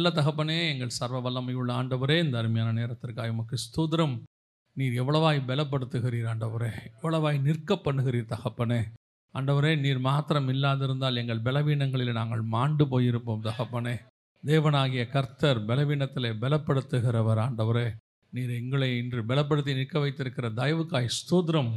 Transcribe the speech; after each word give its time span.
நல்ல 0.00 0.12
தகப்பனே 0.18 0.54
எங்கள் 0.72 0.94
சர்வ 0.98 1.16
வல்லமையுள்ள 1.24 1.70
ஆண்டவரே 1.78 2.14
இந்த 2.24 2.36
அருமையான 2.38 2.70
நேரத்திற்காக 2.72 3.32
உமக்கு 3.32 3.56
ஸ்தோத்திரம். 3.64 4.14
நீர் 4.76 4.94
எவ்வளவாய் 5.00 5.40
பலப்படுத்துகிறீர் 5.48 6.28
ஆண்டவரே 6.32 6.70
எவ்வளவாய் 6.92 7.40
நிற்க 7.46 7.76
பண்ணுகிறீர் 7.86 8.30
தகப்பனே. 8.32 8.78
ஆண்டவரே 9.34 9.72
நீர் 9.78 9.98
மாத்திரம் 9.98 10.48
இல்லாதிருந்தால் 10.48 11.18
எங்கள் 11.22 11.42
பலவீனங்களில் 11.48 12.18
நாங்கள் 12.20 12.44
மாண்டு 12.54 12.84
போயிருப்போம் 12.92 13.44
தகப்பனே. 13.48 13.94
தேவனாகிய 14.44 15.04
கர்த்தர் 15.16 15.60
பலவீனத்தில் 15.70 16.30
பலப்படுத்துகிறவர் 16.44 17.42
ஆண்டவரே. 17.46 17.86
நீர் 18.32 18.54
எங்களை 18.60 18.90
இன்று 19.02 19.22
பலப்படுத்தி 19.32 19.74
நிற்க 19.80 19.98
வைத்திருக்கிற 19.98 20.48
தயவுக்காய் 20.62 21.14
ஸ்தூத்ரம் 21.18 21.72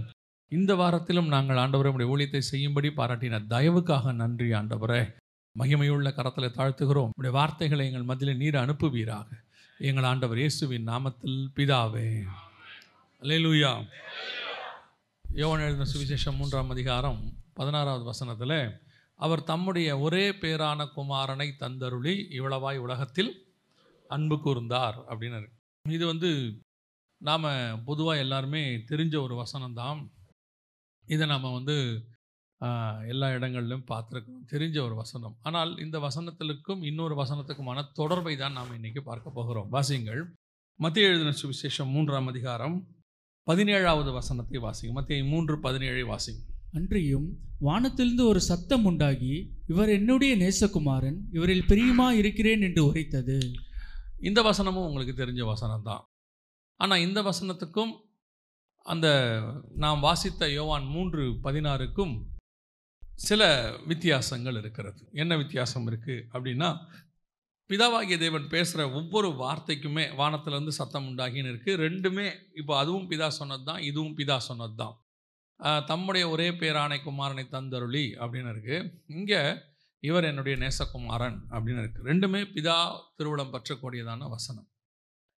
இந்த 0.51 0.73
வாரத்திலும் 0.83 1.33
நாங்கள் 1.35 1.61
ஆண்டவரே 1.65 1.93
உடைய 1.95 2.09
ஊழியத்தை 2.13 2.43
செய்யும்படி 2.51 2.91
பாராட்டின 3.01 3.41
தயவுக்காக 3.55 4.15
நன்றி 4.23 4.49
ஆண்டவரே. 4.61 5.03
மகிமையுள்ள 5.59 6.13
கரத்தில் 6.13 6.55
தாழ்த்துகிறோம். 6.57 7.09
உடைய 7.15 7.37
வார்த்தைகளை 7.37 7.85
எங்கள் 7.85 8.03
மத்தியில் 8.03 8.37
நீர் 8.37 8.55
அனுப்புவீராக. 8.55 9.27
எங்கள் 9.77 10.03
ஆண்டவர் 10.03 10.37
இயேசுவின் 10.37 10.87
நாமத்தில் 10.87 11.47
பிதாவே. 11.55 12.07
அல்லேலூயா 13.21 13.85
யோவன் 15.35 15.63
எழுதின 15.65 15.85
சுவிசேஷம் 15.93 16.37
மூன்றாம் 16.37 16.69
அதிகாரம் 16.69 17.19
பதினாறாவது 17.53 18.03
வசனத்தில் 18.03 18.81
அவர் 19.15 19.43
தம்முடைய 19.43 19.99
ஒரே 19.99 20.29
பேரான 20.29 20.87
குமாரனை 20.95 21.47
தந்தருளி 21.59 22.13
இவ்வளவாய் 22.37 22.77
உலகத்தில் 22.77 23.31
அன்பு 24.07 24.35
கூர்ந்தார் 24.35 24.97
அப்படின்னாரு 25.09 25.47
இது 25.89 26.05
வந்து 26.05 26.59
நாம் 27.17 27.83
பொதுவாக 27.85 28.19
எல்லாருமே 28.19 28.63
தெரிஞ்ச 28.75 29.21
ஒரு 29.21 29.43
வசனம்தான். 29.43 30.09
இதை 31.07 31.27
நாம் 31.27 31.53
வந்து 31.53 31.77
எல்லா 33.11 33.27
இடங்களிலும் 33.37 33.85
பார்த்துருக்கோம் 33.91 34.43
தெரிஞ்ச 34.51 34.77
ஒரு 34.87 34.95
வசனம். 35.01 35.35
ஆனால் 35.47 35.71
இந்த 35.85 35.97
வசனத்திற்கும் 36.07 36.81
இன்னொரு 36.89 37.15
வசனத்துக்குமான 37.21 37.83
தொடர்பை 37.99 38.33
தான் 38.41 38.57
நாம் 38.57 38.75
இன்னைக்கு 38.77 39.01
பார்க்க 39.09 39.37
போகிறோம். 39.37 39.69
வாசிங்கள் 39.75 40.21
மத்திய 40.79 41.09
எழுதின 41.09 41.33
சுவிசேஷம் 41.41 41.91
மூன்றாம் 41.95 42.29
அதிகாரம் 42.31 42.77
பதினேழாவது 43.47 44.11
வசனத்தை 44.19 44.59
வாசிங்க 44.65 44.93
மத்திய 44.97 45.25
மூன்று 45.31 45.55
பதினேழை 45.65 46.03
வாசிங்க 46.11 46.41
அன்றியும் 46.77 47.27
வானத்திலிருந்து 47.67 48.23
ஒரு 48.29 48.41
சத்தம் 48.49 48.85
உண்டாகி 48.89 49.33
இவர் 49.71 49.91
என்னுடைய 49.97 50.33
நேசகுமாரன் 50.43 51.19
இவரில் 51.37 51.67
பிரியமா 51.69 52.07
இருக்கிறேன் 52.21 52.63
என்று 52.67 52.81
உரைத்தது. 52.89 53.37
இந்த 54.29 54.39
வசனமும் 54.49 54.87
உங்களுக்கு 54.87 55.13
தெரிஞ்ச 55.21 55.43
வசனம் 55.53 55.85
தான் 55.89 56.03
ஆனால் 56.79 57.03
இந்த 57.07 57.19
வசனத்துக்கும் 57.21 57.93
அந்த 58.85 59.07
நாம் 59.83 60.05
வாசித்த 60.07 60.49
யோவான் 60.57 60.87
மூன்று 60.95 61.23
பதினாறுக்கும் 61.43 62.13
சில 63.17 63.43
வித்தியாசங்கள் 63.91 64.57
இருக்கிறது. 64.61 65.01
என்ன 65.13 65.33
வித்தியாசம் 65.37 65.87
இருக்குது 65.91 66.25
அப்படின்னா 66.33 66.69
பிதாவாகிய 67.69 68.17
தேவன் 68.23 68.47
பேசுகிற 68.53 68.81
ஒவ்வொரு 68.91 69.27
வார்த்தைக்குமே 69.27 70.03
வானத்திலேருந்து 70.19 70.73
சத்தம் 70.79 71.05
உண்டாகின்னு 71.09 71.51
இருக்குது 71.53 71.81
ரெண்டுமே 71.85 72.25
இப்போ 72.53 72.73
அதுவும் 72.79 73.07
பிதா 73.11 73.27
சொன்னது 73.27 73.63
தான் 73.63 73.81
இதுவும் 73.89 74.15
பிதா 74.19 74.37
சொன்னது 74.49 74.75
தான் 74.75 74.95
தம்முடைய 75.89 76.29
ஒரே 76.29 76.47
பேரானை 76.61 76.97
குமாரனை 77.01 77.45
தந்தருளி 77.55 78.05
அப்படின்னு 78.21 78.51
இருக்குது 78.53 78.89
இங்கே 79.07 79.41
இவர் 80.03 80.29
என்னுடைய 80.29 80.55
நேசகுமாரன் 80.63 81.37
அப்படின்னு 81.53 81.81
இருக்குது 81.83 82.07
ரெண்டுமே 82.11 82.41
பிதா 82.55 82.77
திருவிழம் 83.17 83.53
பற்றக்கூடியதான 83.53 84.27
வசனம். 84.29 84.67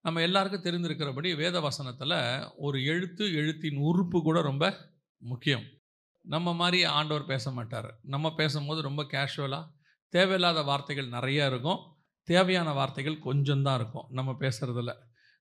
நம்ம 0.05 0.21
எல்லாருக்கும் 0.21 0.65
தெரிந்திருக்கிறபடி 0.67 1.37
வேத 1.43 1.61
வசனத்தில் 1.61 2.19
ஒரு 2.57 2.85
எழுத்து 2.85 3.25
எழுத்தின் 3.33 3.79
உறுப்பு 3.91 4.23
கூட 4.23 4.41
ரொம்ப 4.41 4.65
முக்கியம். 5.23 5.65
நம்ம 6.27 6.55
மாதிரி 6.55 6.79
ஆண்டவர் 6.99 7.25
பேச 7.25 7.51
மாட்டார் 7.51 7.89
நம்ம 8.15 8.33
பேசும்போது 8.35 8.81
ரொம்ப 8.87 9.03
கேஷுவலாக 9.13 9.65
தேவையில்லாத 10.13 10.61
வார்த்தைகள் 10.63 11.09
நிறையா 11.09 11.45
இருக்கும். 11.47 11.81
தேவையான 12.29 12.69
வார்த்தைகள் 12.73 13.25
கொஞ்சம்தான் 13.27 13.79
இருக்கும். 13.81 14.07
நம்ம 14.11 14.31
பேசுகிறதுல 14.41 14.93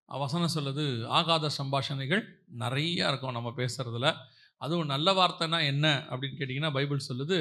வசனம் 0.10 0.54
சொல்லுது 0.56 0.84
ஆகாத 1.18 1.50
சம்பாஷணைகள் 1.58 2.24
நிறையா 2.64 3.06
இருக்கும் 3.12 3.36
நம்ம 3.38 3.52
பேசுகிறதுல 3.58 4.10
அதுவும் 4.62 4.92
நல்ல 4.94 5.08
வார்த்தைனா 5.20 5.60
என்ன? 5.66 5.86
அப்படின்னு 6.10 6.38
கேட்டிங்கன்னா 6.40 6.72
பைபிள் 6.74 7.08
சொல்லுது 7.08 7.40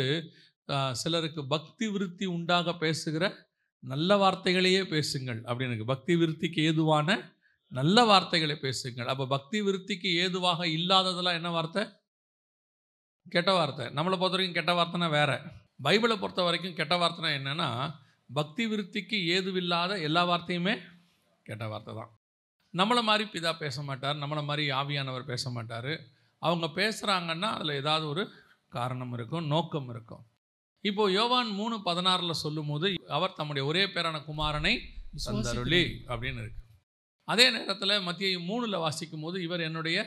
சிலருக்கு 0.93 1.43
பக்தி 1.47 1.87
விருத்தி 1.89 2.27
உண்டாக 2.37 2.75
பேசுகிற 2.75 3.25
நல்ல 3.83 4.17
வார்த்தைகளையே 4.17 4.83
பேசுங்கள். 4.85 5.41
அப்படின்னு 5.43 5.85
பக்தி 5.85 6.15
விருத்திக்கு 6.15 6.61
ஏதுவான 6.69 7.09
நல்ல 7.73 8.05
வார்த்தைகளை 8.05 8.57
பேசுங்கள். 8.57 9.11
அப்போ 9.13 9.27
பக்தி 9.27 9.59
விருத்திக்கு 9.63 10.11
ஏதுவாக 10.25 10.67
இல்லாததெல்லாம் 10.79 11.39
என்ன 11.41 11.51
வார்த்தை? 11.51 11.85
கெட்ட 13.29 13.53
வார்த்தை. 13.53 13.87
நம்மளை 13.87 14.17
பொறுத்த 14.21 14.37
வரைக்கும் 14.37 14.59
கெட்ட 14.59 14.73
வார்த்தைனா 14.73 15.11
வேற. 15.11 15.31
பைபிளை 15.83 16.17
பொறுத்த 16.21 16.43
வரைக்கும் 16.43 16.75
கெட்ட 16.75 16.95
வார்த்தைனா 16.97 17.31
என்னன்னா 17.39 17.69
பக்தி 18.33 18.67
விருத்திக்கு 18.67 19.19
ஏதுவில்லாத 19.37 20.01
எல்லா 20.03 20.23
வார்த்தையுமே 20.27 20.75
கெட்ட 21.43 21.67
வார்த்தை 21.69 21.95
தான். 21.95 22.11
நம்மளை 22.75 23.03
மாதிரி 23.03 23.25
பிதா 23.33 23.53
பேச 23.59 23.83
மாட்டார் 23.83 24.17
நம்மளை 24.17 24.45
மாதிரி 24.45 24.71
ஆவியானவர் 24.71 25.31
பேச 25.33 25.51
மாட்டார். 25.51 25.93
அவங்க 26.39 26.67
பேசுகிறாங்கன்னா 26.81 27.51
அதில் 27.57 27.79
ஏதாவது 27.81 28.09
ஒரு 28.09 28.23
காரணம் 28.69 29.13
இருக்கும் 29.13 29.47
நோக்கம் 29.47 29.89
இருக்கும். 29.89 30.25
இப்போ 30.81 31.11
யோவான் 31.11 31.51
மூணு 31.51 31.77
பதினாறில் 31.77 32.43
சொல்லும்போது 32.45 32.89
அவர் 33.09 33.33
தம்முடைய 33.33 33.69
ஒரே 33.69 33.85
பேரான 33.85 34.17
குமாரனை 34.31 34.75
தந்தருளி 35.27 35.83
அப்படின்னு 36.13 36.41
இருக்கு. 36.45 36.63
அதே 37.25 37.51
நேரத்தில் 37.51 38.01
மத்திய 38.01 38.39
மூணில் 38.39 38.83
வாசிக்கும் 38.87 39.21
போது 39.21 39.43
இவர் 39.43 39.61
என்னுடைய 39.61 39.99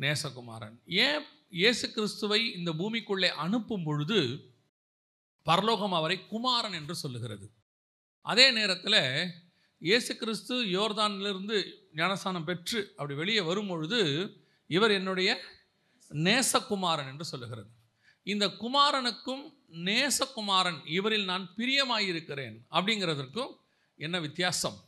நேசகுமாரன். 0.00 0.76
ஏன் 0.84 1.22
இயேசு 1.52 1.86
கிறிஸ்துவை 1.94 2.40
இந்த 2.56 2.70
பூமிக்குள்ளே 2.80 3.28
அனுப்பும் 3.44 3.86
பொழுது 3.86 4.18
பரலோகம் 5.46 5.94
அவரை 5.98 6.16
குமாரன் 6.32 6.76
என்று 6.78 6.94
சொல்லுகிறது. 7.02 7.46
அதே 8.24 8.46
நேரத்தில் 8.58 9.00
இயேசு 9.82 10.12
கிறிஸ்து 10.20 10.54
யோர்தானிலிருந்து 10.76 11.56
ஞானஸ்தானம் 11.98 12.46
பெற்று 12.48 12.80
அப்படி 12.96 13.14
வெளியே 13.20 13.42
வரும் 13.48 13.70
பொழுது 13.72 14.00
இவர் 14.70 14.92
என்னுடைய 14.98 15.30
நேசகுமாரன் 16.10 17.10
என்று 17.12 17.26
சொல்லுகிறது. 17.30 17.70
இந்த 18.26 18.46
குமாரனுக்கும் 18.62 19.42
நேசகுமாரன் 19.88 20.80
இவரில் 20.98 21.26
நான் 21.30 21.46
பிரியமாயிருக்கிறேன் 21.58 22.56
அப்படிங்கிறதற்கும் 22.76 23.52
என்ன 23.98 24.16
வித்தியாசம்? 24.26 24.78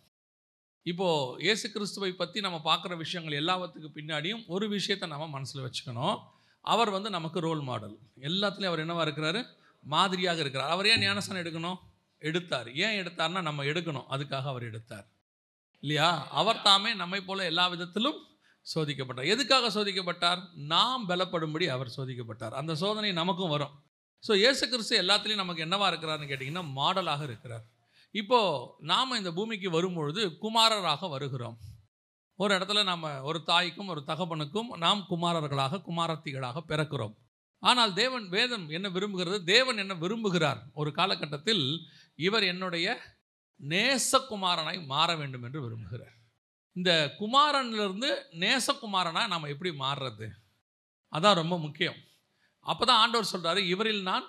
இப்போ 0.86 1.08
இயேசு 1.46 1.66
கிறிஸ்துவை 1.74 2.12
பற்றி 2.20 2.38
நம்ம 2.46 2.60
பார்க்குற 2.68 2.92
விஷயங்கள் 3.02 3.40
எல்லாத்துக்கு 3.42 3.90
பின்னாடியும் 3.98 4.44
ஒரு 4.54 4.68
விஷயத்தை 4.76 5.08
நம்ம 5.14 5.28
மனசில் 5.36 5.64
வச்சுக்கணும். 5.66 6.18
அவர் 6.64 6.90
வந்து 6.90 7.10
நமக்கு 7.10 7.40
ரோல் 7.40 7.60
மாடல் 7.60 7.98
எல்லாத்துலேயும் 8.20 8.72
அவர் 8.72 8.78
என்னவாக 8.78 9.10
இருக்கிறாரு? 9.10 9.46
மாதிரியாக 9.84 10.40
இருக்கிறார். 10.40 10.70
அவர் 10.70 10.86
ஏன் 10.86 11.00
ஞானஸ்தானம் 11.00 11.42
எடுக்கணும்? 11.44 11.78
எடுத்தார். 12.18 12.74
ஏன் 12.74 13.04
எடுத்தார்னா 13.04 13.42
நம்ம 13.42 13.64
எடுக்கணும். 13.64 14.06
அதுக்காக 14.10 14.42
அவர் 14.42 14.62
எடுத்தார். 14.62 15.06
இல்லையா? 15.80 16.28
அவர் 16.30 16.62
தாமே 16.62 16.94
நம்மை 16.94 17.20
போல 17.20 17.44
எல்லா 17.44 17.68
விதத்திலும் 17.68 18.18
சோதிக்கப்பட்டார். 18.74 19.26
எதுக்காக 19.26 19.68
சோதிக்கப்பட்டார்? 19.68 20.40
நாம் 20.54 21.08
பலப்படும்படி 21.08 21.66
அவர் 21.66 21.94
சோதிக்கப்பட்டார். 21.96 22.50
அந்த 22.50 22.74
சோதனை 22.74 23.12
நமக்கும் 23.12 23.48
வரும். 23.48 23.72
ஸோ 24.28 24.34
இயேசு 24.34 24.68
கிறிஸ்து 24.68 25.02
எல்லாத்துலேயும் 25.02 25.34
நமக்கு 25.34 25.64
என்னவா 25.64 25.86
இருக்கிறாருன்னு 25.92 26.30
கேட்டிங்கன்னா 26.32 26.64
மாடலாக 26.76 27.22
இருக்கிறார். 27.22 27.64
இப்போது 28.10 28.66
நாம் 28.78 29.16
இந்த 29.16 29.32
பூமிக்கு 29.32 29.70
வரும்பொழுது 29.70 30.26
குமாரராக 30.26 31.08
வருகிறோம். 31.08 31.58
ஒரு 32.42 32.52
இடத்துல 32.56 32.80
நம்ம 32.90 33.06
ஒரு 33.28 33.38
தாய்க்கும் 33.50 33.90
ஒரு 33.92 34.00
தகப்பனுக்கும் 34.10 34.70
நாம் 34.84 35.02
குமாரர்களாக 35.10 35.80
குமாரத்திகளாக 35.88 36.62
பிறக்கிறோம். 36.70 37.14
ஆனால் 37.62 37.92
தேவன் 38.00 38.26
வேதம் 38.36 38.64
என்ன 38.76 38.86
விரும்புகிறது? 38.96 39.38
தேவன் 39.54 39.80
என்ன 39.82 39.94
விரும்புகிறார்? 40.04 40.60
ஒரு 40.80 40.90
காலகட்டத்தில் 40.98 41.64
இவர் 42.26 42.44
என்னுடைய 42.52 42.86
நேசகுமாரனாய் 43.60 44.80
மாற 44.92 45.08
வேண்டும் 45.20 45.44
என்று 45.46 45.60
விரும்புகிறார். 45.66 46.16
இந்த 46.76 46.90
குமாரன்லேருந்து 47.20 48.10
நேசகுமாரனா 48.44 49.22
நாம் 49.32 49.52
எப்படி 49.52 49.72
மாறுறது? 49.84 50.28
அதான் 51.12 51.38
ரொம்ப 51.42 51.56
முக்கியம். 51.66 52.00
அப்போ 52.66 52.84
தான் 52.84 53.02
ஆண்டவர் 53.02 53.32
சொல்கிறாரு 53.34 53.60
இவரில் 53.72 54.02
நான் 54.10 54.26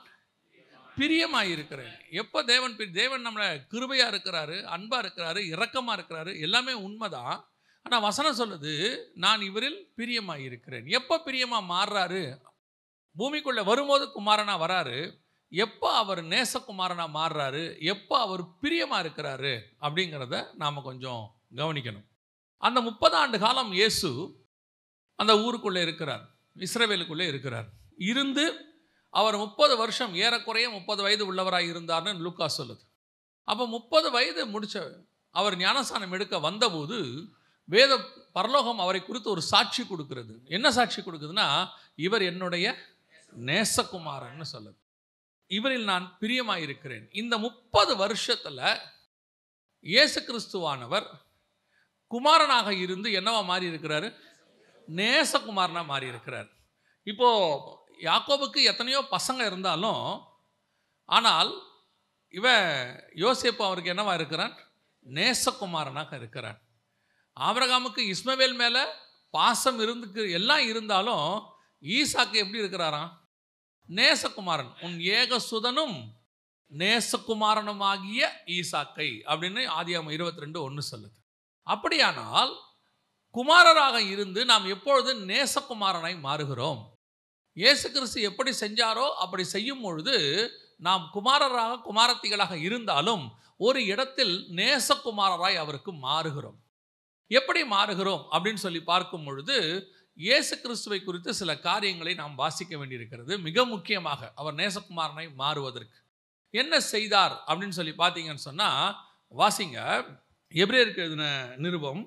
பிரியமாக 0.98 1.52
இருக்கிறேன் 1.54 1.96
எப்போ 2.22 2.40
தேவன் 2.52 2.76
தேவன் 3.00 3.26
நம்மளை 3.28 3.48
கிருபையாக 3.74 4.12
இருக்கிறாரு 4.14 4.58
அன்பாக 4.76 5.02
இருக்கிறாரு 5.04 5.42
இரக்கமாக 5.54 5.96
இருக்கிறாரு 5.98 6.32
எல்லாமே 6.48 6.74
உண்மைதான். 6.88 7.38
ஆனால் 7.86 8.06
வசனம் 8.08 8.40
சொல்லுது 8.40 8.74
நான் 9.14 9.42
இவரில் 9.42 9.80
பிரியமாக 9.96 10.46
இருக்கிறேன் 10.48 10.86
எப்போ 10.98 11.16
பிரியமாக 11.26 11.70
மாறுறாரு? 11.74 12.24
பூமிக்குள்ளே 13.16 13.64
வரும்போது 13.64 14.06
குமாரனா 14.16 14.56
வராரு. 14.66 15.00
எப்போ 15.52 15.90
அவர் 15.96 16.22
நேசகுமாரனா 16.24 17.06
மாறுறாரு? 17.18 17.64
எப்போ 17.94 18.16
அவர் 18.20 18.44
பிரியமாக 18.62 19.04
இருக்கிறாரு? 19.04 19.54
அப்படிங்கிறத 19.82 20.38
நாம் 20.54 20.86
கொஞ்சம் 20.90 21.24
கவனிக்கணும். 21.56 22.08
அந்த 22.64 22.82
முப்பது 22.82 23.16
ஆண்டு 23.16 23.38
காலம் 23.40 23.72
இயேசு 23.72 24.10
அந்த 25.20 25.34
ஊருக்குள்ளே 25.46 25.82
இருக்கிறார். 25.82 26.24
இஸ்ரவேலுக்குள்ளே 26.56 27.28
இருக்கிறார். 27.28 27.68
இருந்து 28.12 28.46
அவர் 29.14 29.38
முப்பது 29.38 29.74
வருஷம் 29.78 30.14
ஏறக்குறைய 30.16 30.68
முப்பது 30.70 31.02
வயது 31.02 31.24
உள்ளவராக 31.32 31.70
இருந்தார்னு 31.72 32.24
லூக்கா 32.26 32.48
சொல்லுது. 32.58 32.84
அப்போ 33.48 33.64
முப்பது 33.68 34.08
வயது 34.12 34.42
முடித்த 34.46 34.78
அவர் 35.36 35.56
ஞானஸ்தானம் 35.58 36.12
எடுக்க 36.12 36.36
வந்தபோது 36.40 36.98
வேத 37.70 37.98
பரலோகம் 38.32 38.80
அவரை 38.80 39.02
குறித்து 39.04 39.30
ஒரு 39.30 39.42
சாட்சி 39.42 39.84
கொடுக்கிறது. 39.86 40.34
என்ன 40.46 40.72
சாட்சி 40.72 41.02
கொடுக்குதுன்னா 41.02 41.48
இவர் 41.96 42.22
என்னுடைய 42.22 42.76
நேசகுமாரன்னு 43.36 44.46
சொல்லுது 44.52 44.80
இவரில் 45.48 45.84
நான் 45.84 46.18
பிரியமாயிருக்கிறேன். 46.22 47.06
இந்த 47.12 47.38
முப்பது 47.38 47.96
வருஷத்தில் 47.96 48.62
இயேசு 49.82 50.20
கிறிஸ்துவானவர் 50.28 51.08
குமாரனாக 52.08 52.74
இருந்து 52.74 53.10
என்னவா 53.20 53.46
மாறி 53.46 53.66
இருக்கிறாரு 53.72 54.10
நேசகுமாரனாக 54.88 55.86
மாறி 55.86 56.08
இருக்கிறார் 56.08 56.50
இப்போது 57.04 57.82
யாக்கோபுக்கு 58.00 58.60
எத்தனையோ 58.64 59.00
பசங்க 59.12 59.42
இருந்தாலும் 59.46 60.04
ஆனால் 61.06 61.52
இவன் 62.30 62.68
யோசிப்பு 63.16 63.64
அவருக்கு 63.66 63.94
என்னவா 63.94 64.14
இருக்கிறான்? 64.14 64.54
நேசகுமாரனாக 65.06 66.12
இருக்கிறான். 66.16 66.60
ஆபரகாமுக்கு 67.40 68.14
இஸ்மவேல் 68.14 68.56
மேலே 68.56 68.84
பாசம் 69.30 69.80
இருந்து 69.80 70.32
எல்லாம் 70.32 70.68
இருந்தாலும் 70.68 71.44
ஈசாக்கு 71.82 72.34
எப்படி 72.34 72.62
இருக்கிறாராம்? 72.62 73.12
நேசகுமாரன். 73.90 74.82
உன் 74.82 74.98
ஏகசுதனும் 75.00 76.04
நேசகுமாரனுமாகிய 76.72 78.28
ஈசாக்கை 78.46 79.10
அப்படின்னு 79.26 79.62
ஆதியாம 79.80 80.12
இருபத்தி 80.12 80.40
ரெண்டு 80.40 80.62
ஒன்று 80.62 80.84
சொல்லுது. 80.92 81.18
அப்படியானால் 81.64 82.60
குமாரராக 83.34 84.10
இருந்து 84.10 84.46
நாம் 84.46 84.66
எப்பொழுது 84.66 85.14
நேசகுமாரனாய் 85.16 86.18
மாறுகிறோம்? 86.24 86.82
இயேசு 87.54 87.92
கிறிஸ்து 87.92 88.22
எப்படி 88.22 88.52
செஞ்சாரோ 88.60 89.10
அப்படி 89.14 89.44
செய்யும் 89.44 89.82
பொழுது 89.82 90.16
நாம் 90.78 91.10
குமாரராக 91.14 91.80
குமாரத்திகளாக 91.90 92.62
இருந்தாலும் 92.62 93.36
ஒரு 93.58 93.86
இடத்தில் 93.86 94.50
நேசகுமாரராய் 94.50 95.56
அவருக்கு 95.56 95.94
மாறுகிறோம். 95.94 96.63
எப்படி 97.36 97.62
மாறுகிறோம் 97.76 98.24
அப்படின்னு 98.34 98.64
சொல்லி 98.66 98.82
பார்க்கும் 98.92 99.26
பொழுது 99.28 99.58
இயேசு 100.18 100.54
கிறிஸ்துவை 100.62 101.00
குறித்து 101.04 101.32
சில 101.40 101.52
காரியங்களை 101.68 102.14
நாம் 102.20 102.36
வாசிக்க 102.42 102.74
வேண்டியிருக்கிறது. 102.78 103.34
மிக 103.48 103.66
முக்கியமாக 103.66 104.32
அவர் 104.36 104.60
நேசகுமாரனை 104.62 105.26
மாறுவதற்கு. 105.42 105.98
என்ன 106.54 106.74
செய்தார் 106.94 107.36
அப்படின்னு 107.48 107.78
சொல்லி 107.78 107.94
பார்த்தீங்கன்னு 108.02 108.48
சொன்னால் 108.50 108.96
வாசிங்க. 109.42 109.80
எப்ரேருக்கு 110.62 111.02
எழுதின 111.06 111.26
நிருபம் 111.64 112.04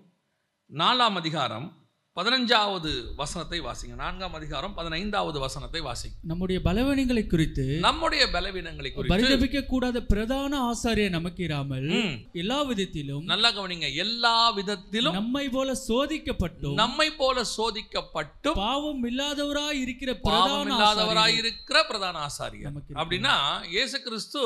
நாலாம் 0.81 1.19
அதிகாரம் 1.23 1.67
பதினஞ்சாவது 2.17 2.91
வசனத்தை 3.17 3.59
வாசிங்க. 3.61 3.95
நான்காம் 3.97 4.37
அதிகாரம் 4.39 4.75
பதினைந்தாவது 4.75 5.39
வசனத்தை 5.39 5.81
வாசிங்க. 5.83 6.15
நம்முடைய 6.23 6.59
பலவீனங்களை 6.67 7.25
குறித்து 7.27 7.65
நம்முடைய 7.81 8.23
பலவீனங்களை 8.31 8.91
குறித்து 8.91 9.13
பரிதபிக்க 9.15 9.61
கூடாத 9.65 10.01
பிரதான 10.05 10.61
ஆசாரியர் 10.69 11.15
நமக்கு 11.17 11.43
இராமல் 11.45 11.89
ம், 11.99 12.15
எல்லா 12.35 12.59
விதத்திலும் 12.63 13.27
நல்லா 13.33 13.51
கவனிங்க. 13.51 13.89
எல்லா 14.05 14.35
விதத்திலும் 14.59 15.19
நம்மை 15.19 15.45
போல 15.49 15.75
சோதிக்கப்பட்டும் 15.83 16.79
நம்மை 16.83 17.09
போல 17.15 17.45
சோதிக்கப்பட்டும் 17.53 18.59
பாவம் 18.63 19.05
இல்லாதவராய் 19.11 19.83
இருக்கிற 19.85 20.11
பாவம் 20.27 20.73
இல்லாதவராய் 20.73 21.39
இருக்கிற 21.43 21.79
பிரதான 21.85 22.25
ஆசாரியர். 22.29 22.75
அப்படின்னா 22.97 23.37
இயேசு 23.71 23.97
கிறிஸ்து 24.01 24.43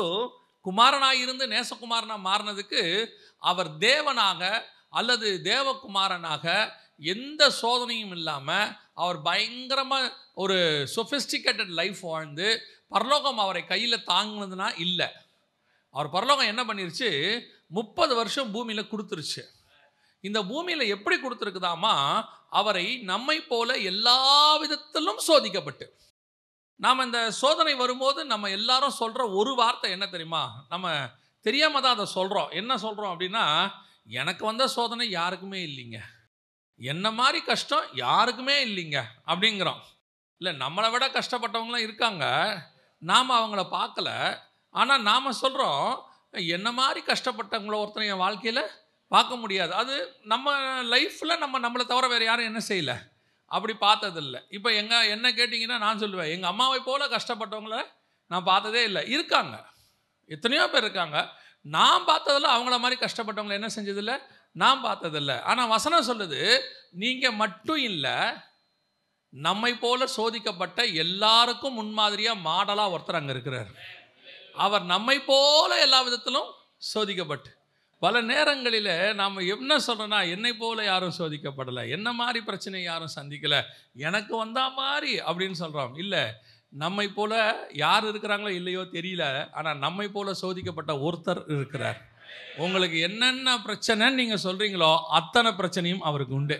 குமாரனாயிருந்து 0.65 1.45
நேசகுமாரனா 1.53 2.19
மாறினதுக்கு 2.25 2.81
அவர் 3.43 3.71
தேவனாக 3.81 4.41
அல்லது 4.93 5.27
தேவகுமாரனாக 5.45 6.45
எந்த 7.01 7.49
சோதனையும் 7.49 8.11
இல்லாமல் 8.11 8.75
அவர் 8.93 9.21
பயங்கரமாக 9.21 10.13
ஒரு 10.33 10.89
சொஃபிஸ்டிகேட்டட் 10.95 11.67
லைஃப் 11.67 11.99
வாழ்ந்து 12.01 12.61
பரலோகம் 12.87 13.37
அவரை 13.37 13.65
கையில் 13.65 14.05
தாங்கினதுனா 14.07 14.79
இல்லை. 14.79 15.07
அவர் 15.89 16.09
பரலோகம் 16.09 16.47
என்ன 16.47 16.63
பண்ணிருச்சு? 16.63 17.41
முப்பது 17.67 18.15
வருஷம் 18.15 18.51
பூமியில் 18.51 18.89
கொடுத்துருச்சு. 18.91 19.43
இந்த 20.19 20.43
பூமியில் 20.43 20.79
எப்படி 20.79 21.15
கொடுத்துருக்குதாமா? 21.15 22.23
அவரை 22.49 22.97
நம்மை 22.97 23.41
போல 23.41 23.77
எல்லா 23.77 24.57
விதத்திலும் 24.57 25.21
சோதிக்கப்பட்டு. 25.27 25.85
நாம் 26.75 26.99
இந்த 26.99 27.31
சோதனை 27.31 27.75
வரும்போது 27.75 28.25
நம்ம 28.25 28.49
எல்லாரும் 28.49 28.91
சொல்கிற 28.91 29.29
ஒரு 29.29 29.55
வார்த்தை 29.55 29.91
என்ன 29.91 30.07
தெரியுமா? 30.07 30.65
நம்ம 30.69 31.09
தெரியாமல் 31.41 31.81
தான் 31.81 31.95
அதை 31.95 32.05
சொல்கிறோம் 32.05 32.49
என்ன 32.49 32.77
சொல்கிறோம் 32.77 33.19
அப்படின்னா 33.19 33.71
எனக்கு 34.03 34.45
வந்த 34.45 34.67
சோதனை 34.67 35.09
யாருக்குமே 35.09 35.59
இல்லைங்க. 35.65 35.99
என்ன 36.81 37.11
மாதிரி 37.11 37.39
கஷ்டம்? 37.41 37.85
யாருக்குமே 37.93 38.65
இல்லைங்க. 38.65 39.03
அப்படிங்கிறோம். 39.27 39.81
இல்லை 40.37 40.67
நம்மளை 40.67 40.91
விட 40.91 41.07
கஷ்டப்பட்டவங்களாம் 41.07 41.87
இருக்காங்க. 41.87 42.25
நாம் 42.97 43.31
அவங்கள 43.31 43.65
பார்க்கல. 43.71 44.37
ஆனால் 44.69 45.01
நாம் 45.01 45.31
சொல்கிறோம் 45.31 46.05
என்ன 46.31 46.71
மாதிரி 46.71 47.05
கஷ்டப்பட்டவங்கள 47.05 47.75
ஒருத்தனை 47.75 48.09
என் 48.09 48.17
வாழ்க்கையில் 48.17 48.69
பார்க்க 49.07 49.35
முடியாது. 49.35 49.73
அது 49.73 50.15
நம்ம 50.23 50.53
லைஃப்பில் 50.83 51.37
நம்ம 51.37 51.59
நம்மளை 51.59 51.85
தவிர 51.85 52.07
வேறு 52.07 52.25
யாரும் 52.25 52.45
என்ன 52.45 52.61
செய்யலை. 52.67 52.97
அப்படி 53.45 53.73
பார்த்ததில்ல. 53.81 54.41
இப்போ 54.49 54.73
எங்கள் 54.73 55.07
என்ன 55.07 55.29
கேட்டிங்கன்னா 55.31 55.77
நான் 55.77 55.99
சொல்லுவேன் 55.99 56.31
எங்கள் 56.31 56.49
அம்மாவை 56.49 56.79
போல் 56.79 57.11
கஷ்டப்பட்டவங்கள 57.11 57.85
நான் 58.27 58.43
பார்த்ததே 58.43 58.83
இல்லை. 58.83 59.09
இருக்காங்க. 59.09 59.65
எத்தனையோ 60.25 60.69
பேர் 60.69 60.83
இருக்காங்க. 60.83 61.29
நான் 61.61 62.05
பார்த்ததில் 62.05 62.53
அவங்கள 62.55 62.79
மாதிரி 62.79 63.01
கஷ்டப்பட்டவங்களை 63.01 63.51
என்ன 63.51 63.69
செஞ்சதில்ல? 63.75 64.39
நான் 64.51 64.83
பார்த்ததில்ல. 64.85 65.41
ஆனால் 65.41 65.67
வசனம் 65.67 66.07
சொல்லுது 66.09 66.59
நீங்கள் 66.91 67.39
மட்டும் 67.41 67.77
இல்லை 67.77 68.15
நம்மை 69.29 69.73
போல 69.73 70.07
சோதிக்கப்பட்ட 70.17 70.93
எல்லாருக்கும் 70.93 71.73
முன்மாதிரியாக 71.73 72.43
மாடலாக 72.49 72.93
ஒருத்தர் 72.95 73.19
அங்கே 73.19 73.31
இருக்கிறார். 73.31 73.71
அவர் 74.55 74.83
நம்மை 74.83 75.19
போல 75.19 75.79
எல்லா 75.79 76.01
விதத்திலும் 76.01 76.49
சோதிக்கப்பட்டு. 76.93 77.49
பல 77.99 78.21
நேரங்களில் 78.21 79.13
நாம் 79.13 79.35
என்ன 79.37 79.77
சொல்கிறோன்னா 79.77 80.29
என்னை 80.29 80.53
போல 80.53 80.83
யாரும் 80.83 81.17
சோதிக்கப்படலை. 81.17 81.89
என்ன 81.89 82.13
மாதிரி 82.13 82.39
பிரச்சனை 82.41 82.83
யாரும் 82.83 83.15
சந்திக்கலை. 83.15 83.61
எனக்கு 83.93 84.37
வந்தா 84.37 84.67
மாதிரி 84.67 85.19
அப்படின்னு 85.19 85.51
சொல்கிறோம் 85.51 85.95
இல்லை 85.95 86.23
நம்மை 86.69 87.07
போல 87.07 87.33
யார் 87.73 88.05
இருக்கிறாங்களோ 88.05 88.49
இல்லையோ 88.49 88.79
தெரியல 88.79 89.49
ஆனால் 89.51 89.77
நம்மை 89.77 90.07
போல 90.07 90.31
சோதிக்கப்பட்ட 90.41 90.93
ஒருத்தர் 91.07 91.43
இருக்கிறார். 91.55 92.10
உங்களுக்கு 92.63 92.97
என்னென்ன 93.07 93.55
பிரச்சனைன்னு 93.65 94.19
நீங்கள் 94.21 94.45
சொல்கிறீங்களோ 94.45 94.91
அத்தனை 95.19 95.51
பிரச்சனையும் 95.59 96.05
அவருக்கு 96.09 96.35
உண்டு. 96.39 96.57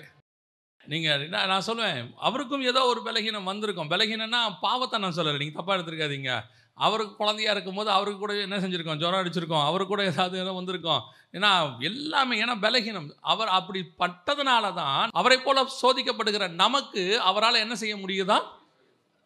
நீங்கள் 0.91 1.23
நான் 1.49 1.67
சொல்லுவேன் 1.67 1.99
அவருக்கும் 2.27 2.63
ஏதோ 2.71 2.81
ஒரு 2.91 3.01
பலகீனம் 3.07 3.49
வந்திருக்கும். 3.49 3.91
பலகீனம்னா 3.93 4.41
பாவத்தை 4.65 4.97
நான் 5.03 5.17
சொல்லலை. 5.17 5.39
நீங்கள் 5.41 5.59
தப்பாக 5.59 5.75
எடுத்துருக்காதீங்க. 5.77 6.31
அவருக்கு 6.85 7.13
குழந்தையா 7.19 7.51
இருக்கும்போது 7.53 7.89
அவருக்கு 7.95 8.19
கூட 8.21 8.33
என்ன 8.45 8.57
செஞ்சுருக்கோம்? 8.63 8.99
ஜுரம் 9.01 9.21
அடிச்சிருக்கோம். 9.21 9.65
அவரு 9.69 9.83
கூட 9.91 10.01
ஏதாவது 10.11 10.35
ஏதோ 10.43 10.53
வந்திருக்கோம். 10.59 11.01
ஏன்னா 11.37 11.49
எல்லாமே 11.89 12.39
ஏன்னா 12.43 12.55
பலகீனம். 12.63 13.09
அவர் 13.33 13.51
அப்படி 13.57 13.81
பட்டதுனால 14.01 14.73
தான் 14.79 15.11
அவரை 15.21 15.37
போல 15.45 15.65
சோதிக்கப்படுகிற 15.81 16.47
நமக்கு 16.63 17.03
அவரால் 17.31 17.63
என்ன 17.65 17.75
செய்ய 17.83 17.95
முடியுதா? 18.03 18.39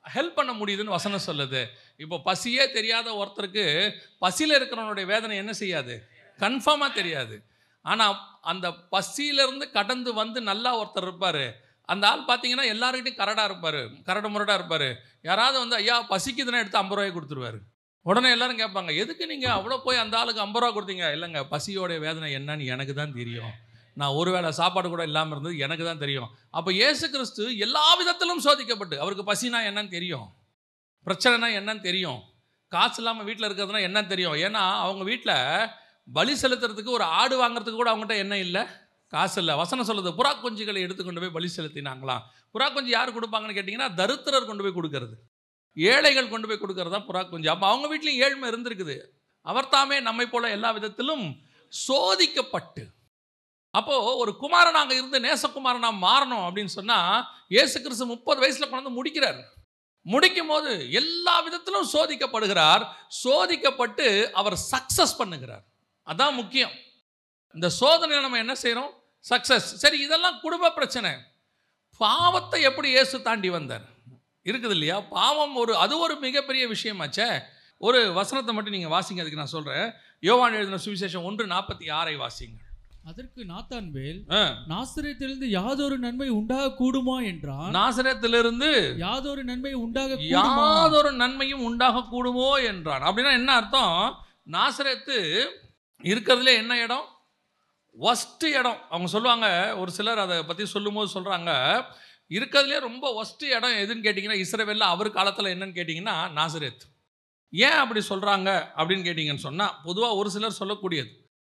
ஹெல்ப் 0.06 0.38
பண்ண 0.40 0.52
முடியுதுன்னு 0.58 0.96
வசனம் 0.98 1.28
சொல்லுது. 1.30 1.62
இப்போ 2.04 2.18
பசியே 2.28 2.66
தெரியாத 2.78 3.08
ஒருத்தருக்கு 3.22 3.66
பசியில் 4.26 4.58
இருக்கிறவனுடைய 4.58 5.06
வேதனை 5.14 5.38
என்ன 5.44 5.54
செய்யாது? 5.62 5.96
கன்ஃபார்மாக 6.44 6.98
தெரியாது. 7.00 7.36
ஆனால் 7.86 8.16
அந்த 8.52 8.68
பசியிலேருந்து 8.94 9.66
கடந்து 9.78 10.12
வந்து 10.22 10.40
நல்லா 10.50 10.72
ஒருத்தர் 10.82 11.08
இருப்பார். 11.08 11.46
அந்த 11.92 12.04
ஆள் 12.12 12.28
பார்த்தீங்கன்னா 12.30 12.66
எல்லாருக்கிட்டையும் 12.74 13.22
கரடாக 13.22 13.50
இருப்பார். 13.50 13.82
கரடு 14.08 14.30
முரடாக 14.34 14.60
இருப்பார். 14.60 14.90
யாராவது 15.30 15.58
வந்து 15.64 15.76
ஐயா 15.82 15.96
பசிக்குதுன்னா 16.14 16.62
எடுத்து 16.64 16.82
ஐம்பது 16.82 17.00
ரூபாய் 17.00 17.16
கொடுத்துருவாரு. 17.18 17.60
உடனே 18.10 18.30
எல்லாரும் 18.36 18.62
கேட்பாங்க 18.62 18.92
எதுக்கு 19.02 19.26
நீங்கள் 19.34 19.56
அவ்வளோ 19.58 19.78
போய் 19.86 20.02
அந்த 20.02 20.16
ஆளுக்கு 20.22 20.44
ஐம்பது 20.46 20.62
ரூபா 20.64 20.74
கொடுத்தீங்க? 20.76 21.06
இல்லைங்க 21.16 21.42
பசியோடைய 21.54 22.00
வேதனை 22.06 22.28
என்னன்னு 22.40 22.66
எனக்கு 22.74 22.94
தான் 23.00 23.16
தெரியும். 23.20 23.54
நான் 24.00 24.16
ஒரு 24.20 24.30
வேளை 24.36 24.50
சாப்பாடு 24.60 24.88
கூட 24.94 25.04
இல்லாமல் 25.10 25.34
இருந்தது 25.36 25.58
எனக்கு 25.66 25.84
தான் 25.88 26.02
தெரியும். 26.04 26.30
அப்போ 26.58 26.70
ஏசு 26.88 27.06
கிறிஸ்து 27.14 27.44
எல்லா 27.66 27.86
விதத்திலும் 28.00 28.44
சோதிக்கப்பட்டு 28.48 28.96
அவருக்கு 29.04 29.26
பசினா 29.32 29.60
என்னன்னு 29.70 29.96
தெரியும். 29.98 30.28
பிரச்சனைனா 31.08 31.50
என்னன்னு 31.60 31.84
தெரியும். 31.90 32.20
காசு 32.72 33.00
இல்லாமல் 33.02 33.28
வீட்டில் 33.30 33.48
இருக்கிறதுனா 33.48 33.82
என்னன்னு 33.88 34.12
தெரியும். 34.14 34.38
ஏன்னா 34.46 34.64
அவங்க 34.86 35.04
வீட்டில் 35.12 35.38
பலி 36.08 36.34
செலுத்துறதுக்கு 36.42 36.98
ஒரு 36.98 37.04
ஆடு 37.04 37.36
வாங்குறதுக்கு 37.42 37.80
கூட 37.82 37.92
அவங்ககிட்ட 37.92 38.18
என்ன 38.24 38.38
இல்லை. 38.38 38.64
காசு 39.14 39.40
இல்லை. 39.42 39.54
வசனம் 39.56 39.88
சொல்லுது 39.90 40.12
புறா 40.20 40.32
குஞ்சுகளை 40.44 40.80
எடுத்துக்கொண்டு 40.86 41.22
போய் 41.24 41.36
பலி 41.38 41.50
செலுத்தினாங்களாம். 41.56 42.24
புறா 42.54 42.68
குஞ்சு 42.74 42.92
யார் 42.92 43.16
கொடுப்பாங்கன்னு 43.18 43.58
கேட்டிங்கன்னா 43.58 43.90
தரித்திரர் 44.02 44.50
கொண்டு 44.50 44.64
போய் 44.66 44.78
கொடுக்கறது. 44.78 45.16
ஏழைகள் 45.78 46.32
கொண்டு 46.34 46.48
போய் 46.48 46.62
கொடுக்கறது 46.64 46.96
தான் 46.96 47.08
புறா 47.10 47.22
குஞ்சு. 47.30 47.50
அப்போ 47.54 47.68
அவங்க 47.72 47.88
வீட்லேயும் 47.92 48.22
ஏழ்மை 48.26 48.50
இருந்திருக்குது. 48.52 48.96
அவர் 49.42 49.72
தாமே 49.74 49.98
நம்மை 50.00 50.26
போல 50.30 50.50
எல்லா 50.50 50.70
விதத்திலும் 50.78 51.26
சோதிக்கப்பட்டு. 51.74 52.84
அப்போது 53.72 54.18
ஒரு 54.22 54.32
குமாரனாக 54.42 54.92
இருந்து 54.94 55.20
நேசகுமாரனாக 55.20 56.02
மாறணும் 56.06 56.46
அப்படின்னு 56.48 56.74
சொன்னால் 56.80 57.16
இயேசு 57.56 57.82
கிறிஸ்து 57.82 58.06
முப்பது 58.06 58.40
வயசில் 58.40 58.70
கொண்டு 58.70 58.82
வந்து 58.82 58.98
முடிக்கிறார். 59.00 59.40
முடிக்கும் 60.02 60.48
போது 60.48 60.92
எல்லா 60.92 61.42
விதத்திலும் 61.46 61.90
சோதிக்கப்படுகிறார். 61.94 62.84
சோதிக்கப்பட்டு 63.24 64.06
அவர் 64.32 64.58
சக்ஸஸ் 64.72 65.20
பண்ணுகிறார். 65.22 65.66
அதான் 66.08 66.36
முக்கியம். 66.36 66.74
இந்த 67.56 67.68
சோதனையில் 67.78 68.26
நம்ம 68.26 68.40
என்ன 68.40 68.56
செய்கிறோம் 68.56 68.92
சக்சஸ் 69.26 69.68
சரி 69.82 69.98
இதெல்லாம் 70.02 70.40
குடும்ப 70.42 70.72
பிரச்சனை. 70.72 71.12
பாவத்தை 72.02 72.60
எப்படி 72.70 72.90
இயேசு 72.92 73.16
தாண்டி 73.22 73.50
வந்தார்? 73.52 73.86
இருக்குது 74.46 74.76
இல்லையா? 74.76 74.98
பாவம் 75.14 75.56
ஒரு 75.62 75.74
அது 75.78 75.94
ஒரு 76.00 76.16
மிகப்பெரிய 76.22 76.64
விஷயமாச்சே. 76.72 77.28
ஒரு 77.82 78.00
வசனத்தை 78.14 78.52
மட்டும் 78.54 78.76
நீங்கள் 78.76 78.94
வாசிங்க 78.94 79.22
அதுக்கு 79.22 79.42
நான் 79.42 79.54
சொல்கிறேன் 79.54 79.88
யோவான் 80.24 80.58
எழுதின 80.58 80.80
சுவிசேஷம் 80.84 81.26
ஒன்று 81.26 81.46
நாற்பத்தி 81.48 81.86
ஆறை 81.92 82.16
வாசிங்க 82.20 82.60
அதற்கு 83.04 83.42
நாத்தான்வேல் 83.46 84.20
ஆ. 84.32 84.40
நாசரேத்திலிருந்து 84.70 85.48
யாதொரு 85.52 85.98
நன்மை 85.98 86.28
உண்டாக 86.32 86.72
கூடுமா 86.80 87.18
என்றான் 87.26 87.74
நாசரேத்திலிருந்து 87.76 88.70
யாதொரு 88.98 89.42
நன்மை 89.44 89.74
உண்டாக 89.82 90.18
யாதொரு 90.32 91.12
நன்மையும் 91.16 91.64
உண்டாக 91.64 92.06
கூடுமோ 92.14 92.50
என்றான். 92.66 93.04
அப்படின்னா 93.08 93.34
என்ன 93.34 93.52
அர்த்தம்? 93.56 94.00
நாசரேத்து 94.52 95.18
இருக்கிறதுல 96.10 96.54
என்ன 96.62 96.78
இடம்? 96.78 97.06
ஒஸ்ட்டு 98.00 98.48
இடம். 98.60 98.80
அவங்க 98.90 99.08
சொல்லுவாங்க 99.08 99.78
ஒரு 99.78 99.92
சிலர் 99.92 100.18
அதை 100.18 100.44
பற்றி 100.44 100.66
சொல்லும்போது 100.66 101.10
சொல்கிறாங்க 101.16 101.52
இருக்கிறதுலே 102.30 102.80
ரொம்ப 102.80 103.24
ஒஸ்ட்டு 103.24 103.44
இடம் 103.44 103.72
எதுன்னு 103.72 104.06
கேட்டிங்கன்னா 104.06 104.46
இஸ்ரேவேலில் 104.46 104.92
அவர் 104.94 105.10
காலத்தில் 105.12 105.46
என்னன்னு 105.46 105.78
கேட்டிங்கன்னா 105.80 106.16
நாசரேத். 106.40 106.84
ஏன் 107.50 107.78
அப்படி 107.84 108.02
சொல்கிறாங்க 108.10 108.50
அப்படின்னு 108.78 109.06
கேட்டிங்கன்னு 109.08 109.46
சொன்னால் 109.48 109.76
பொதுவாக 109.84 110.16
ஒரு 110.16 110.30
சிலர் 110.30 110.60
சொல்லக்கூடியது. 110.60 111.12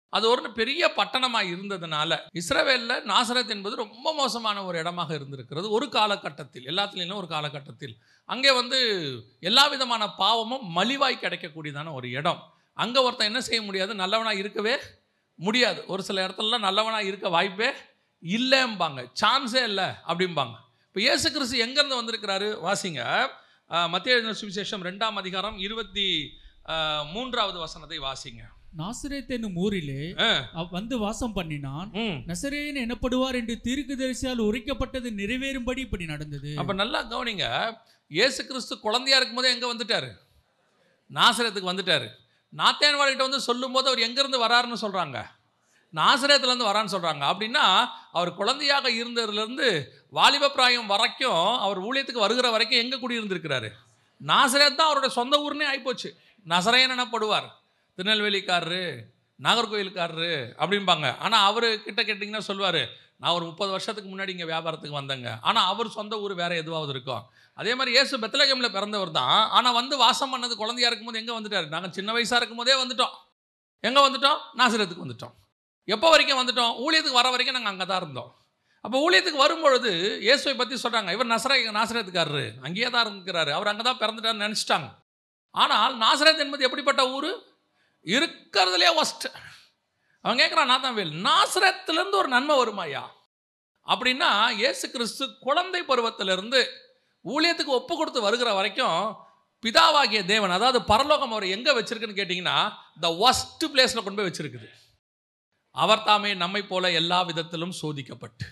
அது 0.09 0.29
ஒரு 0.29 0.51
பெரிய 0.51 0.93
பட்டணமாக 0.95 1.49
இருந்ததுனால 1.51 2.17
இஸ்ரேவேலில் 2.33 3.05
நாசரத் 3.11 3.49
என்பது 3.49 3.75
ரொம்ப 3.75 4.13
மோசமான 4.13 4.63
ஒரு 4.63 4.77
இடமாக 4.77 5.13
இருந்திருக்கிறது. 5.13 5.69
ஒரு 5.69 5.89
காலகட்டத்தில் 5.89 6.65
எல்லாத்துலேயும் 6.65 7.15
ஒரு 7.15 7.27
காலகட்டத்தில். 7.27 7.95
அங்கே 8.25 8.51
வந்து 8.51 8.79
எல்லா 9.39 9.67
விதமான 9.67 10.09
பாவமும் 10.09 10.77
மலிவாய் 10.77 11.23
கிடைக்கக்கூடியதான 11.23 11.93
ஒரு 11.93 12.09
இடம். 12.09 12.52
அங்கே 12.73 12.99
ஒருத்தன் 13.05 13.27
என்ன 13.27 13.41
செய்ய 13.41 13.61
முடியாது? 13.61 13.93
நல்லவனாக 13.95 14.41
இருக்கவே 14.43 14.75
முடியாது. 15.39 15.79
ஒரு 15.93 16.03
சில 16.03 16.27
இடத்துலலாம் 16.27 16.65
நல்லவனாக 16.67 17.03
இருக்க 17.03 17.29
வாய்ப்பே 17.29 17.69
இல்லைம்பாங்க. 18.23 18.99
சான்ஸே 19.21 19.63
இல்லை 19.69 19.87
அப்படிம்பாங்க. 20.11 20.55
இப்போ 20.87 20.99
இயேசு 21.07 21.31
கிறிஸ்து 21.31 21.65
எங்கேருந்து 21.65 21.99
வந்திருக்கிறாரு? 22.01 22.49
வாசிங்க. 22.67 23.01
மத்திய 23.93 24.15
சுவிசேஷம் 24.15 24.83
ரெண்டாம் 24.89 25.19
அதிகாரம் 25.23 25.57
இருபத்தி 25.67 26.07
மூன்றாவது 27.13 27.57
வசனத்தை 27.59 27.97
வாசிங்க. 27.99 28.41
நாசரேத் 28.81 29.31
என்னும் 29.35 29.57
ஊரிலே 29.63 30.03
வந்து 30.75 30.95
வாசம் 30.97 31.33
பண்ணினான். 31.33 31.89
ம். 32.03 32.17
நசரேயன் 32.29 32.79
எனப்படுவார் 32.85 33.37
என்று 33.39 33.55
தீர்க்கதரிசியால் 33.67 34.45
உரைக்கப்பட்டது 34.49 35.09
நிறைவேறும்படி 35.21 35.81
இப்படி 35.87 36.05
நடந்தது. 36.05 36.51
அப்போ 36.61 36.73
நல்லா 36.81 37.01
கவனிங்க. 37.11 37.45
இயேசு 38.11 38.39
கிறிஸ்து 38.47 38.79
குழந்தையா 38.79 39.17
இருக்கும்போதே 39.19 39.53
எங்கே 39.55 39.69
வந்துட்டாரு? 39.73 40.09
நாசரத்துக்கு 41.09 41.71
வந்துட்டாரு. 41.71 42.07
நாத்தேன்வாளிகிட்ட 42.57 43.17
வந்து 43.17 43.39
சொல்லும்போது 43.39 43.87
அவர் 43.87 44.05
எங்கேருந்து 44.07 44.43
வராருன்னு 44.45 44.83
சொல்கிறாங்க 44.85 45.19
நாசிரியத்துலேருந்து 45.93 46.69
வரான்னு 46.69 46.93
சொல்கிறாங்க 46.95 47.23
அப்படின்னா 47.31 47.65
அவர் 48.11 48.33
குழந்தையாக 48.33 48.89
இருந்ததுலேருந்து 48.89 49.87
வாலிப 50.09 50.49
பிராயம் 50.49 50.87
வரைக்கும் 50.87 51.57
அவர் 51.57 51.81
ஊழியத்துக்கு 51.81 52.25
வருகிற 52.25 52.49
வரைக்கும் 52.49 52.79
எங்கே 52.79 52.97
குடியிருந்திருக்கிறாரு? 52.97 53.69
நாசிரியத் 54.21 54.75
தான் 54.75 54.89
அவருடைய 54.89 55.13
சொந்த 55.13 55.37
ஊர்னே 55.37 55.65
ஆகிப்போச்சு 55.73 56.09
நசரையன் 56.47 56.95
எனப்படுவார். 56.95 57.47
திருநெல்வேலிக்காரரு 57.97 58.99
நாகர்கோயிலுக்காரரு 59.43 60.33
அப்படிம்பாங்க. 60.57 61.17
ஆனால் 61.17 61.45
அவர் 61.45 61.83
கிட்ட 61.83 62.03
கேட்டிங்கன்னா 62.03 62.39
சொல்லுவார் 62.39 62.81
நான் 63.23 63.35
ஒரு 63.37 63.45
முப்பது 63.49 63.71
வருஷத்துக்கு 63.73 64.09
முன்னாடி 64.11 64.31
இங்கே 64.35 64.47
வியாபாரத்துக்கு 64.51 64.97
வந்தேங்க. 64.99 65.29
ஆனால் 65.49 65.67
அவர் 65.71 65.89
சொந்த 65.97 66.13
ஊர் 66.23 66.33
வேறு 66.41 66.55
எதுவாவது 66.63 66.91
இருக்கும் 66.95 67.23
அதே 67.59 67.71
மாதிரி 67.79 67.91
ஏசு 67.99 68.15
பெத்தலகமில் 68.23 68.73
பிறந்தவர் 68.75 69.11
தான். 69.17 69.37
ஆனால் 69.57 69.75
வந்து 69.79 69.95
வாசம் 70.03 70.33
பண்ணது 70.33 70.53
குழந்தையா 70.61 70.87
இருக்கும்போது 70.89 71.21
எங்கே 71.21 71.35
வந்துட்டார்? 71.37 71.67
நாங்கள் 71.75 71.93
சின்ன 71.97 72.11
வயசாக 72.15 72.39
இருக்கும்போதே 72.41 72.75
வந்துட்டோம். 72.81 73.13
எங்கே 73.89 74.01
வந்துட்டோம்? 74.07 74.39
நாசிரத்துக்கு 74.61 75.05
வந்துட்டோம். 75.05 75.35
எப்போ 75.87 76.09
வரைக்கும் 76.13 76.41
வந்துட்டோம்? 76.41 76.73
ஊழியத்துக்கு 76.85 77.19
வர 77.21 77.29
வரைக்கும் 77.35 77.57
நாங்கள் 77.57 77.73
அங்கே 77.73 77.87
தான் 77.91 78.01
இருந்தோம். 78.03 78.29
அப்போ 78.85 78.97
ஊழியத்துக்கு 79.05 79.43
வரும்பொழுது 79.45 79.91
இயேசுவை 80.25 80.55
பற்றி 80.61 80.75
சொல்கிறாங்க 80.83 81.11
இவர் 81.15 81.31
நசர 81.33 81.55
நாசரத்துக்காரரு. 81.79 82.45
அங்கேயே 82.67 82.89
தான் 82.95 83.05
இருந்துக்கிறாரு 83.05 83.51
அவர் 83.57 83.71
அங்கே 83.71 83.85
தான் 83.89 84.01
பிறந்துட்டார்னு 84.03 84.45
நினச்சிட்டாங்க. 84.47 84.89
ஆனால் 85.55 85.95
நாசரத் 86.05 86.43
என்பது 86.45 86.67
எப்படிப்பட்ட 86.67 87.03
ஊர்? 87.17 87.31
இருக்கிறதுலே 88.13 88.89
ஒஸ்ட்டு 89.01 89.29
அவன் 90.25 90.39
கேட்குறான் 90.39 90.71
நாத்தான்வேல் 90.71 91.13
நாசரத்துலேருந்து 91.25 92.19
ஒரு 92.21 92.27
நன்மை 92.27 92.55
வருமாயா 92.57 93.03
அப்படின்னா 93.87 94.29
இயேசு 94.53 94.85
கிறிஸ்து 94.89 95.25
குழந்தை 95.39 95.81
பருவத்திலிருந்து 95.81 96.59
ஊழியத்துக்கு 97.25 97.71
ஒப்பு 97.71 97.93
கொடுத்து 97.97 98.21
வருகிற 98.21 98.53
வரைக்கும் 98.53 98.99
பிதாவாகிய 99.63 100.25
தேவன் 100.25 100.49
அதாவது 100.49 100.79
பரலோகம் 100.83 101.31
அவர் 101.31 101.45
எங்கே 101.47 101.71
வச்சிருக்குன்னு 101.71 102.19
கேட்டிங்கன்னா 102.19 102.55
த 102.99 103.09
ஒஸ்ட் 103.27 103.65
பிளேஸில் 103.73 104.03
கொண்டு 104.03 104.19
போய் 104.21 104.29
வச்சிருக்குது. 104.29 104.67
அவர் 105.75 106.03
தாமே 106.03 106.33
நம்மை 106.33 106.61
போல 106.63 106.91
எல்லா 106.91 107.21
விதத்திலும் 107.21 107.75
சோதிக்கப்பட்டு. 107.81 108.45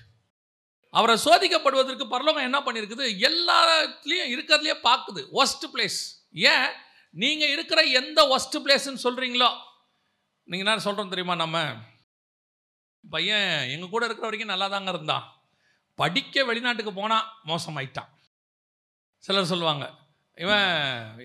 அவரை 0.93 1.15
சோதிக்கப்படுவதற்கு 1.25 2.05
பரலோகம் 2.07 2.43
என்ன 2.43 2.59
பண்ணியிருக்குது 2.59 3.05
எல்லாத்துலேயும் 3.29 4.31
இருக்கிறதுலையே 4.33 4.77
பார்க்குது 4.83 5.21
ஒஸ்ட் 5.33 5.65
பிளேஸ் 5.73 5.99
ஏன்? 6.53 6.67
நீங்கள் 7.15 7.49
இருக்கிற 7.49 7.81
எந்த 7.99 8.19
ஒஸ்ட் 8.27 8.57
பிளேஸ்ன்னு 8.65 9.03
சொல்கிறீங்களோ 9.03 9.49
நீங்கள் 10.51 10.67
என்ன 10.67 10.83
சொல்கிறோம் 10.85 11.11
தெரியுமா 11.11 11.35
நம்ம? 11.41 11.57
பையன் 13.03 13.51
எங்கள் 13.73 13.91
கூட 13.93 14.03
இருக்கிற 14.05 14.25
வரைக்கும் 14.27 14.53
நல்லா 14.53 14.67
தாங்க 14.67 14.89
இருந்தான். 14.89 15.25
படிக்க 15.99 16.43
வெளிநாட்டுக்கு 16.43 16.93
போனால் 16.93 17.27
மோசமாயிட்டான். 17.47 18.09
சிலர் 19.23 19.51
சொல்லுவாங்க 19.51 19.85
இவன் 20.37 20.69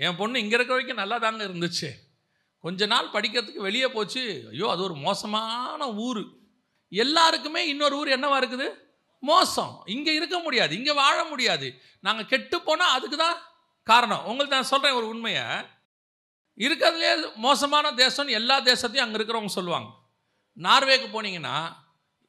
என் 0.04 0.16
பொண்ணு 0.16 0.40
இங்கே 0.42 0.56
இருக்கிற 0.56 0.76
வரைக்கும் 0.76 1.02
நல்லா 1.02 1.18
தாங்க 1.18 1.44
இருந்துச்சு. 1.44 1.90
கொஞ்ச 2.64 2.86
நாள் 2.86 3.12
படிக்கிறதுக்கு 3.12 3.66
வெளியே 3.68 3.88
போச்சு. 3.88 4.22
ஐயோ 4.50 4.68
அது 4.70 4.82
ஒரு 4.82 4.94
மோசமான 4.94 5.88
ஊர். 6.06 6.22
எல்லாருக்குமே 6.88 7.68
இன்னொரு 7.68 7.96
ஊர் 7.96 8.08
என்னவா 8.08 8.38
இருக்குது? 8.42 8.68
மோசம். 9.18 9.82
இங்கே 9.86 10.14
இருக்க 10.14 10.38
முடியாது. 10.38 10.72
இங்கே 10.76 10.92
வாழ 10.92 11.24
முடியாது. 11.24 11.68
நாங்கள் 12.00 12.26
கெட்டு 12.26 12.62
போனால் 12.62 12.94
அதுக்கு 12.96 13.16
தான் 13.16 13.38
காரணம். 13.82 14.24
உங்களுக்கு 14.24 14.56
நான் 14.56 14.72
சொல்கிறேன் 14.72 14.98
ஒரு 15.00 15.08
உண்மையை. 15.08 15.46
இருக்கிறதுலே 16.58 17.34
மோசமான 17.34 17.90
தேசம்னு 17.90 18.36
எல்லா 18.40 18.60
தேசத்தையும் 18.60 19.06
அங்கே 19.06 19.18
இருக்கிறவங்க 19.18 19.46
சொல்லுவாங்க. 19.46 19.88
நார்வேக்கு 20.56 21.08
போனீங்கன்னா 21.14 21.76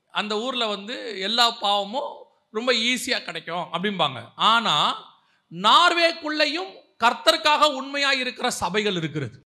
அந்த 0.10 0.40
ஊரில் 0.40 0.68
வந்து 0.68 1.20
எல்லா 1.20 1.52
பாவமும் 1.52 2.12
ரொம்ப 2.50 2.74
ஈஸியாக 2.74 3.24
கிடைக்கும் 3.24 3.66
அப்படிம்பாங்க. 3.74 4.20
ஆனால் 4.36 5.06
நார்வேக்குள்ளேயும் 5.52 6.72
கர்த்தருக்காக 7.04 7.74
உண்மையாக 7.74 8.16
இருக்கிற 8.16 8.50
சபைகள் 8.50 8.96
இருக்கிறது. 8.96 9.38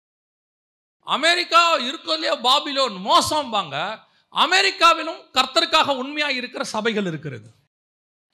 அமெரிக்கா 1.01 1.77
இருக்கிறதுலே 1.77 2.33
பாபிலோன் 2.47 2.97
மோசம்பாங்க. 3.09 3.75
அமெரிக்காவிலும் 4.29 5.21
கர்த்தருக்காக 5.33 5.95
உண்மையாக 5.95 6.33
இருக்கிற 6.33 6.63
சபைகள் 6.63 7.05
இருக்கிறது. 7.05 7.47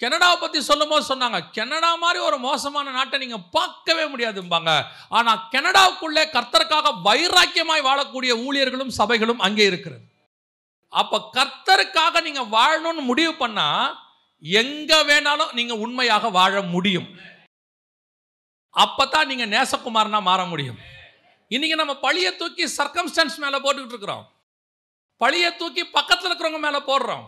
கனடாவை 0.01 0.35
பற்றி 0.39 0.59
சொல்லும் 0.69 0.91
போது 0.91 1.03
சொன்னாங்க 1.11 1.37
கனடா 1.57 1.91
மாதிரி 2.01 2.19
ஒரு 2.29 2.37
மோசமான 2.47 2.91
நாட்டை 2.97 3.17
நீங்கள் 3.21 3.45
பார்க்கவே 3.55 4.03
முடியாதும்பாங்க. 4.13 4.71
ஆனால் 5.17 5.43
கனடாவுக்குள்ளே 5.53 6.23
கர்த்தருக்காக 6.35 6.91
வைராக்கியமாய் 7.07 7.87
வாழக்கூடிய 7.87 8.31
ஊழியர்களும் 8.47 8.95
சபைகளும் 8.99 9.43
அங்கே 9.47 9.65
இருக்கிறது. 9.69 10.03
அப்போ 10.93 11.17
கர்த்தருக்காக 11.37 12.21
நீங்கள் 12.27 12.51
வாழணும்னு 12.57 13.03
முடிவு 13.09 13.33
பண்ணால் 13.41 13.95
எங்கே 14.63 14.99
வேணாலும் 15.09 15.55
நீங்கள் 15.59 15.81
உண்மையாக 15.85 16.29
வாழ 16.37 16.61
முடியும். 16.75 17.09
அப்போ 18.83 19.03
தான் 19.13 19.29
நீங்கள் 19.31 19.51
நேசகுமாரனா 19.55 20.19
மாற 20.29 20.41
முடியும். 20.51 20.79
இன்னைக்கு 21.55 21.79
நம்ம 21.81 21.93
பழியை 22.05 22.31
தூக்கி 22.41 22.65
சர்க்கம்ஸ்டன்ஸ் 22.79 23.37
மேலே 23.43 23.57
போட்டுக்கிட்டு 23.63 23.95
இருக்கிறோம். 23.95 24.25
பழியை 25.21 25.49
தூக்கி 25.61 25.83
பக்கத்தில் 25.97 26.29
இருக்கிறவங்க 26.29 26.61
மேலே 26.67 26.81
போடுறோம். 26.91 27.25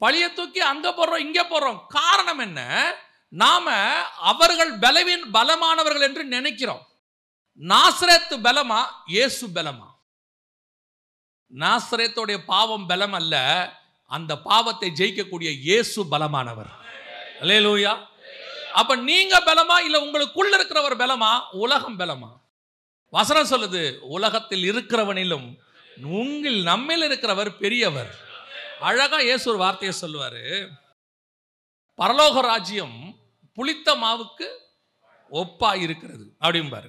பழிய 0.00 0.32
தூக்கி 0.32 0.60
அங்கே 0.60 0.90
போடுறோம் 0.90 1.24
இங்கே 1.26 1.42
போடுறோம். 1.42 1.80
காரணம் 1.88 2.38
என்ன? 2.38 2.60
நாம 3.28 3.74
அவர்கள் 4.30 4.78
பலவின் 4.78 5.24
பலமானவர்கள் 5.32 6.00
என்று 6.00 6.24
நினைக்கிறோம். 6.24 6.88
நாசரேத்து 7.60 8.36
பலமா? 8.42 8.80
இயேசு 9.06 9.46
பலமா? 9.48 9.88
நாசரேத்தோடைய 11.58 12.38
பாவம் 12.46 12.86
பலம் 12.86 13.12
அல்ல 13.12 13.34
அந்த 14.06 14.38
பாவத்தை 14.38 14.90
ஜெயிக்கக்கூடிய 14.90 15.50
இயேசு 15.60 16.06
பலமானவர். 16.06 16.70
அல்லேலூயா. 17.40 17.92
அப்ப 18.72 18.96
நீங்க 18.96 19.40
பலமா 19.40 19.76
இல்ல 19.80 19.98
உங்களுக்குள்ள 20.06 20.52
இருக்கிறவர் 20.58 20.96
பலமா? 20.96 21.30
உலகம் 21.50 21.98
பலமா? 21.98 22.30
வசனம் 23.08 23.50
சொல்லுது 23.50 23.98
உலகத்தில் 23.98 24.64
இருக்கிறவனிலும் 24.72 25.48
உங்கள் 26.02 26.62
நம்மில் 26.62 27.02
இருக்கிறவர் 27.02 27.50
பெரியவர். 27.56 28.28
அழகா 28.88 29.18
இயேசு 29.28 29.44
ஒரு 29.52 29.58
வார்த்தையை 29.62 29.94
சொல்லுவார். 30.02 30.42
பரலோக 32.00 32.40
ராஜ்யம் 32.50 32.98
புளித்த 33.58 33.88
மாவுக்கு 34.02 34.46
ஒப்பா 35.40 35.70
இருக்கிறது. 35.84 36.24
அப்படிம்பாரு. 36.44 36.88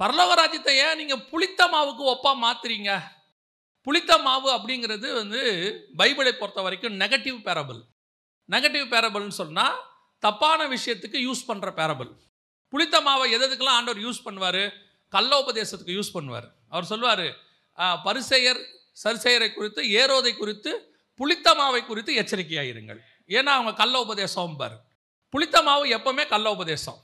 பரலோக 0.00 0.32
ராஜ்யத்தை 0.40 0.74
ஏன் 0.84 0.98
நீங்கள் 1.00 1.24
புளித்த 1.32 1.60
மாவுக்கு 1.74 2.04
ஒப்பா 2.14 2.32
மாத்துறீங்க? 2.44 2.92
புளித்த 3.86 4.12
மாவு 4.26 4.48
அப்படிங்கிறது 4.56 5.08
வந்து 5.20 5.42
பைபிளை 6.00 6.32
பொறுத்த 6.38 6.60
வரைக்கும் 6.66 6.96
நெகட்டிவ் 7.02 7.38
பேரபிள் 7.48 7.82
நெகட்டிவ் 8.54 8.86
பேரபிள்னு 8.94 9.36
சொன்னால் 9.42 9.76
தப்பான 10.22 10.60
விஷயத்துக்கு 10.74 11.18
யூஸ் 11.26 11.46
பண்ணுற 11.50 11.68
பேரபிள் 11.80 12.10
புளித்த 12.72 12.96
மாவை 13.08 13.26
எதுக்கெல்லாம் 13.36 13.78
ஆண்டவர் 13.78 14.04
யூஸ் 14.06 14.24
பண்ணுவார்? 14.26 14.62
கள்ள 15.12 15.32
உபதேசத்துக்கு 15.42 15.96
யூஸ் 15.98 16.14
பண்ணுவார். 16.16 16.48
அவர் 16.72 16.90
சொல்லுவார் 16.92 17.26
பரிசெயர் 18.06 18.60
சரிசெயரை 19.04 19.48
குறித்து 19.54 19.80
ஏரோதை 20.00 20.32
குறித்து 20.36 20.70
புளித்தமாவை 21.20 21.80
குறித்து 21.84 22.12
குறித்து 22.14 22.18
எச்சரிக்கையாயிருங்கள். 22.22 23.00
ஏன்னா 23.28 23.52
அவங்க 23.58 23.72
கள்ள 23.74 24.00
உபதேசம் 24.00 24.56
பாரு 24.56 24.76
புளித்தமாவு 25.34 25.84
எப்பவுமே 25.96 26.24
கள்ள 26.28 26.46
உபதேசம் 26.50 26.98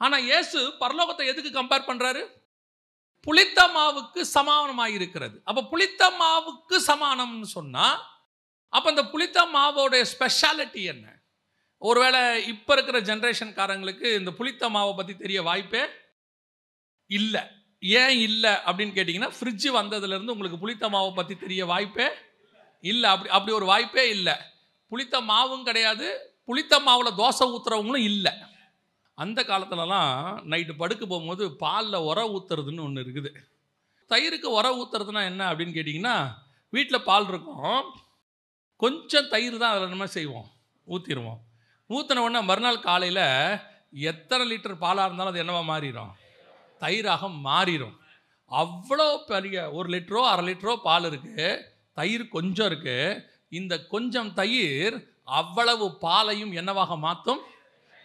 ஆனால் 0.00 0.22
இயேசு 0.22 0.58
பரலோகத்தை 0.80 1.26
எதுக்கு 1.26 1.50
கம்பேர் 1.58 1.88
பண்ணுறாரு 1.90 2.22
புளித்த 3.26 3.60
மாவுக்கு 3.68 4.20
சமானமாக 4.34 4.96
இருக்கிறது 4.98 5.36
அப்போ 5.44 5.62
புளித்த 5.72 6.10
மாவுக்கு 6.20 6.76
சமானம்னு 6.86 7.48
சொன்னால் 7.56 7.98
அப்போ 8.68 8.88
இந்த 8.90 9.04
புளித்த 9.12 9.38
மாவோடைய 9.54 10.04
ஸ்பெஷாலிட்டி 10.12 10.82
என்ன? 10.92 11.06
ஒருவேளை 11.78 12.46
இப்போ 12.46 12.72
இருக்கிற 12.72 12.98
ஜென்ரேஷன்காரங்களுக்கு 13.00 14.06
இந்த 14.18 14.30
புளித்த 14.30 14.68
மாவை 14.68 14.92
பற்றி 14.96 15.16
தெரிய 15.16 15.42
வாய்ப்பே 15.42 15.82
இல்லை. 17.10 17.42
ஏன் 17.82 18.18
இல்லை 18.18 18.50
அப்படின்னு 18.50 18.96
கேட்டிங்கன்னா 18.96 19.32
ஃப்ரிட்ஜு 19.38 19.70
வந்ததுலேருந்து 19.80 20.34
உங்களுக்கு 20.34 20.58
புளித்த 20.58 20.88
மாவை 20.88 21.14
பற்றி 21.14 21.36
தெரிய 21.36 21.64
வாய்ப்பே 21.66 22.08
இல்லை 22.84 23.08
அப்படி 23.12 23.30
அப்படி 23.36 23.52
ஒரு 23.58 23.66
வாய்ப்பே 23.72 24.04
இல்லை. 24.16 24.34
புளித்த 24.92 25.20
மாவும் 25.30 25.66
கிடையாது. 25.68 26.08
புளித்த 26.48 26.74
மாவில் 26.86 27.18
தோசை 27.20 27.46
ஊற்றுறவங்களும் 27.54 28.06
இல்லை. 28.10 28.32
அந்த 29.18 29.40
காலத்துலலாம் 29.50 30.10
நைட்டு 30.52 30.74
படுக்க 30.80 31.02
போகும்போது 31.04 31.44
பாலில் 31.62 32.04
உர 32.08 32.18
ஊற்றுறதுன்னு 32.36 32.84
ஒன்று 32.86 33.04
இருக்குது. 33.04 33.30
தயிருக்கு 34.10 34.48
உர 34.58 34.66
ஊற்றுறதுனா 34.80 35.22
என்ன 35.30 35.42
அப்படின்னு 35.50 35.76
கேட்டிங்கன்னா 35.76 36.16
வீட்டில் 36.72 37.06
பால் 37.08 37.28
இருக்கும். 37.32 37.86
கொஞ்சம் 38.82 39.30
தயிர் 39.32 39.62
தான் 39.62 39.74
அதில் 39.74 39.94
நம்ம 39.94 40.06
செய்வோம். 40.18 40.48
ஊற்றிடுவோம் 40.86 41.40
ஊற்றின 41.90 42.22
உடனே 42.26 42.40
மறுநாள் 42.48 42.86
காலையில் 42.86 43.24
எத்தனை 44.10 44.44
லிட்டர் 44.50 44.82
பாலாக 44.84 45.06
இருந்தாலும் 45.06 45.32
அது 45.32 45.42
என்னவா 45.42 45.62
மாறிடும் 45.70 46.12
தயிராக 46.82 47.28
மாறிடும் 47.46 47.94
அவ்வளோ 48.50 49.06
பெரிய 49.30 49.56
ஒரு 49.76 49.88
லிட்டரோ 49.94 50.22
அரை 50.32 50.42
லிட்டரோ 50.48 50.74
பால் 50.86 51.08
இருக்குது 51.10 51.46
தயிர் 51.96 52.28
கொஞ்சம் 52.28 52.68
இருக்குது 52.70 53.22
இந்த 53.48 53.86
கொஞ்சம் 53.86 54.34
தயிர் 54.34 54.96
அவ்வளவு 55.24 55.86
பாலையும் 55.98 56.52
என்னவாக 56.52 56.96
மாற்றும் 56.96 57.42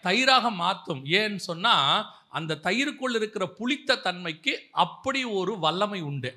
தயிராக 0.04 0.50
மாற்றும் 0.50 1.04
ஏன்னு 1.20 1.36
சொன்னால் 1.36 2.06
அந்த 2.28 2.60
தயிருக்குள் 2.66 3.14
இருக்கிற 3.14 3.44
புளித்த 3.58 3.96
தன்மைக்கு 3.96 4.52
அப்படி 4.70 5.24
ஒரு 5.24 5.58
வல்லமை 5.58 6.00
உண்டு. 6.00 6.30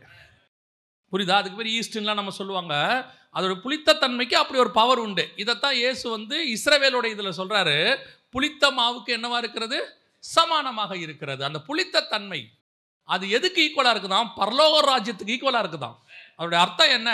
புரியுதா? 1.13 1.38
அதுக்கு 1.38 1.57
பேர் 1.57 1.75
ஈஸ்ட்லாம் 1.79 2.13
நம்ம 2.13 2.31
சொல்லுவாங்க. 2.31 2.74
அதோட 3.35 3.62
புளித்த 3.62 3.93
தன்மைக்கு 3.93 4.35
அப்படி 4.35 4.59
ஒரு 4.59 4.71
பவர் 4.71 5.00
உண்டு. 5.00 5.24
இதைத்தான் 5.35 5.74
இயேசு 5.74 6.09
வந்து 6.09 6.35
இஸ்ரவேலோட 6.55 7.05
இதில் 7.05 7.38
சொல்கிறாரு 7.38 7.77
புளித்த 8.29 8.71
மாவுக்கு 8.71 9.12
என்னவா 9.17 9.38
இருக்கிறது? 9.38 9.79
சமானமாக 10.24 10.93
இருக்கிறது. 11.00 11.41
அந்த 11.45 11.59
புளித்த 11.62 12.07
தன்மை 12.13 12.41
அது 13.09 13.29
எதுக்கு 13.29 13.59
ஈக்குவலாக 13.65 13.93
இருக்குதான் 13.95 14.29
பரலோக 14.38 14.75
ராஜ்யத்துக்கு 14.91 15.33
ஈக்குவலாக 15.35 15.63
இருக்குதான் 15.63 15.97
அதனுடைய 16.39 16.59
அர்த்தம் 16.63 16.95
என்ன? 16.97 17.11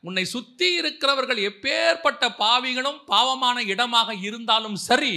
உன்னை 0.00 0.24
சுற்றி 0.24 0.68
இருக்கிறவர்கள் 0.74 1.40
எப்பேற்பட்ட 1.48 2.24
பாவிகளும் 2.38 3.00
பாவமான 3.06 3.56
இடமாக 3.64 4.14
இருந்தாலும் 4.28 4.78
சரி 4.88 5.14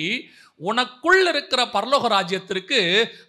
உனக்குள் 0.62 1.22
இருக்கிற 1.28 1.62
பரலோக 1.68 2.08
ராஜ்யத்திற்கு 2.08 2.80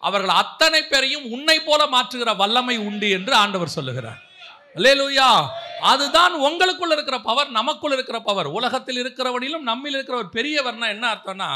அவர்கள் 0.00 0.32
அத்தனை 0.35 0.80
பேரையும் 0.82 1.25
உன்னை 1.30 1.56
போல 1.61 1.82
மாற்றுகிற 1.87 2.30
வல்லமை 2.37 2.76
உண்டு 2.88 3.08
என்று 3.11 3.32
ஆண்டவர் 3.35 3.76
சொல்லுகிறார். 3.76 4.20
அல்லேலூயா! 4.76 5.28
அதுதான் 5.85 6.35
உங்களுக்குள்ள 6.46 6.92
இருக்கிற 6.92 7.18
பவர் 7.20 7.50
நமக்குள் 7.50 7.92
இருக்கிற 7.92 8.18
பவர். 8.20 8.49
உலகத்தில் 8.58 9.00
இருக்கிறவனிலும் 9.02 9.66
நம்மில் 9.70 9.96
இருக்கிறவர் 9.96 10.35
பெரியவர்னா 10.37 10.88
என்ன 10.88 11.06
அர்த்தம்னா 11.14 11.50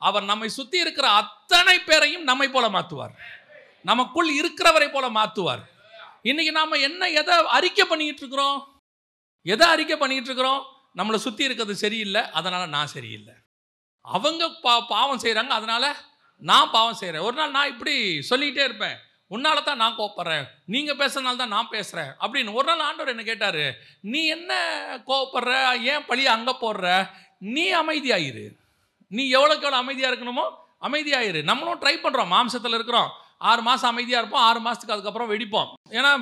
அவர் 0.00 0.24
நம்மை 0.24 0.48
சுற்றி 0.50 0.78
இருக்கிற 0.80 1.06
அத்தனை 1.20 1.76
பேரையும் 1.80 2.24
நம்மை 2.24 2.48
போல 2.48 2.68
மாற்றுவார் 2.68 3.14
நமக்குள் 3.84 4.30
இருக்கிறவரை 4.38 4.88
போல 4.90 5.06
மாற்றுவார் 5.10 5.62
இன்னைக்கு 6.28 6.52
நாம 6.58 6.78
என்ன 6.86 7.02
எதை 7.20 7.34
அறிக்கை 7.56 7.84
பண்ணிக்கிட்டு 7.90 8.22
இருக்கிறோம்? 8.24 8.58
எதை 9.52 9.66
அறிக்கை 9.74 9.96
பண்ணிக்கிட்டு 10.00 10.30
இருக்கிறோம்? 10.30 10.62
நம்மளை 10.98 11.18
சுற்றி 11.24 11.42
இருக்கிறது 11.48 11.74
சரியில்லை 11.82 12.22
அதனால் 12.38 12.72
நான் 12.76 12.92
சரியில்லை. 12.94 13.34
அவங்க 14.14 14.42
பா 14.64 14.72
பாவம் 14.94 15.22
செய்கிறாங்க 15.24 15.54
அதனால் 15.58 15.88
நான் 16.50 16.72
பாவம் 16.74 16.98
செய்கிறேன் 17.00 17.24
ஒரு 17.28 17.36
நாள் 17.38 17.56
நான் 17.56 17.70
இப்படி 17.72 17.94
சொல்லிக்கிட்டே 18.30 18.64
இருப்பேன். 18.68 18.98
உன்னால 19.34 19.58
தான் 19.62 19.80
நான் 19.82 19.96
கோவப்படுறேன். 19.98 20.46
நீங்கள் 20.74 20.98
பேசுறதுனால 21.00 21.40
தான் 21.42 21.54
நான் 21.56 21.72
பேசுகிறேன் 21.74 22.12
அப்படின்னு 22.22 22.56
ஒரு 22.58 22.66
நாள் 22.70 22.86
ஆண்டவர் 22.86 23.12
என்ன 23.14 23.24
கேட்டார் 23.30 23.62
நீ 24.12 24.22
என்ன 24.36 24.52
கோவப்படுற? 25.10 25.52
ஏன் 25.92 26.06
பழியை 26.08 26.30
அங்கே 26.36 26.54
போடுற? 26.64 26.86
நீ 27.56 27.66
அமைதியாயிரு. 27.82 28.46
நீ 29.16 29.22
எவ்வளோக்கு 29.36 29.66
எவ்வளோ 29.66 29.82
அமைதியாக 29.84 30.12
இருக்கணுமோ 30.12 30.46
அமைதியாயிரு. 30.88 31.40
நம்மளும் 31.50 31.80
ட்ரை 31.82 31.96
பண்ணுறோம் 32.04 32.32
மாம்சத்தில் 32.34 32.76
இருக்கிறோம். 32.78 33.10
ஆறு 33.40 33.62
மாதம் 33.62 33.90
அமைதியாக 33.92 34.22
இருப்போம் 34.22 34.46
ஆறு 34.48 34.60
மாதத்துக்கு 34.60 34.94
அதுக்கப்புறம் 34.96 35.30
வெடிப்போம். 35.32 35.70
ஏன்னா 35.98 36.12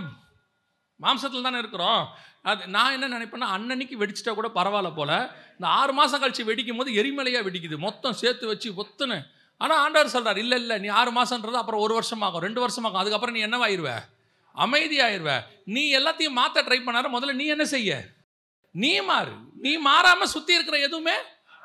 மாம்சத்தில் 1.05 1.47
தானே 1.47 1.59
இருக்கிறோம். 1.59 2.03
அது 2.43 2.67
நான் 2.67 2.95
என்ன 2.97 3.19
நினைப்பேன்னா 3.19 3.49
அன்னன்னைக்கு 3.55 3.97
வெடிச்சிட்டா 4.03 4.35
கூட 4.35 4.49
பரவாயில்ல 4.49 4.95
போல். 4.95 5.17
இந்த 5.57 5.67
ஆறு 5.67 5.93
மாதம் 5.93 6.23
கழிச்சு 6.23 6.49
வெடிக்கும் 6.51 6.81
போது 6.81 6.93
எரிமலையாக 7.01 7.47
வெடிக்குது. 7.49 7.79
மொத்தம் 7.79 8.13
சேர்த்து 8.13 8.47
வச்சு 8.47 8.71
ஒத்துன்னு. 8.83 9.19
ஆனால் 9.57 9.79
ஆண்டவர் 9.79 10.15
சொல்கிறார் 10.15 10.39
இல்லை 10.39 10.59
இல்லை 10.59 10.79
நீ 10.79 10.89
ஆறு 10.89 11.11
மாதன்றது 11.11 11.59
அப்புறம் 11.63 11.81
ஒரு 11.81 11.95
வருஷமாகும் 11.99 12.45
ரெண்டு 12.47 12.61
வருஷமாகும். 12.67 13.01
அதுக்கப்புறம் 13.03 13.37
நீ 13.37 13.43
என்னவாயிருவ? 13.47 13.91
அமைதியாயிருவ. 14.55 15.33
நீ 15.65 15.99
எல்லாத்தையும் 15.99 16.39
மாற்ற 16.41 16.63
ட்ரை 16.63 16.79
பண்ணார. 16.85 17.09
முதல்ல 17.17 17.33
நீ 17.33 17.47
என்ன 17.47 17.65
செய்ய? 17.65 18.01
நீ 18.71 19.01
மாறு. 19.01 19.35
நீ 19.55 19.77
மாறாமல் 19.77 20.33
சுற்றி 20.35 20.55
இருக்கிற 20.55 20.79
எதுவுமே 20.79 21.17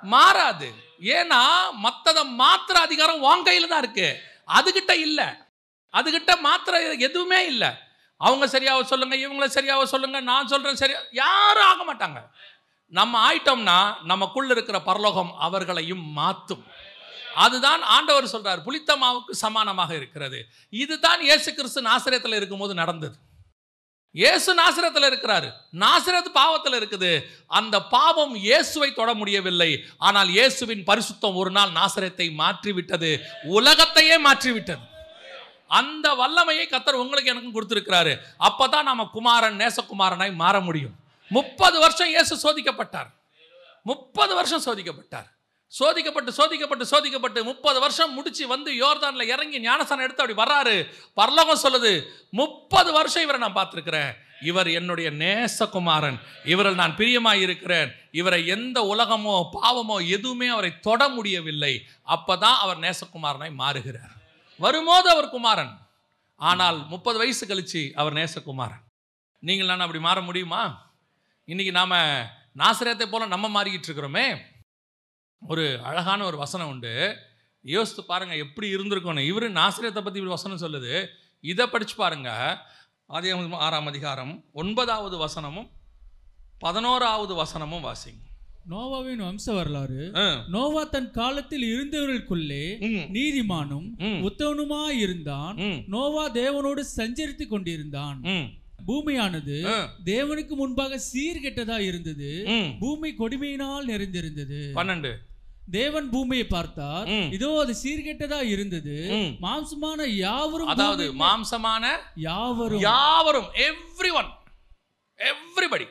மாறாது. 0.03 0.69
ஏன்னா 0.99 1.41
மற்றதை 1.85 2.23
மாத்திர 2.41 2.77
அதிகாரம் 2.87 3.21
உன் 3.21 3.43
கையில் 3.43 3.67
தான் 3.67 3.83
இருக்குது 3.85 4.19
அதுகிட்ட 4.57 4.93
இல்லை. 5.07 5.27
அதுகிட்ட 5.93 6.32
மாத்திர 6.47 6.75
எதுவுமே 7.08 7.39
இல்லை. 7.53 7.71
அவங்க 8.27 8.45
சரியாக 8.56 8.84
சொல்லுங்க 8.91 9.15
இவங்கள 9.23 9.47
சரியாக 9.58 9.86
சொல்லுங்க 9.93 10.19
நான் 10.32 10.51
சொல்கிறேன் 10.51 10.82
சரியா 10.82 10.99
யாரும் 11.23 11.69
ஆக 11.71 11.82
மாட்டாங்க. 11.89 12.19
நம்ம 12.99 13.13
ஆயிட்டோம்னா 13.27 13.77
நமக்குள்ள 14.12 14.51
இருக்கிற 14.56 14.79
பரலோகம் 14.89 15.32
அவர்களையும் 15.47 16.03
மாற்றும் 16.19 16.63
அதுதான் 17.43 17.84
ஆண்டவர் 17.95 18.34
சொல்றார் 18.34 18.60
புளித்த 18.65 18.91
மாவுக்கு 19.03 19.34
சமானமாக 19.43 19.91
இருக்கிறது. 19.99 20.39
இதுதான் 20.84 21.21
இயேசு 21.27 21.49
கிறிஸ்து 21.58 21.82
நாசிரியத்தில் 21.88 22.38
இருக்கும்போது 22.39 22.73
நடந்தது. 22.82 23.15
இயேசு 24.15 24.51
நாசிரத்தில் 24.60 25.08
இருக்கிறாரு. 25.10 25.47
நாசிரத் 25.84 26.29
பாவத்தில் 26.39 26.77
இருக்குது. 26.79 27.12
அந்த 27.60 27.75
பாவம் 27.95 28.36
இயேசுவை 28.47 28.89
தொட 28.99 29.12
முடியவில்லை. 29.21 29.71
ஆனால் 30.08 30.29
இயேசுவின் 30.38 30.84
பரிசுத்தம் 30.89 31.39
ஒரு 31.43 31.51
நாள் 31.58 31.71
நாசிரத்தை 31.79 32.27
மாற்றிவிட்டது. 32.41 33.12
உலகத்தையே 33.58 34.17
மாற்றிவிட்டது. 34.27 34.84
அந்த 35.67 36.13
வல்லமையை 36.13 36.67
கத்தர் 36.69 37.02
உங்களுக்கு 37.04 37.32
எனக்கும் 37.32 37.56
கொடுத்துருக்குறாரு. 37.56 38.17
அப்போ 38.38 38.67
தான் 38.67 38.84
நம்ம 38.84 39.10
குமாரன் 39.13 39.60
நேசகுமாரனாய் 39.60 40.34
மாற 40.36 40.60
முடியும். 40.60 40.95
முப்பது 41.30 41.80
வருஷம் 41.80 42.08
இயேசு 42.08 42.34
சோதிக்கப்பட்டார். 42.45 43.10
முப்பது 43.82 44.36
வருஷம் 44.36 44.65
சோதிக்கப்பட்டார். 44.65 45.30
சோதிக்கப்பட்டு 45.80 46.32
சோதிக்கப்பட்டு 46.39 46.86
சோதிக்கப்பட்டு 46.91 47.43
முப்பது 47.43 47.80
வருஷம் 47.80 48.13
முடிச்சு 48.13 48.47
வந்து 48.47 48.71
யோர்தானில் 48.71 49.32
இறங்கி 49.34 49.60
ஞானஸ்தானம் 49.60 50.06
எடுத்து 50.06 50.23
அப்படி 50.23 50.41
வர்றாரு. 50.41 50.76
பரலோகம் 51.13 51.63
சொல்லுது 51.63 52.06
முப்பது 52.30 52.91
வருஷம் 52.91 53.21
இவரை 53.21 53.39
நான் 53.41 53.58
பார்த்துருக்குறேன். 53.60 54.12
இவர் 54.41 54.67
என்னுடைய 54.67 55.10
நேசகுமாரன். 55.12 56.17
இவரில் 56.45 56.82
நான் 56.82 56.95
பிரியமாக 56.95 57.38
இருக்கிறேன். 57.38 57.91
இவரை 58.12 58.47
எந்த 58.47 58.82
உலகமோ 58.95 59.49
பாவமோ 59.56 60.08
எதுவுமே 60.08 60.47
அவரை 60.47 60.80
தொட 60.80 61.10
முடியவில்லை. 61.10 61.86
அப்பதான் 62.15 62.58
அவர் 62.63 62.80
நேசகுமாரனாய் 62.80 63.60
மாறுகிறார். 63.63 64.13
வரும்போது 64.59 65.09
அவர் 65.09 65.29
குமாரன். 65.29 65.73
ஆனால் 66.35 66.87
முப்பது 66.87 67.17
வயசு 67.17 67.47
கழித்து 67.47 67.91
அவர் 67.95 68.13
நேசகுமாரன். 68.13 68.83
நீங்கள் 69.39 69.67
நான் 69.67 69.79
அப்படி 69.79 69.99
மாற 69.99 70.21
முடியுமா? 70.21 70.93
இன்றைக்கி 71.47 71.71
நாம் 71.71 71.95
நாசிரியத்தை 72.61 73.05
போல் 73.09 73.27
நம்ம 73.27 73.63
மாறிக்கிட்டு 73.63 73.87
இருக்கிறோமே. 73.89 74.41
ஒரு 75.41 75.79
அழகான 75.83 76.25
ஒரு 76.25 76.37
வசனம் 76.37 76.67
உண்டு. 76.67 77.17
யோசித்து 77.61 78.03
பாருங்கள் 78.03 78.37
எப்படி 78.37 78.75
இருந்திருக்கணும் 78.75 79.27
இவரு 79.31 79.47
நாசிரியத்தை 79.59 80.01
பற்றி 80.03 80.21
இப்படி 80.21 80.35
வசனம் 80.37 80.63
சொல்லுது. 80.63 81.07
இதை 81.39 81.67
படித்து 81.67 81.95
பாருங்க. 81.95 82.31
அதே 83.05 83.31
ஆறாம் 83.51 83.87
அதிகாரம் 83.87 84.45
ஒன்பதாவது 84.53 85.17
வசனமும் 85.25 85.69
பதினோராவது 86.59 87.43
வசனமும் 87.43 87.85
வாசிங்க. 87.87 88.23
நோவாவின் 88.65 89.23
வம்ச 89.23 89.45
வரலாறு 89.54 90.04
நோவா 90.47 90.84
தன் 90.88 91.10
காலத்தில் 91.12 91.65
இருந்தவர்களுக்குள்ளே 91.69 92.62
நீதிமானும் 93.15 93.88
ம், 94.02 94.19
உத்தவனுமாய் 94.23 94.99
இருந்தான் 94.99 95.58
நோவா 95.88 96.23
தேவனோடு 96.36 96.84
சஞ்சரித்துக் 96.91 97.49
கொண்டிருந்தான். 97.49 98.19
பூமியானது 98.86 99.58
தேவனுக்கு 100.06 100.54
முன்பாக 100.56 100.99
சீர்கெட்டதா 101.06 101.78
இருந்தது. 101.82 102.30
பூமி 102.80 103.10
கொடுமையினால் 103.13 103.86
நிறைந்திருந்தது. 103.86 104.60
பன்னெண்டு. 104.76 105.12
தேவன் 105.71 106.08
பூமியை 106.10 106.45
பார்த்தார். 106.47 107.08
இதோ 107.32 107.49
அது 107.60 107.73
சீர்கெட்டதா 107.84 108.39
இருந்தது. 108.47 108.95
மாம்சமான 109.41 109.99
யாவரும் 110.17 110.71
அதாவது 110.73 111.06
மாம்சமான 111.21 111.84
யாவரும். 112.26 112.84
யாவரும் 112.84 113.49
எவ்ரி 113.67 114.12
ஒன் 114.15 114.32
எவ்ரிபடி 115.19 115.88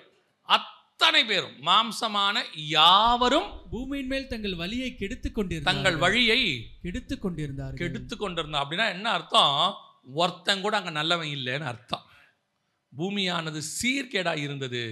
அத்தனை 1.03 1.25
பேரும்? 1.25 1.55
மாம்சமான 1.69 2.43
யாவரும் 2.55 3.49
பூமியின் 3.71 4.07
மேல் 4.07 4.29
தங்கள் 4.29 4.55
வழியை 4.55 4.95
கெடுத்துக் 4.95 5.35
கொண்டிருந்தார்கள். 5.35 5.83
தங்கள் 5.83 5.97
வழியை 5.97 6.41
கெடுத்துக் 6.83 7.23
கொண்டிருந்தார்கள். 7.23 7.81
கெடுத்து 7.81 8.17
கொண்டிருந்தோம் 8.17 8.63
அப்படின்னா 8.63 8.87
என்ன 8.89 9.11
அர்த்தம்? 9.11 9.75
ஒருத்தன் 10.15 10.61
கூட 10.61 10.77
அங்கே 10.77 10.91
நல்லவன் 10.91 11.29
இல்லைன்னு 11.29 11.67
அர்த்தம். 11.73 12.05
பூமியானது 12.99 13.63
சீர்கேடா 13.73 14.37
இருந்தது. 14.37 14.83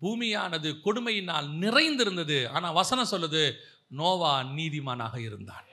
பூமியானது 0.00 0.68
கொடுமையினால் 0.84 1.48
நிறைந்திருந்தது. 1.64 2.48
ஆனால் 2.48 2.72
வசனம் 2.72 3.10
சொல்லுது 3.10 3.54
நோவா 3.86 4.42
நீதிமானாக 4.42 5.16
இருந்தான். 5.28 5.66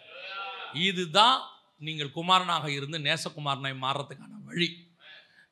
இதுதான் 0.73 1.41
நீங்கள் 1.77 2.11
குமாரனாக 2.11 2.71
இருந்து 2.71 2.97
நேசகுமாரனாய் 2.99 3.83
மாறுறதுக்கான 3.85 4.33
வழி. 4.45 4.69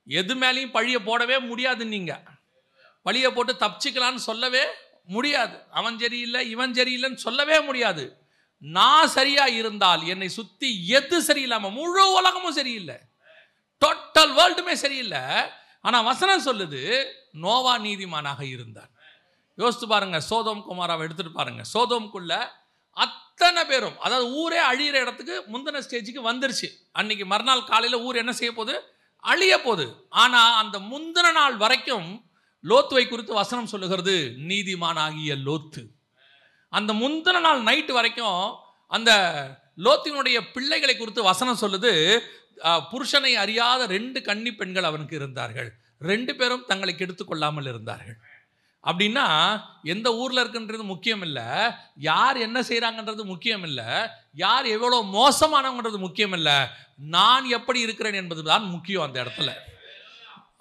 எது 0.06 0.34
மேலேயும் 0.36 0.76
பழியை 0.80 1.02
போடவே 1.02 1.39
முடியாது 1.47 1.86
நீங்கள் 1.86 2.36
வழியை 3.08 3.30
போட்டு 3.32 3.54
தப்பிச்சிக்கலான்னு 3.63 4.28
சொல்லவே 4.30 4.63
முடியாது. 5.15 5.56
அவன் 5.80 5.98
சரியில்லை 6.04 6.39
இவன் 6.54 6.74
சரியில்லைன்னு 6.80 7.26
சொல்லவே 7.28 7.58
முடியாது. 7.67 8.04
நான் 8.63 9.13
சரியாக 9.17 9.58
இருந்தால் 9.60 10.02
என்னை 10.13 10.30
சுற்றி 10.38 10.70
எது 10.98 11.17
சரியில்லாமல் 11.28 11.76
முழு 11.80 12.04
உலகமும் 12.17 12.58
சரியில்லை. 12.60 12.98
டோட்டல் 13.82 14.34
வேர்ல்டுமே 14.38 14.76
சரியில்லை. 14.84 15.24
ஆனால் 15.88 16.08
வசனம் 16.12 16.46
சொல்லுது 16.48 16.82
நோவா 17.43 17.74
நீதிமானாக 17.88 18.41
இருந்தான். 18.54 18.91
யோசித்து 19.58 19.88
பாருங்க 19.91 20.17
சோதோம் 20.30 20.63
குமாராவை 20.70 21.04
எடுத்துகிட்டு 21.06 21.39
பாருங்க. 21.39 21.62
சோதோம்குள்ள 21.74 22.34
அத்தனை 22.98 23.62
பேரும் 23.72 23.98
அதாவது 24.06 24.28
ஊரே 24.41 24.60
அழியிற 24.70 24.96
இடத்துக்கு 25.04 25.36
முந்தின 25.54 25.82
ஸ்டேஜுக்கு 25.86 26.22
வந்துருச்சு. 26.30 26.67
அன்னைக்கு 27.00 27.26
மறுநாள் 27.32 27.67
காலையில் 27.72 28.04
ஊர் 28.06 28.22
என்ன 28.22 28.34
செய்ய 28.39 28.52
போகுது? 28.60 28.76
அழிய 29.24 29.54
போகுது. 29.65 29.86
ஆனால் 30.24 30.56
அந்த 30.62 30.78
முந்தின 30.91 31.32
நாள் 31.39 31.58
வரைக்கும் 31.63 32.10
லோத்துவை 32.63 33.06
குறித்து 33.08 33.34
வசனம் 33.41 33.72
சொல்லுகிறது 33.74 34.15
நீதிமானாகிய 34.50 35.34
லோத்து. 35.48 35.84
அந்த 36.74 36.91
முந்தின 37.02 37.41
நாள் 37.48 37.62
நைட்டு 37.70 37.93
வரைக்கும் 37.98 38.41
அந்த 38.91 39.12
லோத்தினுடைய 39.86 40.38
பிள்ளைகளை 40.56 40.96
குறித்து 40.96 41.22
வசனம் 41.32 41.62
சொல்லுது 41.63 41.91
புருஷனை 42.91 43.34
அறியாத 43.43 43.82
ரெண்டு 43.96 44.20
கன்னி 44.28 44.52
பெண்கள் 44.60 44.88
அவனுக்கு 44.89 45.15
இருந்தார்கள். 45.20 45.70
ரெண்டு 46.12 46.32
பேரும் 46.39 46.65
தங்களை 46.70 46.93
கெடுத்து 46.96 47.24
கொள்ளாமல் 47.26 47.70
இருந்தார்கள். 47.72 48.17
அப்படின்னா 48.84 49.26
எந்த 49.93 50.08
ஊரில் 50.22 50.41
இருக்குன்றது 50.41 50.84
முக்கியம் 50.91 51.24
இல்லை 51.28 51.46
யார் 52.10 52.38
என்ன 52.48 52.58
செய்கிறாங்கன்றது 52.70 53.24
முக்கியம் 53.32 53.65
இல்லை 53.70 53.88
யார் 54.43 54.67
எவ்வளோ 54.76 55.00
மோசமானவங்கன்றது 55.15 56.00
முக்கியம் 56.06 56.36
இல்லை 56.39 56.58
நான் 57.15 57.48
எப்படி 57.58 57.80
இருக்கிறேன் 57.86 58.20
என்பது 58.22 58.43
தான் 58.52 58.65
முக்கியம் 58.76 59.06
அந்த 59.08 59.17
இடத்துல. 59.24 59.52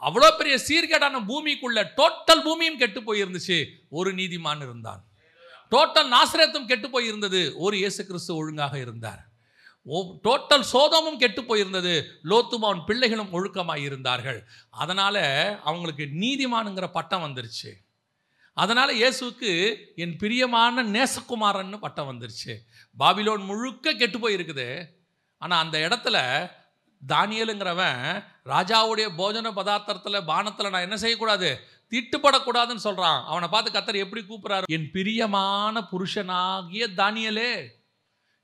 அவ்வளோ 0.02 0.28
பெரிய 0.38 0.56
சீர்கேடான 0.68 1.20
பூமிக்குள்ள 1.30 1.82
டோட்டல் 2.00 2.42
பூமியும் 2.46 2.80
கெட்டு 2.82 3.00
போயிருந்துச்சு. 3.00 3.58
ஒரு 3.98 4.10
நீதிமான் 4.14 4.64
இருந்தான். 4.66 5.02
டோட்டல் 5.74 6.10
நாசிரியத்தும் 6.16 6.68
கெட்டு 6.72 6.88
போயிருந்தது. 6.88 7.40
ஒரு 7.64 7.76
இயேசு 7.82 8.06
கிறிஸ்து 8.06 8.32
ஒழுங்காக 8.40 8.74
இருந்தார். 8.78 9.22
ஓ 9.86 9.98
டோட்டல் 10.26 10.64
சோதமும் 10.74 11.18
கெட்டு 11.22 11.42
போயிருந்தது. 11.48 11.94
லோத்தும் 12.30 12.66
அவன் 12.68 12.84
பிள்ளைகளும் 12.86 13.34
ஒழுக்கமாக 13.38 13.84
இருந்தார்கள். 13.86 14.40
அதனால் 14.82 15.24
அவங்களுக்கு 15.70 16.06
நீதிமானுங்கிற 16.22 16.86
பட்டம் 16.98 17.24
வந்துருச்சு. 17.26 17.72
அதனால் 18.56 18.92
இயேசுவுக்கு 19.00 19.50
என் 20.02 20.16
பிரியமான 20.22 20.84
நேசகுமாரன்னு 20.96 21.78
பட்டம் 21.86 22.10
வந்துருச்சு. 22.10 22.54
பாபிலோன் 22.98 23.44
முழுக்க 23.50 23.94
கெட்டு 24.02 24.18
போயிருக்குது. 24.18 24.68
ஆனால் 25.42 25.62
அந்த 25.64 25.78
இடத்துல 25.86 26.18
தானியலுங்கிறவன் 27.08 28.24
ராஜாவுடைய 28.44 29.06
போஜன 29.20 29.52
பதார்த்தத்தில் 29.58 30.26
பானத்தில் 30.30 30.70
நான் 30.70 30.86
என்ன 30.88 30.96
செய்யக்கூடாது? 30.96 31.50
திட்டுப்படக்கூடாதுன்னு 31.92 32.86
சொல்கிறான் 32.88 33.24
அவனை 33.24 33.48
பார்த்து 33.48 33.70
கத்தர் 33.72 34.02
எப்படி 34.04 34.22
கூப்பிட்றாரு? 34.22 34.66
என் 34.68 34.90
பிரியமான 34.90 35.80
புருஷனாகிய 35.92 36.84
தானியலே. 37.02 37.52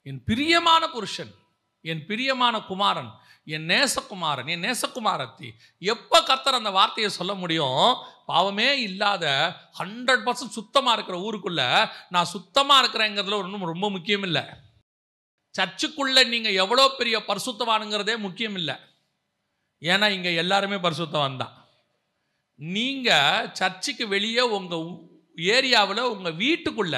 என் 0.03 0.25
பிரியமான 0.25 0.89
புருஷன் 0.89 1.33
என் 1.81 2.07
பிரியமான 2.07 2.57
குமாரன் 2.61 3.11
என் 3.45 3.65
நேசகுமாரன் 3.69 4.47
என் 4.47 4.63
நேசகுமாரத்தி. 4.63 5.49
எப்போ 5.79 6.19
கத்தர் 6.21 6.59
அந்த 6.59 6.71
வார்த்தையை 6.71 7.11
சொல்ல 7.13 7.35
முடியும்? 7.35 7.97
பாவமே 8.27 8.81
இல்லாத 8.81 9.25
ஹண்ட்ரட் 9.79 10.23
பர்சன்ட் 10.27 10.57
சுத்தமாக 10.59 10.95
இருக்கிற 10.95 11.19
ஊருக்குள்ளே 11.21 11.69
நான் 12.09 12.25
சுத்தமாக 12.25 12.83
இருக்கிறேங்கிறதுல 12.83 13.41
ஒன்றும் 13.43 13.71
ரொம்ப 13.73 13.91
முக்கியம் 13.91 14.23
இல்லை 14.23 14.45
சர்ச்சுக்குள்ள 15.55 16.19
நீங்கள் 16.33 16.59
எவ்வளோ 16.63 16.85
பெரிய 17.01 17.17
பரிசுத்தவானுங்கிறதே 17.31 18.15
முக்கியம் 18.27 18.57
இல்லை 18.61 18.77
ஏன்னா 19.83 20.07
இங்கே 20.17 20.33
எல்லாருமே 20.43 20.79
பரிசுத்தவான் 20.85 21.41
தான் 21.43 21.55
நீங்கள் 22.59 23.49
சர்ச்சுக்கு 23.59 24.05
வெளியே 24.15 24.43
உங்கள் 24.57 24.87
ஏரியாவில் 25.57 26.11
உங்கள் 26.15 26.39
வீட்டுக்குள்ள 26.43 26.97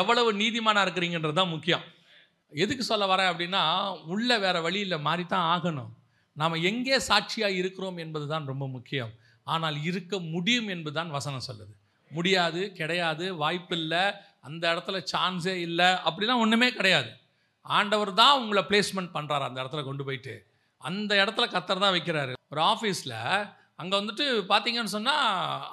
எவ்வளவு 0.00 0.30
நீதிமானா 0.40 0.80
இருக்கிறீங்கன்றது 0.84 1.38
தான் 1.38 1.52
முக்கியம். 1.54 1.84
எதுக்கு 2.52 2.84
சொல்ல 2.88 3.04
வரேன் 3.10 3.30
அப்படின்னா 3.30 3.62
உள்ள 4.12 4.38
வேற 4.44 4.56
வழியில் 4.66 5.04
மாறி 5.06 5.24
தான் 5.26 5.46
ஆகணும். 5.54 5.92
நாம் 6.36 6.62
எங்கே 6.70 6.96
சாட்சியாக 7.08 7.58
இருக்கிறோம் 7.60 7.98
என்பது 8.04 8.26
தான் 8.32 8.48
ரொம்ப 8.52 8.64
முக்கியம். 8.76 9.12
ஆனால் 9.54 9.76
இருக்க 9.88 10.14
முடியும் 10.32 10.68
என்பதுதான் 10.74 11.10
வசனம் 11.16 11.46
சொல்லுது. 11.48 11.74
முடியாது 12.10 12.60
கிடையாது 12.80 13.26
வாய்ப்பில்லை 13.42 14.04
அந்த 14.48 14.64
இடத்துல 14.72 14.98
சான்ஸே 15.12 15.54
இல்லை 15.66 15.88
அப்படிலாம் 16.08 16.42
ஒன்றுமே 16.44 16.68
கிடையாது. 16.78 17.10
ஆண்டவர் 17.76 18.12
தான் 18.22 18.38
உங்களை 18.40 18.62
பிளேஸ்மெண்ட் 18.70 19.14
பண்ணுறாரு 19.16 19.44
அந்த 19.48 19.58
இடத்துல 19.62 19.84
கொண்டு 19.84 20.06
போயிட்டு. 20.08 20.34
அந்த 20.80 21.12
இடத்துல 21.22 21.46
கத்தர் 21.54 21.84
தான் 21.84 21.94
வைக்கிறாரு. 21.96 22.34
ஒரு 22.52 22.60
ஆஃபீஸில் 22.72 23.16
அங்கே 23.80 23.94
வந்துட்டு 24.00 24.24
பார்த்தீங்கன்னு 24.50 24.94
சொன்னால் 24.96 25.24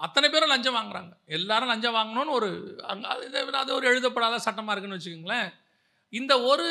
அத்தனை 0.05 0.27
பேரும் 0.29 0.51
லஞ்சம் 0.53 0.77
வாங்குறாங்க. 0.77 1.11
எல்லாரும் 1.37 1.71
லஞ்சம் 1.73 1.97
வாங்கணும்னு 1.97 2.35
ஒரு 2.39 2.49
அங்கே 2.91 3.07
அது 3.13 3.57
அது 3.61 3.71
ஒரு 3.77 3.85
எழுதப்படாத 3.91 4.39
சட்டமாக 4.47 4.73
இருக்குன்னு 4.73 4.97
வச்சுக்கோங்களேன். 4.97 5.49
இந்த 6.13 6.33
ஒரு 6.51 6.67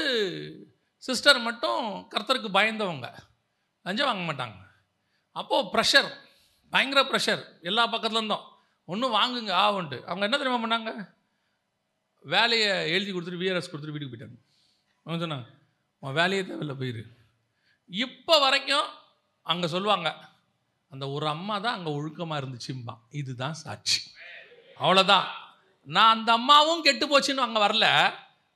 சிஸ்டர் 1.03 1.39
மட்டும் 1.49 1.81
கர்த்தருக்கு 2.15 2.51
பயந்தவங்க. 2.59 3.09
லஞ்சம் 3.87 4.11
வாங்க 4.11 4.25
மாட்டாங்க. 4.29 4.59
அப்போது 5.41 5.69
ப்ரெஷர் 5.75 6.11
பயங்கர 6.73 7.01
ப்ரெஷர் 7.11 7.43
எல்லா 7.71 7.85
பக்கத்துலேருந்தும் 7.95 8.47
ஒன்றும் 8.93 9.17
வாங்குங்க 9.19 9.53
ஆகுன்ட்டு 9.65 9.99
அவங்க 10.09 10.25
என்ன 10.29 10.39
தெரியுமா 10.39 10.61
பண்ணாங்க? 10.65 10.93
வேலையை 12.25 12.71
எழுதி 12.95 13.11
கொடுத்துட்டு 13.13 13.43
விஆர்எஸ் 13.43 13.71
கொடுத்துட்டு 13.71 13.95
வீட்டுக்கு 13.95 14.15
போயிட்டாங்க. 14.15 14.39
அவங்க 15.05 15.19
சொன்னாங்க 15.23 15.49
உன் 16.03 16.17
வேலையே 16.19 16.43
தேவையில்ல 16.43 16.75
போயிரு. 16.81 17.03
இப்போ 17.91 18.35
வரைக்கும் 18.45 18.89
அங்கே 19.43 19.69
சொல்லுவாங்க 19.75 20.09
அந்த 20.93 21.05
ஒரு 21.17 21.27
அம்மா 21.35 21.55
தான் 21.59 21.77
அங்கே 21.77 21.91
ஒழுக்கமாக 21.99 22.41
இருந்துச்சும்பா 22.43 22.95
இதுதான் 23.21 23.57
சாட்சி. 23.63 24.01
அவ்வளோதான் 24.83 25.27
நான் 25.95 26.13
அந்த 26.17 26.31
அம்மாவும் 26.39 26.85
கெட்டு 26.87 27.07
போச்சுன்னு 27.13 27.47
அங்கே 27.47 27.61
வரல. 27.65 27.87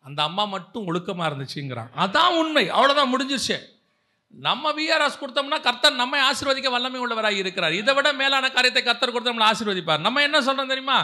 அந்த 0.05 0.21
அம்மா 0.23 0.45
மட்டும் 0.45 0.87
ஒழுக்கமாக 0.91 1.29
இருந்துச்சுங்கிறான். 1.31 1.91
அதான் 2.05 2.37
உண்மை. 2.41 2.65
அவ்வளோதான் 2.77 3.13
முடிஞ்சிருச்சு. 3.13 3.57
நம்ம 4.47 4.73
விஆர்எஸ் 4.79 5.21
கொடுத்தோம்னா 5.21 5.59
கர்த்தர் 5.67 6.01
நம்மை 6.03 6.21
ஆசீர்வதிக்க 6.29 6.71
வல்லமை 6.75 7.01
உள்ளவராக 7.05 7.41
இருக்கிறார். 7.43 7.75
இதை 7.81 7.93
விட 7.95 8.09
மேலான 8.13 8.51
காரியத்தை 8.51 8.83
கர்த்தர் 8.83 9.13
கொடுத்து 9.13 9.33
நம்மளை 9.33 9.49
ஆசீர்வதிப்பார். 9.51 10.05
நம்ம 10.07 10.23
என்ன 10.29 10.41
சொல்கிறோம் 10.49 10.73
தெரியுமா? 10.73 10.99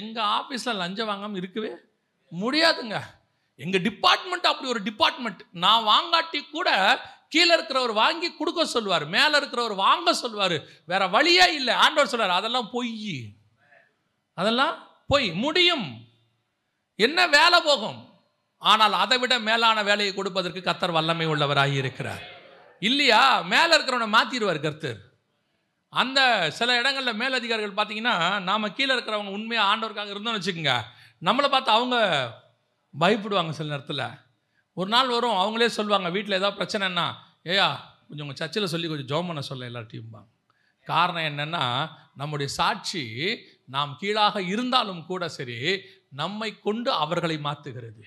எங்கள் 0.00 0.30
ஆஃபீஸில் 0.38 0.80
லஞ்சம் 0.82 1.10
வாங்காமல் 1.10 1.40
இருக்கவே 1.42 1.72
முடியாதுங்க. 2.32 2.98
எங்கள் 3.56 3.80
டிபார்ட்மெண்ட் 3.80 4.46
அப்படி 4.46 4.68
ஒரு 4.68 4.82
டிபார்ட்மெண்ட் 4.82 5.44
நான் 5.52 5.84
வாங்காட்டி 5.84 6.50
கூட 6.50 7.00
கீழே 7.28 7.54
இருக்கிறவர் 7.54 7.92
வாங்கி 7.92 8.36
கொடுக்க 8.36 8.64
சொல்லுவார் 8.64 9.06
மேலே 9.06 9.38
இருக்கிறவர் 9.38 9.74
வாங்க 9.74 10.14
சொல்லுவார். 10.14 10.62
வேற 10.86 11.06
வழியே 11.06 11.54
இல்லை. 11.54 11.74
ஆண்டவர் 11.74 12.20
சொல்றார் 12.20 12.32
அதெல்லாம் 12.32 12.70
பொய். 12.70 13.34
அதெல்லாம் 14.34 14.86
பொய். 15.06 15.32
முடியும். 15.32 16.04
என்ன 16.96 17.26
வேலை 17.26 17.60
போகும்? 17.60 18.10
ஆனால் 18.58 18.92
அதை 18.92 19.18
விட 19.18 19.38
மேலான 19.38 19.82
வேலையை 19.82 20.14
கொடுப்பதற்கு 20.14 20.70
கத்தர் 20.70 20.92
வல்லமை 20.92 21.26
உள்ளவராகி 21.26 21.76
இருக்கிறார். 21.76 22.22
இல்லையா? 22.78 23.40
மேலே 23.40 23.76
இருக்கிறவனை 23.76 24.16
மாற்றிடுவார் 24.18 24.60
கர்த்தர். 24.60 24.96
அந்த 25.88 26.50
சில 26.50 26.78
இடங்களில் 26.78 27.14
மேலதிகாரிகள் 27.14 27.84
பார்த்தீங்கன்னா 27.84 28.40
நாம் 28.40 28.74
கீழே 28.74 28.94
இருக்கிறவங்க 28.94 29.28
உண்மையாக 29.28 29.76
ஆண்டவருக்காக 29.76 30.08
இருந்தோம்னு 30.08 30.40
வச்சுக்கோங்க. 30.40 30.80
நம்மளை 31.22 31.48
பார்த்து 31.48 31.70
அவங்க 31.70 31.96
பயப்படுவாங்க 33.00 33.50
சில 33.50 33.68
நேரத்தில். 33.68 34.06
ஒரு 34.72 34.88
நாள் 34.88 35.08
வரும் 35.08 35.38
அவங்களே 35.38 35.66
சொல்லுவாங்க 35.66 36.10
வீட்டில் 36.10 36.38
ஏதாவது 36.40 36.58
பிரச்சனைன்னா 36.60 37.06
ஏயா 37.44 37.68
கொஞ்சம் 38.08 38.26
உங்கள் 38.26 38.36
சர்ச்சில் 38.36 38.66
சொல்லி 38.66 38.88
கொஞ்சம் 38.88 39.10
ஜோம் 39.12 39.26
பண்ண 39.26 39.40
சொல்ல 39.40 39.70
எல்லாத்தையும்பாங்க 39.70 40.30
காரணம் 40.86 41.22
என்னென்னா 41.22 41.90
நம்முடைய 42.14 42.52
சாட்சி 42.52 43.02
நாம் 43.64 43.96
கீழாக 44.00 44.42
இருந்தாலும் 44.42 45.06
கூட 45.06 45.28
சரி 45.28 45.84
நம்மை 46.08 46.58
கொண்டு 46.58 46.92
அவர்களை 46.92 47.36
மாற்றுகிறது 47.36 48.02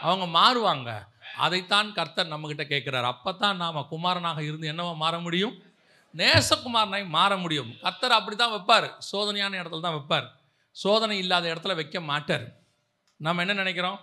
அவங்க 0.00 0.26
மாறுவாங்க. 0.38 0.90
அதைத்தான் 1.36 1.92
கர்த்தர் 1.92 2.32
நம்மக்கிட்ட 2.32 2.64
கேட்குறாரு. 2.68 3.02
அப்போ 3.02 3.32
தான் 3.32 3.56
நாம் 3.56 3.88
குமாரனாக 3.88 4.42
இருந்து 4.42 4.66
என்னவோ 4.66 4.94
மாற 4.94 5.18
முடியும்? 5.18 5.62
நேசகுமாரனாய் 6.16 7.08
மாற 7.08 7.36
முடியும். 7.36 7.70
கர்த்தர் 7.80 8.12
அப்படி 8.12 8.36
தான் 8.36 8.52
வைப்பார். 8.52 8.88
சோதனையான 9.12 9.58
இடத்துல 9.62 9.80
தான் 9.80 9.96
வைப்பார். 9.98 10.26
சோதனை 10.70 11.18
இல்லாத 11.18 11.54
இடத்துல 11.54 11.74
வைக்க 11.74 12.00
மாட்டார். 12.00 12.46
நம்ம 13.16 13.40
என்ன 13.40 13.54
நினைக்கிறோம்? 13.54 13.98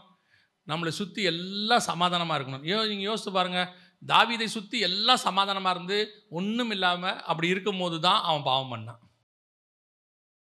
நம்மளை 0.67 0.91
சுற்றி 0.99 1.21
எல்லாம் 1.31 1.87
சமாதானமாக 1.89 2.37
இருக்கணும். 2.37 2.63
யோ 2.69 2.77
நீங்கள் 2.91 3.09
யோசித்து 3.09 3.31
பாருங்கள் 3.37 3.69
தாவிதை 4.11 4.47
சுற்றி 4.55 4.77
எல்லாம் 4.87 5.21
சமாதானமாக 5.27 5.73
இருந்து 5.75 5.97
ஒன்றும் 6.39 6.71
இல்லாமல் 6.75 7.19
அப்படி 7.29 7.47
இருக்கும்போது 7.53 7.97
தான் 8.07 8.19
அவன் 8.27 8.47
பாவம் 8.49 8.71
பண்ணான். 8.73 8.99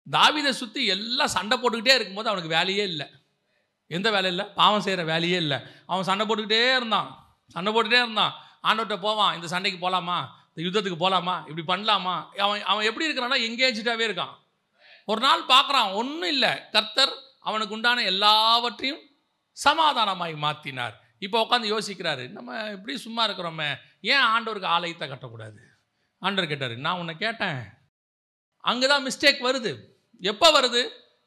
தாவிதை 0.07 0.53
சுற்றி 0.63 0.83
எல்லாம் 0.95 1.35
சண்டை 1.37 1.57
போட்டுக்கிட்டே 1.59 1.95
இருக்கும்போது 1.97 2.31
அவனுக்கு 2.31 2.57
வேலையே 2.57 2.85
இல்லை. 2.93 3.07
எந்த 3.91 4.09
வேலை 4.17 4.29
இல்லை? 4.33 4.45
பாவம் 4.61 4.85
செய்கிற 4.87 5.03
வேலையே 5.13 5.39
இல்லை. 5.45 5.59
அவன் 5.91 6.09
சண்டை 6.09 6.25
போட்டுக்கிட்டே 6.27 6.61
இருந்தான். 6.79 7.09
சண்டை 7.55 7.71
போட்டுக்கிட்டே 7.73 8.05
இருந்தான். 8.07 8.35
ஆண்டவர்கிட்ட 8.69 8.99
போவான் 9.07 9.35
இந்த 9.37 9.49
சண்டைக்கு 9.53 9.79
போகலாமா 9.85 10.19
இந்த 10.51 10.63
யுத்தத்துக்கு 10.67 11.01
போகலாமா 11.03 11.35
இப்படி 11.49 11.65
பண்ணலாமா? 11.73 12.15
அவன் 12.45 12.63
அவன் 12.71 12.87
எப்படி 12.91 13.07
இருக்கிறான்னா 13.07 13.39
எங்கேஜாகவே 13.49 14.05
இருக்கான். 14.09 14.35
ஒரு 15.11 15.21
நாள் 15.27 15.51
பார்க்குறான் 15.55 15.91
ஒன்றும் 16.01 16.31
இல்லை. 16.35 16.53
கர்த்தர் 16.75 17.13
அவனுக்கு 17.49 17.77
உண்டான 17.77 18.05
எல்லாவற்றையும் 18.13 19.03
சமாதானமாய் 19.65 20.35
மாற்றினார் 20.45 20.95
இப்போ 21.25 21.39
உட்காந்து 21.45 21.73
யோசிக்கிறாரு 21.75 22.25
நம்ம 22.37 22.59
இப்படி 22.77 22.95
சும்மா 23.05 23.23
இருக்கிறோமே 23.29 23.69
ஏன் 24.13 24.27
ஆண்டவருக்கு 24.35 24.69
ஆலயத்தை 24.77 25.07
கட்டக்கூடாது? 25.09 25.61
ஆண்டவர் 26.23 26.51
கேட்டார் 26.51 26.75
நான் 26.87 27.01
உன்னை 27.03 27.15
கேட்டேன். 27.25 27.61
அங்கே 28.71 28.87
தான் 28.93 29.05
மிஸ்டேக் 29.07 29.41
வருது. 29.49 29.73
எப்போ 30.33 30.49
வருது? 30.57 30.83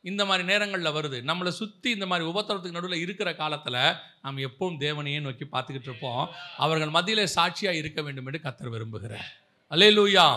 இந்த 0.09 0.21
மாதிரி 0.25 0.43
நேரங்களில் 0.49 0.95
வருது. 0.97 1.17
நம்மளை 1.29 1.51
சுற்றி 1.59 1.89
இந்த 1.95 2.05
மாதிரி 2.11 2.25
உபத்திரத்துக்கு 2.31 2.77
நடுவில் 2.77 3.03
இருக்கிற 3.05 3.29
காலத்தில் 3.35 3.77
நாம் 4.25 4.43
எப்பவும் 4.47 4.77
தேவனையே 4.85 5.19
நோக்கி 5.25 5.45
பார்த்துக்கிட்டு 5.45 5.89
இருப்போம். 5.89 6.23
அவர்கள் 6.65 6.95
மத்தியில் 6.97 7.31
சாட்சியாக 7.35 7.79
இருக்க 7.81 8.01
வேண்டும் 8.01 8.27
என்று 8.29 8.41
கத்தர் 8.45 8.73
விரும்புகிறார். 8.75 9.27
அல்லேலூயா 9.71 10.27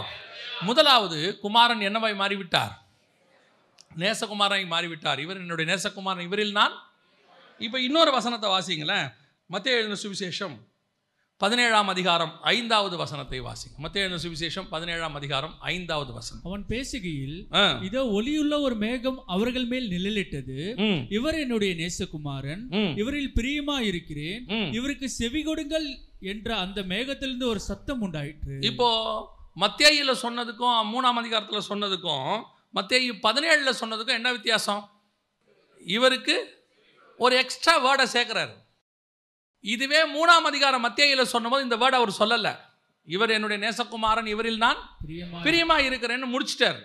முதலாவது 0.69 1.19
குமாரன் 1.45 1.85
என்னவாய் 1.89 2.17
மாறிவிட்டார்? 2.23 2.73
நேசகுமாராய் 4.03 4.67
மாறிவிட்டார். 4.75 5.19
இவர் 5.19 5.41
என்னுடைய 5.43 5.67
நேசகுமாரன். 5.73 6.27
இவரில் 6.31 6.59
நான் 6.61 6.75
இப்போ 7.67 7.81
இன்னொரு 7.81 8.11
வசனத்தை 8.11 8.49
வாசிங்களேன். 8.51 9.09
மத்திய 9.47 9.77
எழுதின 9.77 9.97
சுவிசேஷம் 10.03 10.55
பதினேழாம் 11.37 11.89
அதிகாரம் 11.89 12.33
ஐந்தாவது 12.43 12.97
வசனத்தை 12.97 13.41
வாசிங்க. 13.41 13.75
மத்திய 13.85 14.05
எழுதின 14.05 14.21
சுவிசேஷம் 14.25 14.67
பதினேழாம் 14.71 15.15
அதிகாரம் 15.15 15.55
ஐந்தாவது 15.61 16.13
வசனம். 16.13 16.45
அவன் 16.45 16.65
பேசுகையில். 16.69 17.37
இதோ 17.83 18.03
ஒளியுள்ள 18.19 18.61
ஒரு 18.61 18.75
மேகம் 18.75 19.19
அவர்கள் 19.27 19.67
மேல் 19.67 19.89
நிழலிட்டது. 19.91 20.57
இவர் 21.09 21.39
என்னுடைய 21.39 21.75
நேசகுமாரன். 21.75 22.65
இவரில் 23.03 23.33
பிரியமா 23.35 23.77
இருக்கிறேன். 23.91 24.49
இவருக்கு 24.79 25.09
செவி 25.09 25.43
கொடுங்கள் 25.43 25.89
என்ற 26.21 26.57
அந்த 26.57 26.81
மேகத்திலிருந்து 26.83 27.47
ஒரு 27.47 27.61
சத்தம் 27.61 28.01
உண்டாயிற்று. 28.01 28.57
இப்போ 28.71 28.89
மத்தியில 29.61 30.15
சொன்னதுக்கும் 30.25 30.91
மூணாம் 30.95 31.21
அதிகாரத்தில் 31.23 31.69
சொன்னதுக்கும் 31.69 32.43
மத்திய 32.71 33.15
பதினேழில் 33.29 33.81
சொன்னதுக்கும் 33.83 34.19
என்ன 34.21 34.33
வித்தியாசம்? 34.33 34.83
இவருக்கு 35.81 36.37
ஒரு 37.25 37.35
எக்ஸ்ட்ரா 37.43 37.75
வேர்டை 37.87 38.07
சேர்க்குறாரு. 38.15 38.55
இதுவே 39.65 40.01
மூணாம் 40.15 40.49
அதிகாரம் 40.51 40.85
மத்தியில 40.85 41.25
சொன்னபோது 41.35 41.67
இந்த 41.67 41.77
வேர்டை 41.83 41.99
அவர் 42.01 42.19
சொல்லலை. 42.23 42.53
இவர் 43.09 43.35
என்னுடைய 43.37 43.59
நேசகுமாரன் 43.65 44.29
இவரில் 44.33 44.63
நான் 44.65 44.81
பிரியமா 45.45 45.77
இருக்கிறேன்னு 45.89 46.27
முடிச்சிட்டார். 46.35 46.81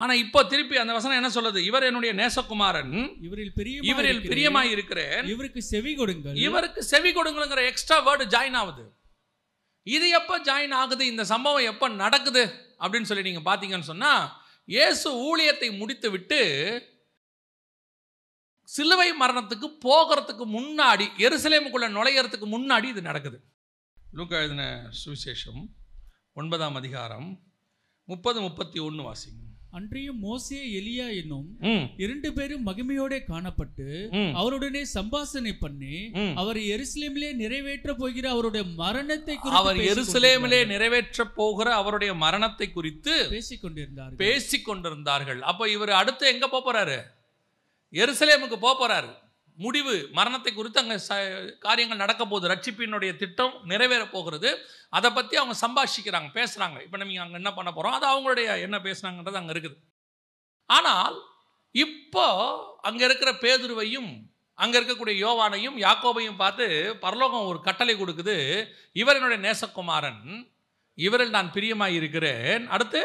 ஆனா 0.00 0.12
இப்போ 0.22 0.40
திருப்பி 0.50 0.76
அந்த 0.80 0.92
வசனம் 0.96 1.18
என்ன 1.20 1.30
சொல்லுது? 1.36 1.60
இவர் 1.68 1.86
என்னுடைய 1.88 2.12
நேசகுமாரன் 2.20 2.92
இவரில் 3.26 3.52
பிரியமா 3.58 3.86
இவரில். 3.90 4.20
பிரியமா 4.32 4.62
இருக்கிறேன். 4.74 5.24
இவருக்கு 5.34 5.62
செவி 5.72 5.92
கொடுங்கள். 6.00 6.36
இவருக்கு 6.46 6.82
செவி 6.92 7.12
கொடுங்களுங்கிற 7.16 7.62
எக்ஸ்ட்ரா 7.70 7.98
வேர்டு 8.08 8.26
ஜாயின் 8.34 8.58
ஆகுது. 8.60 8.84
இது 9.96 10.08
எப்போ 10.18 10.34
ஜாயின் 10.48 10.76
ஆகுது? 10.82 11.02
இந்த 11.12 11.24
சம்பவம் 11.32 11.68
எப்போ 11.72 11.88
நடக்குது? 12.02 12.44
அப்படின்னு 12.82 13.08
சொல்லி 13.10 13.28
நீங்கள் 13.28 13.48
பார்த்தீங்கன்னு 13.48 13.90
சொன்னால் 13.92 14.24
இயேசு 14.76 15.08
ஊழியத்தை 15.26 15.68
முடித்து 15.80 16.08
விட்டு 16.14 16.40
சிலுவை 18.74 19.06
மரணத்துக்கு 19.20 19.68
போகிறதுக்கு 19.84 20.44
முன்னாடி 20.56 21.06
எருசலேமுக்குள்ள 21.26 21.86
நுழையறதுக்கு 21.94 22.46
முன்னாடி 22.54 22.86
இது 22.92 23.02
நடக்குது. 23.08 23.38
லூக்கா 24.18 24.36
எழுதின 24.42 24.64
சுவிசேஷம் 25.02 25.62
ஒன்பதாம் 26.40 26.76
அதிகாரம் 26.80 27.28
முப்பது 28.08 28.38
முப்பத்தி 28.46 28.78
ஒன்று 28.88 29.02
வாசிங்க. 29.06 29.40
அன்றியும் 29.78 30.20
மோசே 30.26 30.60
எலியா 30.80 31.06
என்னும் 31.20 31.48
இரண்டு 32.04 32.28
பேரும் 32.36 32.66
மகிமையோட 32.68 33.14
காணப்பட்டு 33.30 33.88
அவருடனே 34.40 34.82
சம்பாஷணை 34.94 35.52
பண்ணி. 35.64 35.96
அவர் 36.42 36.60
எருசலேமிலே 36.74 37.30
நிறைவேற்ற 37.42 37.94
போகிற 38.04 38.28
அவருடைய 38.36 38.64
மரணத்தை 38.84 39.34
குறித்து 39.36 39.60
அவர் 39.60 39.80
எருசலேமிலே. 39.90 40.60
நிறைவேற்ற 40.72 41.26
போகிற 41.40 41.68
அவருடைய 41.82 42.14
மரணத்தை 42.24 42.68
குறித்து 42.78 43.14
பேசிக் 43.36 43.62
கொண்டிருந்தார்கள். 43.62 44.22
பேசிக் 44.24 44.66
கொண்டிருந்தார்கள். 44.70 45.42
அப்போ 45.52 45.66
இவர் 45.76 46.00
அடுத்து 46.00 46.26
எங்க 46.34 46.48
போறாரு? 46.56 46.98
எருசலேமுக்கு 47.92 48.58
போக 48.66 48.74
போகிறாரு 48.74 49.10
முடிவு 49.58 49.94
மரணத்தை 50.16 50.50
குறித்து 50.52 50.80
அங்கே 50.80 50.96
ச 51.06 51.14
காரியங்கள் 51.64 52.02
நடக்க 52.02 52.22
போகுது 52.24 52.50
ரட்சிப்பினுடைய 52.52 53.12
திட்டம் 53.22 53.54
நிறைவேற 53.70 54.02
போகிறது. 54.12 54.50
அதை 54.96 55.08
பற்றி 55.12 55.34
அவங்க 55.40 55.54
சம்பாஷிக்கிறாங்க 55.64 56.30
பேசுகிறாங்க 56.36 56.78
இப்போ 56.84 56.98
நம்ம 57.00 57.22
அங்கே 57.24 57.38
என்ன 57.42 57.50
பண்ண 57.56 57.70
போகிறோம் 57.72 57.96
அது 57.96 58.06
அவங்களுடைய 58.12 58.48
என்ன 58.66 58.76
பேசுனாங்கன்றது 58.86 59.40
அங்கே 59.40 59.54
இருக்குது. 59.54 59.78
ஆனால் 60.70 61.16
இப்போ 61.74 62.26
அங்கே 62.88 63.04
இருக்கிற 63.08 63.30
பேதுருவையும் 63.44 64.10
அங்கே 64.58 64.76
இருக்கக்கூடிய 64.78 65.16
யோவானையும் 65.24 65.76
யாக்கோபையும் 65.86 66.40
பார்த்து 66.42 66.66
பரலோகம் 67.04 67.48
ஒரு 67.50 67.58
கட்டளை 67.66 67.94
கொடுக்குது. 67.96 68.36
இவர் 69.00 69.18
என்னுடைய 69.18 69.40
நேசகுமாரன். 69.48 70.24
இவரில் 70.98 71.36
நான் 71.36 71.52
பிரியமாய் 71.56 71.98
இருக்கிறேன் 71.98 72.64
அடுத்து 72.76 73.02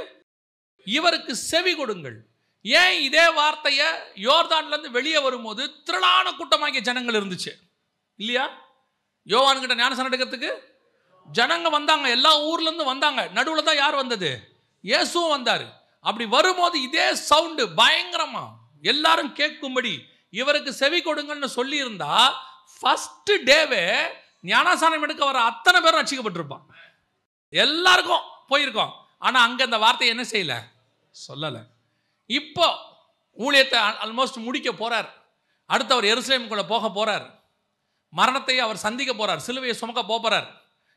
இவருக்கு 0.88 1.34
செவி 1.50 1.74
கொடுங்கள். 1.82 2.20
ஏன் 2.66 3.02
இதே 3.02 3.32
வார்த்தையை 3.32 3.88
யோர்தான்லேருந்து 4.16 4.92
வெளியே 4.92 5.20
வரும்போது 5.20 5.64
திரளான 5.84 6.32
கூட்டமாகிய 6.32 6.82
ஜனங்கள் 6.82 7.18
இருந்துச்சு. 7.20 7.52
இல்லையா? 8.16 8.46
யோவான்கிட்ட 9.28 9.76
ஞானசனம் 9.76 10.10
எடுக்கிறதுக்கு 10.10 10.52
ஜனங்க 11.30 11.70
வந்தாங்க 11.70 12.10
எல்லா 12.10 12.32
ஊர்லேருந்து 12.50 12.84
வந்தாங்க. 12.84 13.30
நடுவில் 13.30 13.64
தான் 13.64 13.82
யார் 13.84 13.96
வந்தது? 13.96 14.32
இயேசுவும் 14.84 15.30
வந்தார். 15.30 15.66
அப்படி 16.00 16.26
வரும்போது 16.26 16.82
இதே 16.82 17.14
சவுண்டு 17.16 17.74
பயங்கரமாக 17.74 18.56
எல்லாரும் 18.82 19.36
கேட்கும்படி 19.36 19.94
இவருக்கு 20.30 20.74
செவி 20.74 21.00
கொடுங்கள்னு 21.02 21.50
சொல்லியிருந்தா 21.58 22.14
ஃபஸ்ட்டு 22.74 23.34
டேவே 23.50 23.84
ஞானசானம் 24.42 25.02
எடுக்க 25.02 25.26
வர 25.26 25.42
அத்தனை 25.42 25.82
பேரும் 25.82 26.02
ரசிக்கப்பட்டிருப்பான் 26.02 26.66
எல்லாருக்கும் 27.50 28.26
போயிருக்கோம். 28.50 28.94
ஆனால் 29.18 29.46
அங்கே 29.48 29.64
அந்த 29.64 29.78
வார்த்தையை 29.78 30.16
என்ன 30.16 30.26
செய்யலை? 30.32 30.58
சொல்லலை. 31.28 31.62
இப்போ 32.26 32.68
ஊழியத்தை 33.38 33.80
ஆல்மோஸ்ட் 34.04 34.46
முடிக்க 34.48 34.72
போறார். 34.72 35.10
அடுத்து 35.66 35.94
அவர் 35.94 36.12
எருசலேமுக்குள்ள 36.14 36.68
போக 36.68 36.90
போறார். 36.90 37.26
மரணத்தை 38.10 38.60
அவர் 38.60 38.84
சந்திக்க 38.86 39.12
போறார். 39.14 39.42
சிலுவையை 39.48 39.72
சுமக்க 39.72 40.02
போகிறார் 40.04 40.24
போறார். 40.24 40.50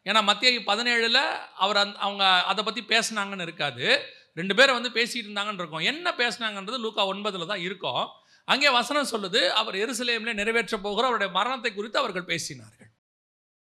ஏன்னா 0.07 0.23
மத்திய 0.23 0.61
பதினேழில் 0.61 1.23
அவர் 1.55 1.77
அந் 1.77 1.95
அவங்க 2.07 2.25
அதை 2.51 2.65
பற்றி 2.65 2.83
பேசுனாங்கன்னு 2.93 3.47
இருக்காது. 3.49 3.87
ரெண்டு 4.35 4.55
பேரும் 4.55 4.75
வந்து 4.75 4.91
பேசிட்டு 4.99 5.29
இருந்தாங்கன்னு 5.29 5.63
இருக்கும். 5.63 5.87
என்ன 5.93 6.15
பேசினாங்கன்றது 6.19 6.79
லூக்கா 6.85 7.05
ஒன்பதில் 7.13 7.47
தான் 7.47 7.65
இருக்கும். 7.67 8.05
அங்கே 8.45 8.69
வசனம் 8.71 9.11
சொல்லுது 9.13 9.49
அவர் 9.49 9.75
எருசலேமில் 9.75 10.39
நிறைவேற்ற 10.41 10.77
போகிற 10.77 11.07
அவருடைய 11.07 11.33
மரணத்தை 11.33 11.75
குறித்து 11.75 11.99
அவர்கள் 11.99 12.29
பேசினார்கள். 12.33 12.91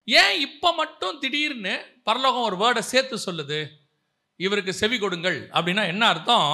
ஏன் 0.03 0.39
இப்போ 0.39 0.73
மட்டும் 0.73 1.19
திடீர்னு 1.19 2.03
பரலோகம் 2.03 2.47
ஒரு 2.49 2.57
வேர்டை 2.63 2.79
சேர்த்து 2.79 3.17
சொல்லுது? 3.25 3.59
இவருக்கு 4.35 4.73
செவி 4.73 4.99
கொடுங்கள். 4.99 5.49
அப்படின்னா 5.57 5.85
என்ன 5.87 6.07
அர்த்தம்? 6.07 6.53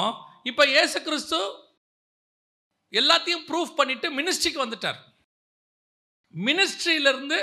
இப்போ 0.49 0.63
ஏசு 0.81 0.97
கிறிஸ்து 1.07 1.39
எல்லாத்தையும் 2.99 3.45
ப்ரூஃப் 3.49 3.77
பண்ணிட்டு 3.79 4.07
மினிஸ்ட்ரிக்கு 4.17 4.59
வந்துட்டார். 4.63 4.99
மினிஸ்ட்ரியிலிருந்து 6.33 7.37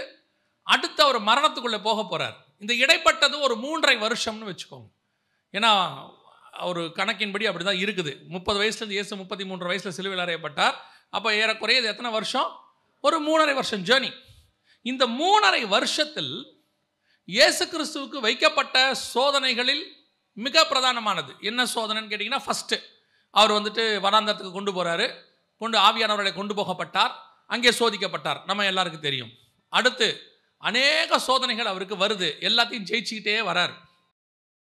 அடுத்து 0.75 1.01
அவர் 1.07 1.19
மரணத்துக்குள்ளே 1.29 1.81
போக 1.89 2.01
போகிறார் 2.11 2.37
இந்த 2.63 2.73
இடைப்பட்டது 2.85 3.37
ஒரு 3.47 3.55
மூன்றரை 3.65 3.97
வருஷம்னு 4.05 4.51
வச்சுக்கோங்க. 4.51 4.89
ஏன்னா 5.57 5.71
அவர் 6.65 6.81
கணக்கின்படி 6.99 7.45
அப்படி 7.49 7.65
தான் 7.69 7.83
இருக்குது. 7.85 8.13
முப்பது 8.35 8.59
வயசுலேருந்து 8.63 8.99
இயேசு 8.99 9.19
முப்பத்தி 9.21 9.45
மூன்று 9.51 9.71
வயசில் 9.71 9.97
சிலுவையில் 9.97 10.25
அறையப்பட்டார் 10.27 10.77
அப்போ 11.17 11.29
ஏறக்குறைய 11.41 11.81
இது 11.81 11.91
எத்தனை 11.93 12.11
வருஷம்? 12.19 12.49
ஒரு 13.07 13.17
மூணரை 13.29 13.55
வருஷம் 13.61 13.85
ஜேர்னி 13.89 14.11
இந்த 14.91 15.05
மூணரை 15.21 15.63
வருஷத்தில் 15.75 16.33
இயேசு 17.29 17.65
கிறிஸ்துவுக்கு 17.73 18.19
வைக்கப்பட்ட 18.27 18.77
சோதனைகளில் 19.13 19.85
மிக 20.45 20.65
பிரதானமானது. 20.71 21.33
என்ன 21.49 21.67
சோதனைன்னு 21.75 22.11
கேட்டிங்கன்னா 22.13 22.45
ஃபஸ்ட்டு 22.47 22.77
அவர் 23.39 23.57
வந்துட்டு 23.59 23.85
வனாந்தரத்துக்கு 24.07 24.57
கொண்டு 24.59 24.73
போகிறாரு 24.79 25.07
கொண்டு 25.63 25.77
ஆவியானவர்களை 25.87 26.33
கொண்டு 26.37 26.55
போகப்பட்டார். 26.59 27.13
அங்கே 27.55 27.71
சோதிக்கப்பட்டார். 27.79 28.39
நம்ம 28.49 28.65
எல்லாருக்கும் 28.71 29.07
தெரியும். 29.09 29.33
அடுத்து 29.79 30.09
அநேக 30.69 31.19
சோதனைகள் 31.27 31.71
அவருக்கு 31.73 31.97
வருது. 32.03 32.29
எல்லாத்தையும் 32.49 32.89
ஜெயிச்சுக்கிட்டே 32.91 33.37
வரார். 33.51 33.75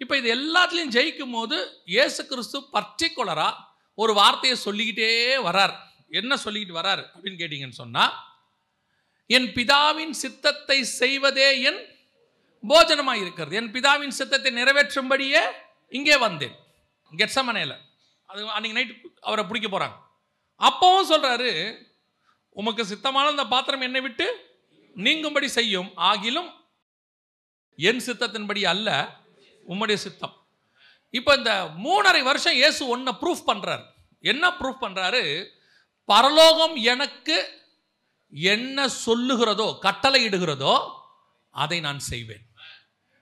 இப்போ 0.02 0.14
இது 0.20 0.28
எல்லாத்துலேயும் 0.36 0.94
ஜெயிக்கும் 0.96 1.34
போது 1.36 1.56
இயேசு 1.94 2.20
கிறிஸ்து 2.30 2.58
பர்டிகுலராக 2.74 3.60
ஒரு 4.02 4.12
வார்த்தையை 4.20 4.56
சொல்லிக்கிட்டே 4.66 5.10
வரார். 5.46 5.74
என்ன 6.20 6.32
சொல்லிக்கிட்டு 6.44 6.78
வரார் 6.80 7.02
அப்படின்னு 7.14 7.40
கேட்டிங்கன்னு 7.40 7.80
சொன்னால் 7.82 8.14
என் 9.36 9.48
பிதாவின் 9.56 10.14
சித்தத்தை 10.22 10.78
செய்வதே 11.00 11.48
என் 11.70 11.80
போஜனமாக 12.64 13.22
இருக்கிறது 13.24 13.58
என் 13.60 13.70
பிதாவின் 13.76 14.16
சித்தத்தை 14.20 14.50
நிறைவேற்றும்படியே 14.60 15.42
இங்கே 15.98 16.16
வந்தேன். 16.24 16.56
கெட்சமனையில் 17.12 17.76
அது 18.30 18.40
அன்றைக்கி 18.56 18.76
நைட் 18.78 18.92
அவரை 19.28 19.42
பிடிக்க 19.46 19.68
போகிறாங்க 19.68 19.96
அப்பவும் 20.60 21.10
சொல்கிறாரு 21.12 21.50
உமக்கு 22.60 22.82
சித்தமான 22.90 23.30
அந்த 23.32 23.44
பாத்திரம் 23.52 23.84
என்னை 23.86 24.00
விட்டு 24.06 24.26
நீங்கும்படி 24.96 25.48
செய்யும். 25.58 25.88
ஆகிலும் 26.10 26.50
என் 27.88 28.02
சித்தத்தின்படி 28.06 28.62
அல்ல 28.72 28.88
உம்முடைய 29.70 29.98
சித்தம். 30.04 30.34
இப்போ 31.14 31.32
இந்த 31.40 31.52
மூணரை 31.84 32.20
வருஷம் 32.28 32.58
இயேசு 32.60 32.82
ஒன்றை 32.94 33.12
ப்ரூஃப் 33.22 33.48
பண்ணுறாரு 33.50 33.84
என்ன 34.32 34.44
ப்ரூஃப் 34.58 34.82
பண்ணுறாரு 34.84 35.22
பரலோகம் 36.12 36.76
எனக்கு 36.92 37.38
என்ன 38.52 38.86
சொல்லுகிறதோ 39.06 39.68
கட்டளையிடுகிறதோ 39.86 40.74
அதை 41.54 41.78
நான் 41.86 42.00
செய்வேன். 42.10 42.44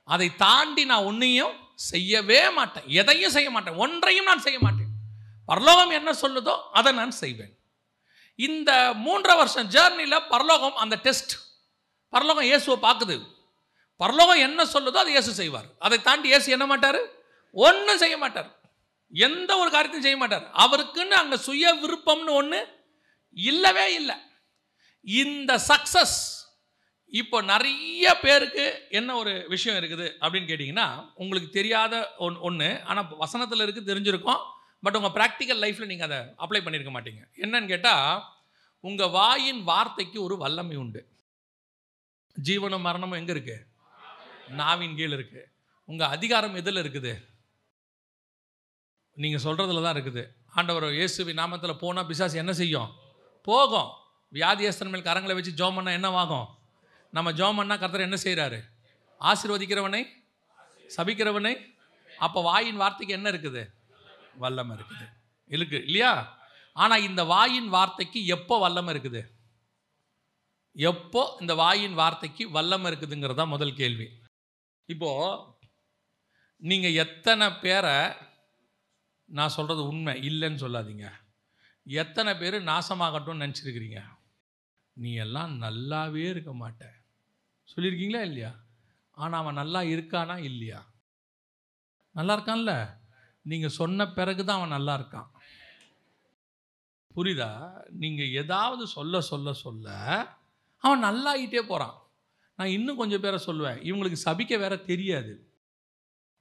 அதை 0.08 0.28
தாண்டி 0.44 0.82
நான் 0.90 1.08
ஒன்றையும் 1.10 1.56
செய்யவே 1.90 2.40
மாட்டேன். 2.58 2.86
எதையும் 3.00 3.34
செய்ய 3.36 3.48
மாட்டேன். 3.54 3.80
ஒன்றையும் 3.84 4.28
நான் 4.30 4.44
செய்ய 4.46 4.58
மாட்டேன். 4.66 4.87
பரலோகம் 5.50 5.92
என்ன 5.98 6.10
சொல்லுதோ 6.22 6.54
அதை 6.78 6.90
நான் 7.00 7.14
செய்வேன். 7.22 7.52
இந்த 8.38 8.70
மூன்றரை 9.04 9.34
வருஷம் 9.40 9.70
ஜேர்னியில் 9.74 10.26
பரலோகம் 10.32 10.76
அந்த 10.82 10.96
டெஸ்ட் 11.06 11.34
பரலோகம் 12.14 12.48
இயேசுவை 12.48 12.78
பார்க்குது. 12.86 13.16
பரலோகம் 14.02 14.42
என்ன 14.48 14.60
சொல்லுதோ 14.74 14.98
அதை 15.02 15.12
இயேசு 15.16 15.32
செய்வார். 15.40 15.68
அதை 15.86 15.96
தாண்டி 16.08 16.28
இயேசு 16.32 16.48
என்ன 16.56 16.66
மாட்டார்? 16.72 17.00
ஒன்றும் 17.56 18.00
செய்ய 18.02 18.16
மாட்டார். 18.24 18.50
எந்த 19.12 19.50
ஒரு 19.60 19.70
காரியத்தையும் 19.74 20.06
செய்ய 20.06 20.18
மாட்டார். 20.22 20.46
அவருக்குன்னு 20.64 21.14
அங்கே 21.22 21.38
சுய 21.46 21.72
விருப்பம்னு 21.82 22.32
ஒன்று 22.40 22.60
இல்லவே 23.36 23.86
இல்லை. 24.00 24.16
இந்த 25.04 25.52
சக்சஸ் 25.70 26.18
இப்போ 27.12 27.38
நிறைய 27.50 28.06
பேருக்கு 28.22 28.64
என்ன 28.98 29.10
ஒரு 29.20 29.32
விஷயம் 29.52 29.78
இருக்குது 29.80 30.06
அப்படின்னு 30.22 30.48
கேட்டிங்கன்னா 30.50 30.86
உங்களுக்கு 31.22 31.48
தெரியாத 31.58 31.94
ஒன் 32.26 32.36
ஒன்று 32.48 32.68
ஆனால் 32.88 33.08
வசனத்தில் 33.22 33.64
இருக்குது 33.64 33.90
தெரிஞ்சிருக்கோம். 33.90 34.42
பட் 34.84 34.96
உங்கள் 34.98 35.14
ப்ராக்டிக்கல் 35.18 35.62
லைஃப்பில் 35.64 35.90
நீங்கள் 35.92 36.08
அதை 36.08 36.18
அப்ளை 36.44 36.60
பண்ணியிருக்க 36.64 36.92
மாட்டீங்க. 36.96 37.22
என்னன்னு 37.44 37.70
கேட்டால் 37.72 38.20
உங்கள் 38.88 39.12
வாயின் 39.18 39.62
வார்த்தைக்கு 39.70 40.18
ஒரு 40.26 40.34
வல்லமை 40.42 40.76
உண்டு. 40.82 41.00
ஜீவனும் 42.36 42.86
மரணமும் 42.88 43.18
எங்கே 43.20 43.34
இருக்குது 43.36 43.64
நாவின் 44.60 44.96
கீழ் 44.98 45.16
இருக்குது 45.16 45.48
உங்கள் 45.88 46.12
அதிகாரம் 46.16 46.58
எதில் 46.60 46.80
இருக்குது? 46.82 47.12
நீங்கள் 49.22 49.42
சொல்கிறதுல 49.46 49.82
தான் 49.84 49.96
இருக்குது. 49.96 50.22
ஆண்டவர் 50.58 50.86
இயேசுவி 50.98 51.32
நாமத்தில் 51.40 51.80
போனால் 51.82 52.06
பிசாசு 52.10 52.36
என்ன 52.42 52.52
செய்யும்? 52.60 52.90
போகும். 53.48 53.90
வியாதியஸ்தன் 54.36 54.90
மேல் 54.92 55.06
கரங்களை 55.08 55.34
வச்சு 55.36 55.52
ஜோம் 55.60 55.76
பண்ணால் 55.78 55.96
என்னவாகும் 55.98 56.46
நம்ம 57.16 57.28
ஜோம் 57.40 57.58
பண்ணால் 57.60 57.80
கர்த்தர் 57.82 58.06
என்ன 58.06 58.18
செய்கிறாரு 58.24 58.58
ஆசிர்வதிக்கிறவனை 59.20 60.02
சபிக்கிறவனை 60.96 61.52
அப்போ 62.26 62.38
வாயின் 62.48 62.80
வார்த்தைக்கு 62.82 63.16
என்ன 63.18 63.28
இருக்குது? 63.32 63.62
வல்லமை 64.38 64.76
இருக்குது. 64.76 65.06
இருக்கு 65.44 65.84
இல்லையா? 65.84 66.36
ஆனால் 66.72 67.02
இந்த 67.02 67.24
வாயின் 67.24 67.68
வார்த்தைக்கு 67.68 68.26
எப்போ 68.26 68.58
வல்லமை 68.58 68.94
இருக்குது? 68.94 69.22
எப்போ 70.72 71.36
இந்த 71.40 71.54
வாயின் 71.54 71.94
வார்த்தைக்கு 71.94 72.50
வல்லமை 72.50 72.92
இருக்குதுங்கிறது 72.92 73.34
தான் 73.34 73.48
முதல் 73.48 73.74
கேள்வி. 73.74 74.08
இப்போது 74.84 75.56
நீங்கள் 76.56 76.92
எத்தனை 76.92 77.52
பேரை 77.52 78.12
நான் 79.24 79.48
சொல்கிறது 79.48 79.86
உண்மை 79.86 80.14
இல்லைன்னு 80.28 80.62
சொல்லாதீங்க. 80.64 81.08
எத்தனை 81.84 82.36
பேர் 82.36 82.54
நாசமாகட்டும்னு 82.62 83.44
நினச்சிருக்கிறீங்க? 83.44 84.00
நீ 84.92 85.14
எல்லாம் 85.14 85.62
நல்லாவே 85.62 86.24
இருக்க 86.30 86.52
மாட்டேன் 86.52 86.96
சொல்லியிருக்கீங்களா 87.74 88.22
இல்லையா? 88.22 88.52
ஆனால் 89.10 89.40
அவன் 89.40 89.54
நல்லா 89.54 89.80
இருக்கானா 89.80 90.36
இல்லையா? 90.36 90.80
நல்லா 92.10 92.34
இருக்கான்ல? 92.36 92.97
நீங்கள் 93.42 93.70
சொன்ன 93.70 94.08
பிறகு 94.08 94.44
தான் 94.44 94.56
அவன் 94.56 94.68
நல்லா 94.68 94.94
இருக்கான். 94.98 95.28
புரியுதா? 97.16 97.72
நீங்கள் 97.90 98.30
ஏதாவது 98.30 98.86
சொல்ல 98.86 99.20
சொல்ல 99.20 99.52
சொல்ல 99.52 99.88
அவன் 100.78 101.04
நல்லாயிட்டே 101.04 101.62
போகிறான் 101.62 102.02
நான் 102.54 102.68
இன்னும் 102.68 102.96
கொஞ்சம் 102.96 103.20
பேரை 103.20 103.40
சொல்லுவேன். 103.46 103.78
இவங்களுக்கு 103.82 104.16
சபிக்க 104.24 104.58
வேற 104.58 104.76
தெரியாது. 104.76 105.50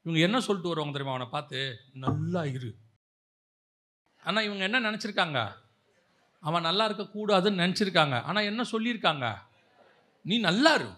இவங்க 0.03 0.21
என்ன 0.21 0.39
சொல்லிட்டு 0.39 0.69
வருவாங்க 0.69 0.91
தெரியுமா? 0.91 1.15
அவனை 1.15 1.31
பார்த்து 1.31 1.79
நல்லா 1.93 2.45
இரு. 2.45 2.75
ஆனால் 4.23 4.43
இவங்க 4.43 4.63
என்ன 4.63 4.91
நினச்சிருக்காங்க? 4.91 5.55
அவன் 6.39 6.61
நல்லா 6.61 6.89
இருக்கக்கூடாதுன்னு 6.89 7.61
நினச்சிருக்காங்க. 7.63 8.23
ஆனால் 8.23 8.43
என்ன 8.43 8.63
சொல்லியிருக்காங்க? 8.71 9.37
நீ 10.21 10.39
நல்லா 10.39 10.73
இரு. 10.73 10.89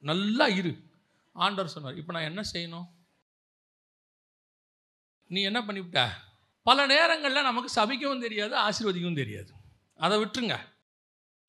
நல்லா 0.00 0.46
இரு. 0.46 0.84
ஆண்டவர் 1.32 1.72
சொன்னார். 1.72 1.96
இப்போ 1.96 2.12
நான் 2.12 2.22
என்ன 2.22 2.42
செய்யணும்? 2.52 2.86
நீ 5.26 5.42
என்ன 5.42 5.60
பண்ணிவிட்ட? 5.60 6.08
பல 6.62 6.86
நேரங்களில் 6.86 7.42
நமக்கு 7.42 7.80
சபிக்கவும் 7.80 8.20
தெரியாது 8.20 8.56
ஆசீர்வதிக்கவும் 8.56 9.14
தெரியாது. 9.14 9.52
அதை 9.96 10.18
விட்டுருங்க. 10.18 10.56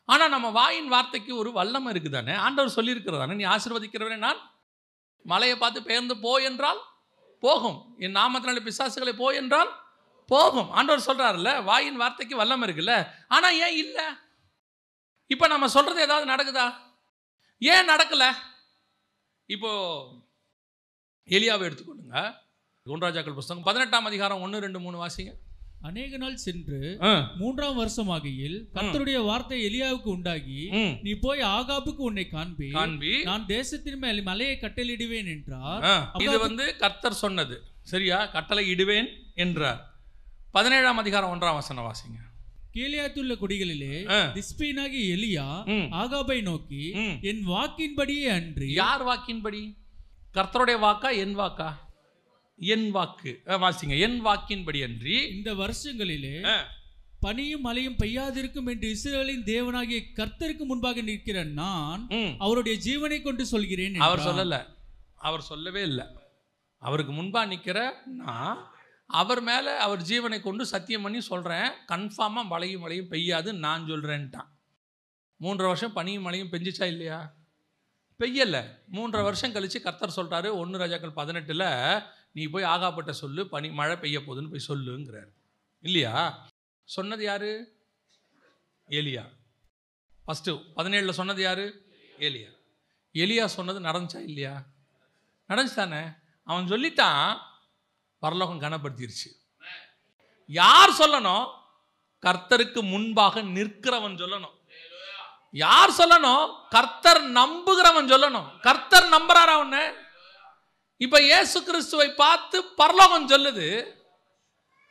ஆனால் 0.05 0.29
நம்ம 0.29 0.49
வாயின் 0.49 0.87
வார்த்தைக்கு 0.87 1.35
ஒரு 1.35 1.51
வல்லமை 1.51 1.93
இருக்குதானே? 1.93 2.35
ஆண்டவர் 2.35 2.75
சொல்லியிருக்கிறதானே? 2.75 3.35
நீ 3.35 3.43
ஆசீர்வதிக்கிறவனே 3.43 4.17
நான்? 4.17 4.51
மலையை 5.23 5.57
பார்த்து 5.57 5.83
பெயர்ந்து 5.83 6.17
போ 6.17 6.37
என்றால் 6.37 6.81
போகும். 7.39 7.95
என் 7.97 8.15
நாமத்தினால 8.15 8.69
பிசாசுகளை 8.69 9.13
போ 9.13 9.29
என்றால் 9.29 9.85
போகும். 10.25 10.71
ஆண்டவர் 10.71 11.07
சொல்கிறாருல்ல 11.07 11.63
வாயின் 11.63 11.95
வார்த்தைக்கு 11.95 12.35
வல்லமை 12.35 12.69
இருக்குல்ல. 12.69 13.11
ஆனால் 13.27 13.59
ஏன் 13.59 13.77
இல்லை? 13.77 14.05
இப்போ 15.27 15.47
நம்ம 15.47 15.67
சொல்கிறது 15.67 16.01
ஏதாவது 16.01 16.31
நடக்குதா? 16.31 16.73
ஏன் 17.59 17.89
நடக்கலை? 17.89 18.35
இப்போது 19.45 20.09
எலியாவை 21.25 21.65
எடுத்துக்கொள்ளுங்க. 21.69 22.45
குண்டராஜாக்கள் 22.89 23.37
புஸ்தகம் 23.37 23.65
பதினெட்டாம் 23.67 24.07
அதிகாரம் 24.09 24.41
ஒன்று 24.45 24.57
ரெண்டு 24.65 24.79
மூணு 24.83 24.97
வாசிங்க. 25.03 25.31
அநேக 25.87 26.17
நாள் 26.21 26.35
சென்று 26.43 26.79
மூன்றாம் 27.39 27.77
வருஷமாகையில் 27.79 28.55
கர்த்தருடைய 28.75 29.17
வார்த்தை 29.29 29.57
எலியாவுக்கு 29.69 30.09
உண்டாகி 30.15 30.61
நீ 31.05 31.11
போய் 31.25 31.41
ஆகாபுக்கு 31.57 32.03
உன்னை 32.09 32.25
காண்பி 32.35 32.69
காண்பி. 32.77 33.11
நான் 33.29 33.45
தேசத்தின் 33.55 33.99
மேல் 34.03 34.21
மலையை 34.29 34.55
கட்டளிடுவேன் 34.61 35.29
என்றார். 35.35 35.83
இது 36.25 36.37
வந்து 36.45 36.65
கர்த்தர் 36.83 37.21
சொன்னது. 37.23 37.57
சரியா? 37.91 38.19
கட்டளை 38.35 38.63
இடுவேன் 38.73 39.09
என்றார். 39.45 39.81
பதினேழாம் 40.57 41.01
அதிகாரம் 41.03 41.33
ஒன்றாம் 41.33 41.59
வசனம் 41.61 41.87
வாசிங்க. 41.89 42.19
கீழியாத்துள்ள 42.75 43.35
குடிகளிலே 43.41 43.97
திஸ்பீனாகி 44.37 45.01
எலியா 45.15 45.47
ஆகாபை 46.03 46.39
நோக்கி. 46.49 46.83
என் 47.31 47.43
வாக்கின்படியே 47.55 48.25
அன்றி 48.37 48.69
யார் 48.81 49.05
வாக்கின்படி? 49.11 49.61
கர்த்தருடைய 50.37 50.79
வாக்கா 50.87 51.11
என் 51.25 51.35
வாக்கா? 51.41 51.69
என் 52.59 52.91
வாக்கு. 52.91 53.41
வாசிங்க. 53.45 53.99
என் 53.99 54.25
வாக்கின்படி 54.25 54.83
அன்றி 54.83 55.35
இந்த 55.35 55.53
வருஷங்களிலே 55.53 56.57
பனியும் 57.19 57.61
மழையும் 57.61 57.95
பெய்யாதிருக்கும் 57.95 58.67
என்று 58.67 58.87
இஸ்ரவேலின் 58.93 59.45
தேவனாகிய 59.45 59.99
கர்த்தருக்கு 60.15 60.57
முன்பாக 60.57 61.01
நிற்கிற 61.01 61.43
நான். 61.43 62.09
அவருடைய 62.37 62.77
ஜீவனை 62.87 63.21
கொண்டு 63.21 63.45
சொல்கிறேன் 63.45 63.95
அவர். 63.95 64.19
சொல்லல. 64.19 64.55
அவர் 65.15 65.41
சொல்லவே 65.41 65.81
இல்லை. 65.81 66.05
அவருக்கு 66.81 67.13
முன்பா 67.13 67.47
நிற்கிற 67.47 68.01
நான் 68.05 68.75
அவர் 69.07 69.41
மேலே 69.41 69.77
அவர் 69.77 70.01
ஜீவனை 70.01 70.41
கொண்டு 70.41 70.65
சத்தியம் 70.65 71.01
பண்ணி 71.01 71.21
சொல்கிறேன் 71.21 71.71
கன்ஃபார்மாக 71.91 72.45
மழையும் 72.45 72.81
மழையும் 72.81 73.11
பெய்யாது 73.11 73.51
நான் 73.53 73.87
சொல்கிறேன்ட்டான் 73.87 74.49
மூன்றரை 75.41 75.65
வருஷம் 75.65 75.93
பனியும் 75.93 76.23
மழையும் 76.23 76.51
பெஞ்சிச்சா 76.51 76.83
இல்லையா? 76.83 77.33
பெய்யலை. 78.19 78.61
மூன்றரை 78.91 79.23
வருஷம் 79.23 79.51
கழித்து 79.51 79.81
கர்த்தர் 79.81 80.13
சொல்கிறாரு 80.15 80.51
ஒன்று 80.51 80.77
ராஜாக்கள் 80.77 81.11
பதினெட்டில் 81.11 81.65
நீ 82.37 82.47
போய் 82.47 82.63
ஆகாப்பட்ட 82.63 83.09
சொல்லு 83.09 83.47
பனி 83.47 83.69
மழை 83.69 83.95
பெய்ய 83.95 84.19
போகுதுன்னு 84.19 84.51
போய் 84.51 84.67
சொல்லுங்கிறார். 84.67 85.29
இல்லையா? 85.81 86.47
சொன்னது 86.83 87.23
யாரு? 87.23 87.77
எலியா. 88.89 89.25
ஃபஸ்ட்டு 90.27 90.63
பதினேழில் 90.75 91.09
சொன்னது 91.09 91.41
யாரு? 91.41 91.91
எலியா. 92.19 92.49
எலியா 93.13 93.45
சொன்னது 93.45 93.79
நடந்துச்சா 93.79 94.23
இல்லையா? 94.23 94.63
நடந்துச்சு 95.49 95.73
தானே 95.73 96.05
அவன் 96.43 96.67
சொல்லிட்டான் 96.67 97.39
பரலோகம் 98.19 98.61
கனப்படுத்திருச்சு. 98.61 99.29
யார் 100.47 100.97
சொல்லணும்? 100.99 101.51
கர்த்தருக்கு 102.21 102.89
முன்பாக 102.89 103.41
நிற்கிறவன் 103.41 104.19
சொல்லணும். 104.21 104.55
யார் 105.51 105.91
சொல்லணும்? 105.91 106.53
கர்த்தர் 106.69 107.23
நம்புகிறவன் 107.23 108.11
சொல்லணும். 108.11 108.59
கர்த்தர் 108.59 109.09
நம்புறாரா 109.09 109.55
உன்ன 109.55 110.05
இப்போ 110.99 111.21
இயேசு 111.21 111.63
கிறிஸ்துவை 111.63 112.07
பார்த்து 112.23 112.63
பரலோகம் 112.63 113.29
சொல்லுது 113.29 113.67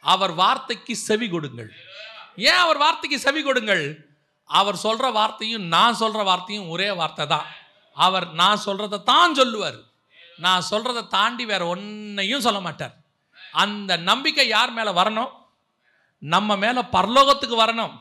அவர் 0.00 0.32
வார்த்தைக்கு 0.32 0.96
செவி 0.96 1.28
கொடுங்கள். 1.28 1.70
ஏன் 2.36 2.60
அவர் 2.64 2.78
வார்த்தைக்கு 2.78 3.18
செவி 3.18 3.42
கொடுங்கள்? 3.42 3.84
அவர் 4.44 4.76
சொல்கிற 4.76 5.10
வார்த்தையும் 5.10 5.64
நான் 5.74 5.94
சொல்கிற 5.94 6.22
வார்த்தையும் 6.22 6.68
ஒரே 6.68 6.90
வார்த்தை 6.90 7.26
தான். 7.26 7.46
அவர் 7.92 8.26
நான் 8.32 8.62
சொல்கிறத 8.66 9.02
தான் 9.02 9.34
சொல்லுவார். 9.34 9.78
நான் 10.36 10.66
சொல்கிறத 10.70 11.06
தாண்டி 11.06 11.44
வேற 11.44 11.66
ஒன்றையும் 11.66 12.40
சொல்ல 12.40 12.61
மாட்டார். 12.61 12.94
அந்த 13.52 13.96
நம்பிக்கை 13.96 14.48
யார் 14.48 14.72
மேலே 14.72 14.90
வரணும்? 14.90 15.32
நம்ம 16.18 16.57
மேலே 16.57 16.80
பரலோகத்துக்கு 16.96 17.57
வரணும். 17.64 17.94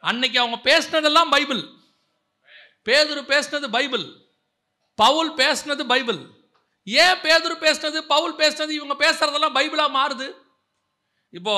அன்னைக்கு 0.00 0.38
அவங்க 0.42 0.58
பேசினதெல்லாம் 0.70 1.32
பைபிள். 1.36 1.62
பேதுரு 2.86 3.22
பேசினது 3.32 3.68
பைபிள். 3.76 4.06
பவுல் 4.94 5.34
பேசினது 5.34 5.84
பைபிள். 5.94 6.20
ஏன் 6.86 7.20
பேதுரு 7.22 7.54
பேசினது 7.60 7.98
பவுல் 7.98 8.36
பேசினது 8.36 8.70
இவங்க 8.70 8.96
பேசுறதெல்லாம் 9.04 9.56
பைபிளாக 9.58 9.96
மாறுது? 9.98 10.26
இப்போ 11.30 11.54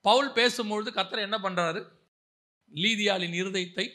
பவுல் 0.00 0.30
பேசும்பொழுது 0.32 0.90
கத்தரை 0.98 1.18
என்ன 1.18 1.38
பண்ணுறாரு 1.38 1.80
லீதியாளின் 2.72 3.36
இருதயத்தை 3.40 3.86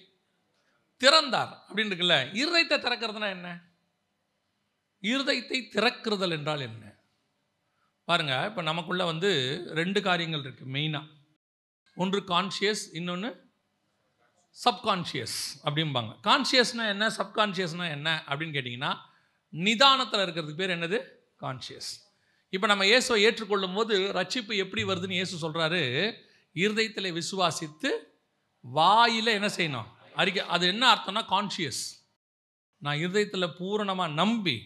திறந்தார். 0.97 1.65
அப்படின்னு 1.67 1.91
இருக்குல்ல? 1.91 2.17
இருதயத்தை 2.41 2.77
திறக்கிறதுனா 2.85 3.29
என்ன? 3.29 3.47
இருதயத்தை 5.01 5.59
திறக்கிறதல் 5.75 6.31
என்றால் 6.31 6.59
என்ன? 6.59 6.95
பாருங்க 8.05 8.45
இப்போ 8.45 8.61
நமக்குள்ளே 8.61 9.05
வந்து 9.05 9.31
ரெண்டு 9.73 10.01
காரியங்கள் 10.01 10.41
இருக்குது 10.41 10.73
மெயினாக 10.75 11.05
ஒன்று 11.95 12.19
கான்ஷியஸ் 12.19 12.83
இன்னொன்று 12.93 13.29
சப்கான்ஷியஸ் 14.65 15.37
அப்படிம்பாங்க. 15.63 16.13
கான்ஷியஸ்னால் 16.23 16.93
என்ன? 16.93 17.07
சப்கான்ஷியஸ்னால் 17.07 17.89
என்ன? 17.89 18.23
அப்படின்னு 18.27 18.55
கேட்டிங்கன்னா 18.57 18.97
நிதானத்தில் 19.53 20.19
இருக்கிறதுக்கு 20.19 20.61
பேர் 20.61 20.75
என்னது? 20.77 20.99
கான்ஷியஸ் 21.41 21.91
இப்போ 22.49 22.67
நம்ம 22.67 22.85
இயேசுவை 22.85 23.23
ஏற்றுக்கொள்ளும் 23.23 23.73
போது 23.73 23.95
ரட்சிப்பு 24.13 24.55
எப்படி 24.55 24.83
வருதுன்னு 24.83 25.19
இயேசு 25.19 25.49
சொல்கிறாரு 25.49 25.81
இருதயத்தில் 26.51 27.15
விசுவாசித்து 27.19 27.89
வாயில் 28.61 29.25
என்ன 29.25 29.47
செய்யணும்? 29.47 29.87
அறிக்கை. 30.15 30.43
அது 30.45 30.67
என்ன 30.67 30.83
அர்த்தம்னா 30.93 31.23
கான்ஷியஸ் 31.33 31.83
நான் 32.77 32.97
இருதயத்தில் 32.97 33.55
பூரணமாக 33.57 34.13
நம்பி 34.13 34.57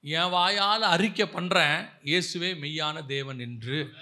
என் 0.00 0.30
வாயால் 0.30 0.82
அறிக்கை 0.82 1.26
பண்ணுறேன் 1.26 1.88
இயேசுவே 2.04 2.50
மெய்யான 2.62 3.06
தேவன் 3.06 3.38
என்று. 3.38 3.94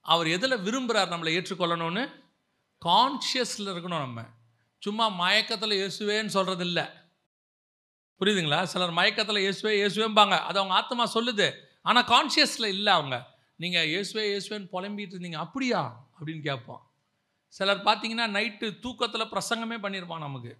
அவர் 0.00 0.26
எதில் 0.26 0.62
விரும்புகிறார் 0.62 1.12
நம்மளை 1.12 1.32
ஏற்றுக்கொள்ளணும்னு? 1.38 2.04
கான்ஷியஸில் 2.82 3.72
இருக்கணும் 3.72 4.04
நம்ம. 4.06 4.24
சும்மா 4.78 5.08
மயக்கத்தில் 5.08 5.70
இயேசுவேன்னு 5.70 6.26
சொல்கிறது 6.26 6.64
இல்லை 6.64 6.84
புரியுதுங்களா? 8.20 8.62
சிலர் 8.62 8.90
மயக்கத்தில் 8.90 9.36
இயேசுவே 9.36 9.72
இயேசுவேம்பாங்க. 9.80 10.38
அது 10.40 10.58
அவங்க 10.58 10.74
ஆத்மா 10.74 11.10
சொல்லுது. 11.14 11.52
ஆனால் 11.82 12.04
கான்ஷியஸில் 12.04 12.66
இல்லை 12.66 12.92
அவங்க. 12.92 13.26
நீங்கள் 13.56 13.86
இயேசுவே 13.86 14.24
இயேசுவேன்னு 14.32 14.68
புலம்பிட்டு 14.72 15.14
இருந்தீங்க. 15.16 15.34
அப்படியா? 15.34 16.06
அப்படின்னு 16.18 16.42
கேட்பான் 16.42 16.92
சிலர் 17.48 17.82
பார்த்தீங்கன்னா 17.82 18.26
நைட்டு 18.36 18.78
தூக்கத்தில் 18.78 19.30
பிரசங்கமே 19.30 19.76
பண்ணியிருப்பான் 19.80 20.18
நமக்கு. 20.18 20.58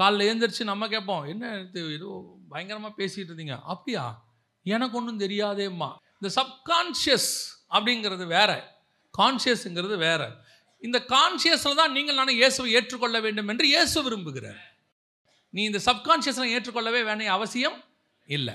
காலைல 0.00 0.26
எழுந்திரிச்சு 0.30 0.64
நம்ம 0.64 0.88
கேட்போம் 0.88 1.24
என்ன 1.24 1.60
இது? 1.60 1.92
ஏதோ 1.92 2.36
பயங்கரமாக 2.48 2.94
பேசிகிட்டு 3.02 3.32
இருந்தீங்க. 3.32 3.62
அப்படியா? 3.62 4.24
எனக்கு 4.62 4.96
ஒன்றும் 4.96 5.20
தெரியாதேம்மா. 5.20 5.96
இந்த 6.20 6.28
சப்கான்ஷியஸ் 6.40 7.30
அப்படிங்கிறது 7.70 8.26
வேற. 8.26 8.78
கான்ஷியஸுங்கிறது 9.18 9.98
வேற. 9.98 10.36
இந்த 10.78 10.98
கான்ஷியஸில் 11.08 11.74
தான் 11.74 11.92
நீங்கள் 11.92 12.14
நானும் 12.14 12.34
இயேசுவை 12.34 12.72
ஏற்றுக்கொள்ள 12.72 13.20
வேண்டும் 13.20 13.48
என்று 13.48 13.66
இயேசு 13.66 14.10
விரும்புகிறார். 14.10 14.75
நீ 15.56 15.62
இந்த 15.68 15.80
சப்கான்ஷியஸில் 15.88 16.52
ஏற்றுக்கொள்ளவே 16.54 17.00
வேண்டிய 17.08 17.28
அவசியம் 17.36 17.76
இல்லை. 18.36 18.54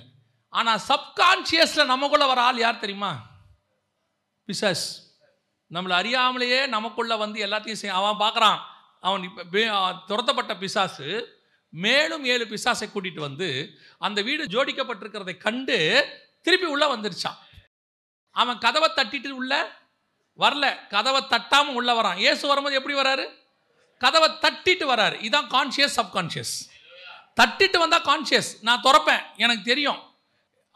ஆனால் 0.54 0.82
சப்கான்ஷியஸில் 0.90 1.92
நமக்குள்ள 1.92 2.26
வர 2.32 2.40
ஆள் 2.48 2.60
யார் 2.64 2.84
தெரியுமா? 2.84 3.12
பிசாஸ். 4.48 4.88
நம்மளை 5.76 5.94
அறியாமலேயே 6.02 6.60
நமக்குள்ள 6.76 7.14
வந்து 7.22 7.40
எல்லாத்தையும் 7.46 7.80
செய் 7.82 7.98
அவன் 8.00 8.22
பார்க்குறான். 8.24 8.60
அவன் 9.08 9.24
இப்போ 9.28 9.62
துரத்தப்பட்ட 10.10 10.54
பிசாசு. 10.64 11.08
மேலும் 11.70 12.24
ஏழு 12.34 12.46
பிசாசை 12.46 12.88
கூட்டிட்டு 12.94 13.22
வந்து 13.28 13.48
அந்த 14.08 14.20
வீடு 14.28 14.44
ஜோடிக்கப்பட்டிருக்கிறதை 14.54 15.36
கண்டு 15.46 15.78
திருப்பி 16.42 16.68
உள்ள 16.74 16.86
வந்துருச்சான். 16.96 17.40
அவன் 18.36 18.62
கதவை 18.66 18.90
தட்டிட்டு 18.96 19.32
உள்ள 19.42 19.54
வரல. 20.44 20.66
கதவை 20.96 21.22
தட்டாமல் 21.30 21.78
உள்ள 21.80 21.92
வரான். 22.00 22.20
ஏசு 22.30 22.44
வரும்போது 22.48 22.80
எப்படி 22.80 22.98
வராரு? 23.00 23.26
கதவை 24.02 24.30
தட்டிட்டு 24.46 24.86
வராரு. 24.94 25.18
இதான் 25.30 25.50
கான்ஷியஸ் 25.56 25.98
சப்கான்ஷியஸ் 26.02 26.54
தட்டிட்டு 27.40 27.78
வந்தால் 27.84 28.06
கான்ஷியஸ் 28.10 28.52
நான் 28.68 28.84
திறப்பேன். 28.88 29.24
எனக்கு 29.44 29.64
தெரியும். 29.72 30.00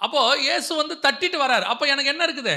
அப்போது 0.06 0.42
இயேசு 0.46 0.72
வந்து 0.82 0.96
தட்டிட்டு 1.06 1.38
வராரு. 1.44 1.66
அப்போ 1.72 1.86
எனக்கு 1.94 2.12
என்ன 2.14 2.24
இருக்குது? 2.28 2.56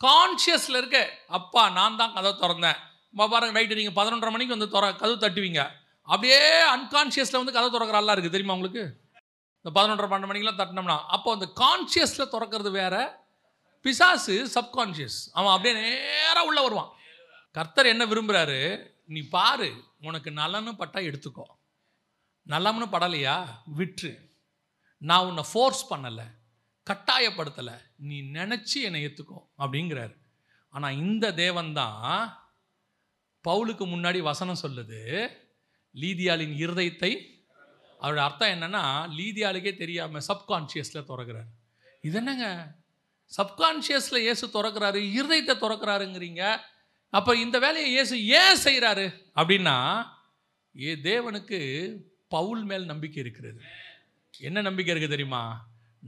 கான்ஷியஸில் 0.00 0.78
இருக்கு 0.80 1.02
அப்பா 1.38 1.62
நான் 1.78 1.98
தான் 2.00 2.14
கதவை 2.16 2.34
திறந்தேன். 2.42 2.78
இப்போ 3.12 3.24
பாருங்க 3.32 3.54
நைட்டு 3.56 3.78
நீங்கள் 3.80 3.96
பதினொன்றரை 3.98 4.32
மணிக்கு 4.34 4.56
வந்து 4.56 4.72
திற 4.74 4.84
கதவு 5.02 5.18
தட்டுவீங்க. 5.24 5.62
அப்படியே 6.08 6.40
அன்கான்ஷியஸில் 6.74 7.40
வந்து 7.40 7.56
கதவு 7.56 7.72
திறக்கிற 7.74 8.00
இருக்குது. 8.14 8.34
தெரியுமா 8.36 8.56
உங்களுக்கு? 8.58 8.84
இந்த 9.60 9.70
பதினொன்றரை 9.76 10.08
பன்னெண்டு 10.10 10.30
மணிக்கெலாம் 10.30 10.60
தட்டினோம்னா 10.60 10.98
அப்போ 11.14 11.28
அந்த 11.36 11.46
கான்ஷியஸில் 11.62 12.30
திறக்கிறது 12.34 12.70
வேற 12.80 12.96
பிசாசு 13.84 14.34
சப்கான்ஷியஸ் 14.54 15.18
அவன் 15.36 15.52
அப்படியே 15.54 15.74
நேராக 15.80 16.48
உள்ளே 16.48 16.62
வருவான். 16.66 16.90
கர்த்தர் 17.56 17.92
என்ன 17.92 18.04
விரும்புகிறாரு 18.10 18.58
நீ 19.14 19.20
பாரு 19.36 19.70
உனக்கு 20.08 20.30
நலன்னு 20.40 20.72
பட்டா 20.80 21.00
எடுத்துக்கோ. 21.08 21.44
நலம்னு 22.46 22.86
படலையா? 22.94 23.36
விற்று. 23.78 24.12
நான் 24.98 25.26
உன்னை 25.28 25.44
ஃபோர்ஸ் 25.52 25.82
பண்ணலை 25.90 26.26
கட்டாயப்படுத்தலை 26.86 27.76
நீ 28.08 28.16
நினச்சி 28.38 28.78
என்னை 28.86 29.00
ஏற்றுக்கோ 29.06 29.38
அப்படிங்கிறாரு. 29.62 30.14
ஆனால் 30.74 30.98
இந்த 31.04 31.26
தேவன் 31.34 31.72
தான் 31.72 32.06
பவுலுக்கு 33.44 33.84
முன்னாடி 33.92 34.20
வசனம் 34.22 34.62
சொல்லுது 34.62 35.00
லீதியாளின் 35.94 36.54
இருதயத்தை 36.64 37.12
அவரோட 38.00 38.20
அர்த்தம் 38.26 38.52
என்னன்னா 38.56 38.82
லீதியாளுக்கே 39.18 39.72
தெரியாமல் 39.76 40.26
சப்கான்ஷியஸில் 40.28 41.08
திறக்கிறார். 41.10 41.48
இது 42.00 42.18
என்னங்க? 42.18 42.46
சப்கான்ஷியஸில் 43.32 44.24
இயேசு 44.26 44.44
திறக்கிறாரு 44.46 45.00
இருதயத்தை 45.18 45.54
திறக்கிறாருங்கிறீங்க. 45.64 46.42
அப்போ 47.12 47.32
இந்த 47.36 47.56
வேலையை 47.58 47.88
இயேசு 47.90 48.14
ஏன் 48.40 48.60
செய்கிறாரு 48.64 49.06
அப்படின்னா 49.34 49.76
ஏ 50.74 50.92
தேவனுக்கு 51.08 51.60
பவுல் 52.34 52.62
மேல் 52.70 52.90
நம்பிக்கை 52.90 53.18
இருக்கிறது. 53.24 53.60
என்ன 54.48 54.58
நம்பிக்கை 54.68 54.90
இருக்குது 54.92 55.14
தெரியுமா? 55.14 55.42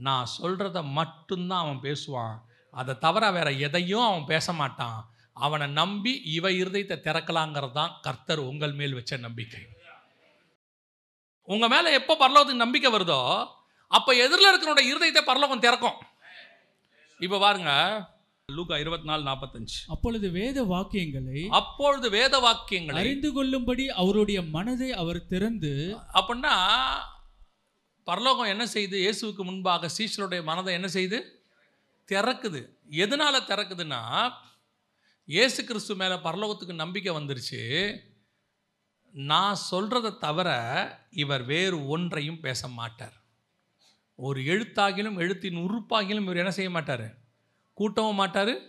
நான் 0.07 0.31
சொல்கிறத 0.37 0.79
மட்டும்தான் 0.99 1.63
அவன் 1.65 1.81
பேசுவான். 1.87 2.35
அதை 2.73 2.93
தவிர 3.05 3.23
வேற 3.37 3.49
எதையும் 3.67 4.07
அவன் 4.09 4.29
பேச 4.33 4.53
மாட்டான். 4.61 4.99
அவனை 5.45 5.67
நம்பி 5.81 6.13
இவ 6.37 6.45
இருதயத்தை 6.61 6.97
திறக்கலாங்கிறது 7.07 7.75
தான் 7.79 7.93
கர்த்தர் 8.05 8.41
உங்கள் 8.51 8.75
மேல் 8.79 8.97
வச்ச 8.97 9.17
நம்பிக்கை. 9.27 9.61
உங்கள் 11.53 11.71
மேலே 11.73 11.91
எப்போ 11.99 12.13
பரலோகத்துக்கு 12.21 12.65
நம்பிக்கை 12.65 12.89
வருதோ 12.93 13.21
அப்போ 13.97 14.11
எதிரில் 14.25 14.51
இருக்கிறோட 14.51 14.81
இருதயத்தை 14.91 15.21
பரலோகம் 15.29 15.63
திறக்கும். 15.65 15.97
இப்போ 17.19 17.37
பாருங்க 17.45 17.71
லூக்கா 18.51 18.75
இருபத்தி 18.83 19.07
நாலு 19.09 19.23
நாற்பத்தஞ்சு 19.27 19.75
அப்பொழுது 19.93 20.27
வேத 20.37 20.63
வாக்கியங்களை 20.71 21.41
அப்பொழுது 21.59 22.07
வேத 22.15 22.39
வாக்கியங்களை 22.45 22.97
அறிந்து 23.01 23.29
கொள்ளும்படி 23.33 23.85
அவருடைய 24.01 24.39
மனதை 24.55 24.89
அவர் 25.01 25.19
திறந்து 25.27 25.71
அப்படின்னா 26.19 26.55
பரலோகம் 28.07 28.51
என்ன 28.53 28.65
செய்யுது 28.73 28.97
இயேசுவுக்கு 29.03 29.43
முன்பாக 29.49 29.91
சீஷருடைய 29.97 30.41
மனதை 30.49 30.73
என்ன 30.73 30.87
செய்யுது 30.87 31.19
திறக்குது. 32.09 32.61
எதனால 33.03 33.35
திறக்குதுன்னா 33.51 34.01
இயேசு 35.27 35.59
கிறிஸ்து 35.63 35.95
மேலே 35.95 36.15
பரலோகத்துக்கு 36.27 36.75
நம்பிக்கை 36.83 37.11
வந்துருச்சு. 37.15 37.61
நான் 39.15 39.57
சொல்கிறத 39.71 40.17
தவிர 40.17 40.49
இவர் 41.23 41.43
வேறு 41.45 41.87
ஒன்றையும் 41.87 42.39
பேச 42.39 42.67
மாட்டார். 42.67 43.17
ஒரு 44.19 44.39
எழுத்தாகிலும் 44.41 45.19
எழுத்தின் 45.25 45.61
உறுப்பாகிலும் 45.65 46.25
இவர் 46.27 46.43
என்ன 46.43 46.51
செய்ய 46.51 46.69
மாட்டார்? 46.69 47.07
கூட்டவும் 47.83 48.13
மாட்டார் 48.13 48.59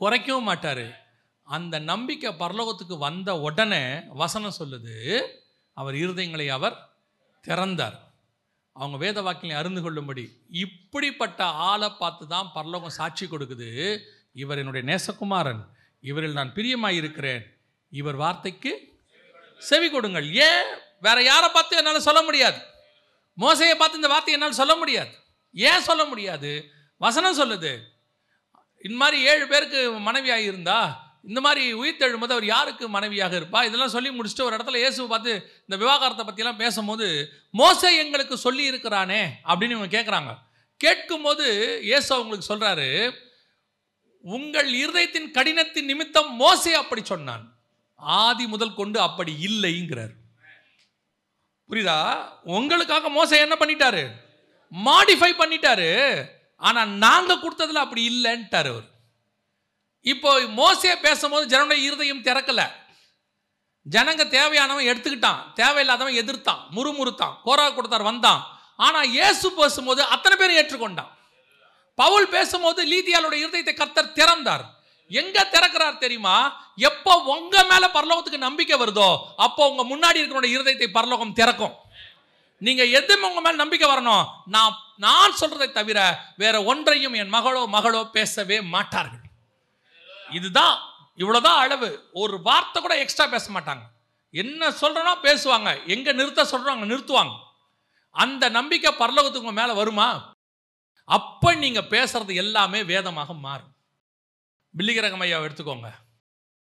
குறைக்கவும் 0.00 0.42
மாட்டார். 0.42 1.02
அந்த 1.42 1.78
நம்பிக்கை 1.78 2.34
பரலோகத்துக்கு 2.38 2.98
வந்த 2.98 3.38
உடனே 3.38 4.00
வசனம் 4.08 4.54
சொல்லுது 4.58 5.26
அவர் 5.72 5.94
இருதயங்களை 5.94 6.48
அவர் 6.48 6.96
திறந்தார். 7.40 8.12
அவங்க 8.72 8.96
வேத 8.96 9.22
வாக்கினை 9.22 9.56
அறிந்து 9.56 9.82
கொள்ளும்படி. 9.82 10.42
இப்படிப்பட்ட 10.48 11.44
ஆளை 11.44 11.90
பார்த்து 11.90 12.26
தான் 12.26 12.50
பரலோகம் 12.54 12.90
சாட்சி 12.90 13.26
கொடுக்குது. 13.26 14.00
இவர் 14.32 14.58
என்னுடைய 14.58 14.86
நேசகுமாரன். 14.86 15.66
இவரில் 16.00 16.32
நான் 16.32 16.52
பிரியமாக 16.52 16.92
இருக்கிறேன். 16.92 17.56
இவர் 17.90 18.14
வார்த்தைக்கு 18.14 19.02
செவி 19.58 19.90
கொடுங்கள். 19.90 20.34
ஏன்? 20.34 20.64
வேற 21.00 21.22
யாரை 21.22 21.48
பார்த்து 21.48 21.76
என்னால் 21.76 22.00
சொல்ல 22.00 22.22
முடியாது? 22.22 22.56
மோசையை 23.38 23.74
பார்த்து 23.74 23.94
இந்த 23.94 24.08
வார்த்தையை 24.08 24.32
என்னால் 24.32 24.52
சொல்ல 24.52 24.76
முடியாது. 24.76 25.10
ஏன் 25.52 25.80
சொல்ல 25.80 26.04
முடியாது? 26.04 26.70
வசனம் 26.96 27.38
சொல்லுது 27.40 27.80
இந்த 28.84 28.96
மாதிரி 28.96 29.18
ஏழு 29.32 29.46
பேருக்கு 29.48 29.80
மனைவியாக 30.08 30.48
இருந்தா 30.50 30.78
இந்த 31.24 31.40
மாதிரி 31.40 31.62
உயிர்த்தெழும்போது 31.72 32.34
அவர் 32.36 32.46
யாருக்கு 32.46 32.88
மனைவியாக 32.88 33.34
இருப்பா? 33.40 33.60
இதெல்லாம் 33.66 33.92
சொல்லி 33.94 34.10
முடிச்சுட்டு 34.10 34.46
ஒரு 34.46 34.56
இடத்துல 34.56 34.80
இயேசுவை 34.80 35.08
பார்த்து 35.08 35.32
இந்த 35.64 35.76
விவாகரத்தை 35.76 36.24
பற்றிலாம் 36.24 36.62
பேசும்போது 36.62 37.06
மோசை 37.54 37.92
எங்களுக்கு 37.98 38.36
சொல்லி 38.36 38.64
இருக்கிறானே 38.64 39.22
அப்படின்னு 39.48 39.76
இவங்க 39.76 39.92
கேட்குறாங்க 39.96 40.32
கேட்கும்போது 40.80 41.46
இயேசு 41.82 42.14
அவங்களுக்கு 42.14 42.50
சொல்கிறாரு 42.52 42.88
உங்கள் 44.24 44.68
இருதயத்தின் 44.74 45.30
கடினத்தின் 45.30 45.84
நிமித்தம் 45.84 46.30
மோசை 46.40 46.72
அப்படி 46.72 47.02
சொன்னான். 47.04 47.42
ஆதி 48.00 48.46
முதல் 48.46 48.74
கொண்டு 48.74 48.98
அப்படி 49.00 49.32
இல்லைங்கிறார். 49.48 50.14
புரியுதா? 51.70 51.98
உங்களுக்காக 52.42 53.08
மோசை 53.08 53.38
என்ன 53.40 53.56
பண்ணிட்டாரு? 53.60 54.04
மாடிஃபை 54.72 55.32
பண்ணிட்டாரு. 55.38 55.90
ஆனால் 56.68 56.92
நாங்கள் 57.04 57.42
கொடுத்ததுல 57.42 57.82
அப்படி 57.84 58.02
இல்லைன்ட்டார் 58.12 58.68
அவர். 58.72 58.88
இப்போ 60.12 60.30
மோசையை 60.60 60.96
பேசும்போது 61.06 61.44
ஜனனுடைய 61.52 61.80
இருதயம் 61.88 62.24
திறக்கலை. 62.28 62.66
ஜனங்க 63.86 64.22
தேவையானவன் 64.36 64.88
எடுத்துக்கிட்டான். 64.90 65.40
தேவையில்லாதவன் 65.60 66.20
எதிர்த்தான் 66.22 66.62
முறுமுறுத்தான் 66.76 67.34
கோரா 67.46 67.66
கொடுத்தார் 67.70 68.08
வந்தான். 68.10 68.42
ஆனால் 68.86 69.10
இயேசு 69.16 69.46
பேசும்போது 69.58 70.00
அத்தனை 70.14 70.36
பேரும் 70.36 70.58
ஏற்றுக்கொண்டான். 70.60 71.10
பவுல் 71.98 72.28
பேசும்போது 72.36 72.80
லீதியாளுடைய 72.92 73.42
இருதயத்தை 73.44 73.74
கர்த்தர் 73.80 74.16
திறந்தார். 74.18 74.64
எங்க 75.20 75.38
திறக்கிறார் 75.54 76.02
தெரியுமா? 76.04 76.36
எப்போ 76.88 77.12
உங்க 77.34 77.54
மேல 77.70 77.84
பரலோகத்துக்கு 77.96 78.46
நம்பிக்கை 78.46 78.76
வருதோ 78.82 79.08
அப்போ 79.46 79.62
உங்க 79.70 79.82
முன்னாடி 79.92 80.18
இருக்கிற 80.20 80.48
இருதயத்தை 80.56 80.88
பரலோகம் 80.98 81.36
திறக்கும். 81.40 81.74
நீங்க 82.66 82.84
எதுவும் 82.98 83.28
உங்க 83.28 83.40
மேல 83.40 83.56
நம்பிக்கை 83.56 83.86
வரணும்? 83.90 84.26
நான் 84.44 84.76
நான் 84.96 85.38
சொல்றதை 85.40 85.66
தவிர 85.78 85.98
வேற 86.36 86.56
ஒன்றையும் 86.62 87.16
என் 87.20 87.32
மகளோ 87.32 87.62
மகளோ 87.76 88.02
பேசவே 88.16 88.58
மாட்டார்கள். 88.74 89.24
இதுதான் 90.30 90.76
இவ்வளவுதான் 91.14 91.58
அளவு. 91.64 91.88
ஒரு 92.12 92.36
வார்த்தை 92.42 92.82
கூட 92.82 92.94
எக்ஸ்ட்ரா 92.98 93.26
பேச 93.26 93.46
மாட்டாங்க. 93.52 93.84
என்ன 94.30 94.70
சொல்றனோ 94.70 95.12
பேசுவாங்க. 95.22 95.70
எங்க 95.86 96.12
நிறுத்த 96.12 96.42
சொல்றோம் 96.44 96.74
அங்க 96.74 96.86
நிறுத்துவாங்க. 96.94 97.34
அந்த 98.10 98.48
நம்பிக்கை 98.48 98.90
பரலோகத்துக்கு 98.98 99.52
மேல 99.52 99.72
வருமா? 99.72 100.08
அப்ப 101.04 101.54
நீங்க 101.54 101.80
பேசுறது 101.94 102.34
எல்லாமே 102.34 102.80
வேதமாக 102.84 103.32
மாறும். 103.46 103.72
பில்லிகரகமையாவை 104.78 105.46
எடுத்துக்கோங்க. 105.48 105.88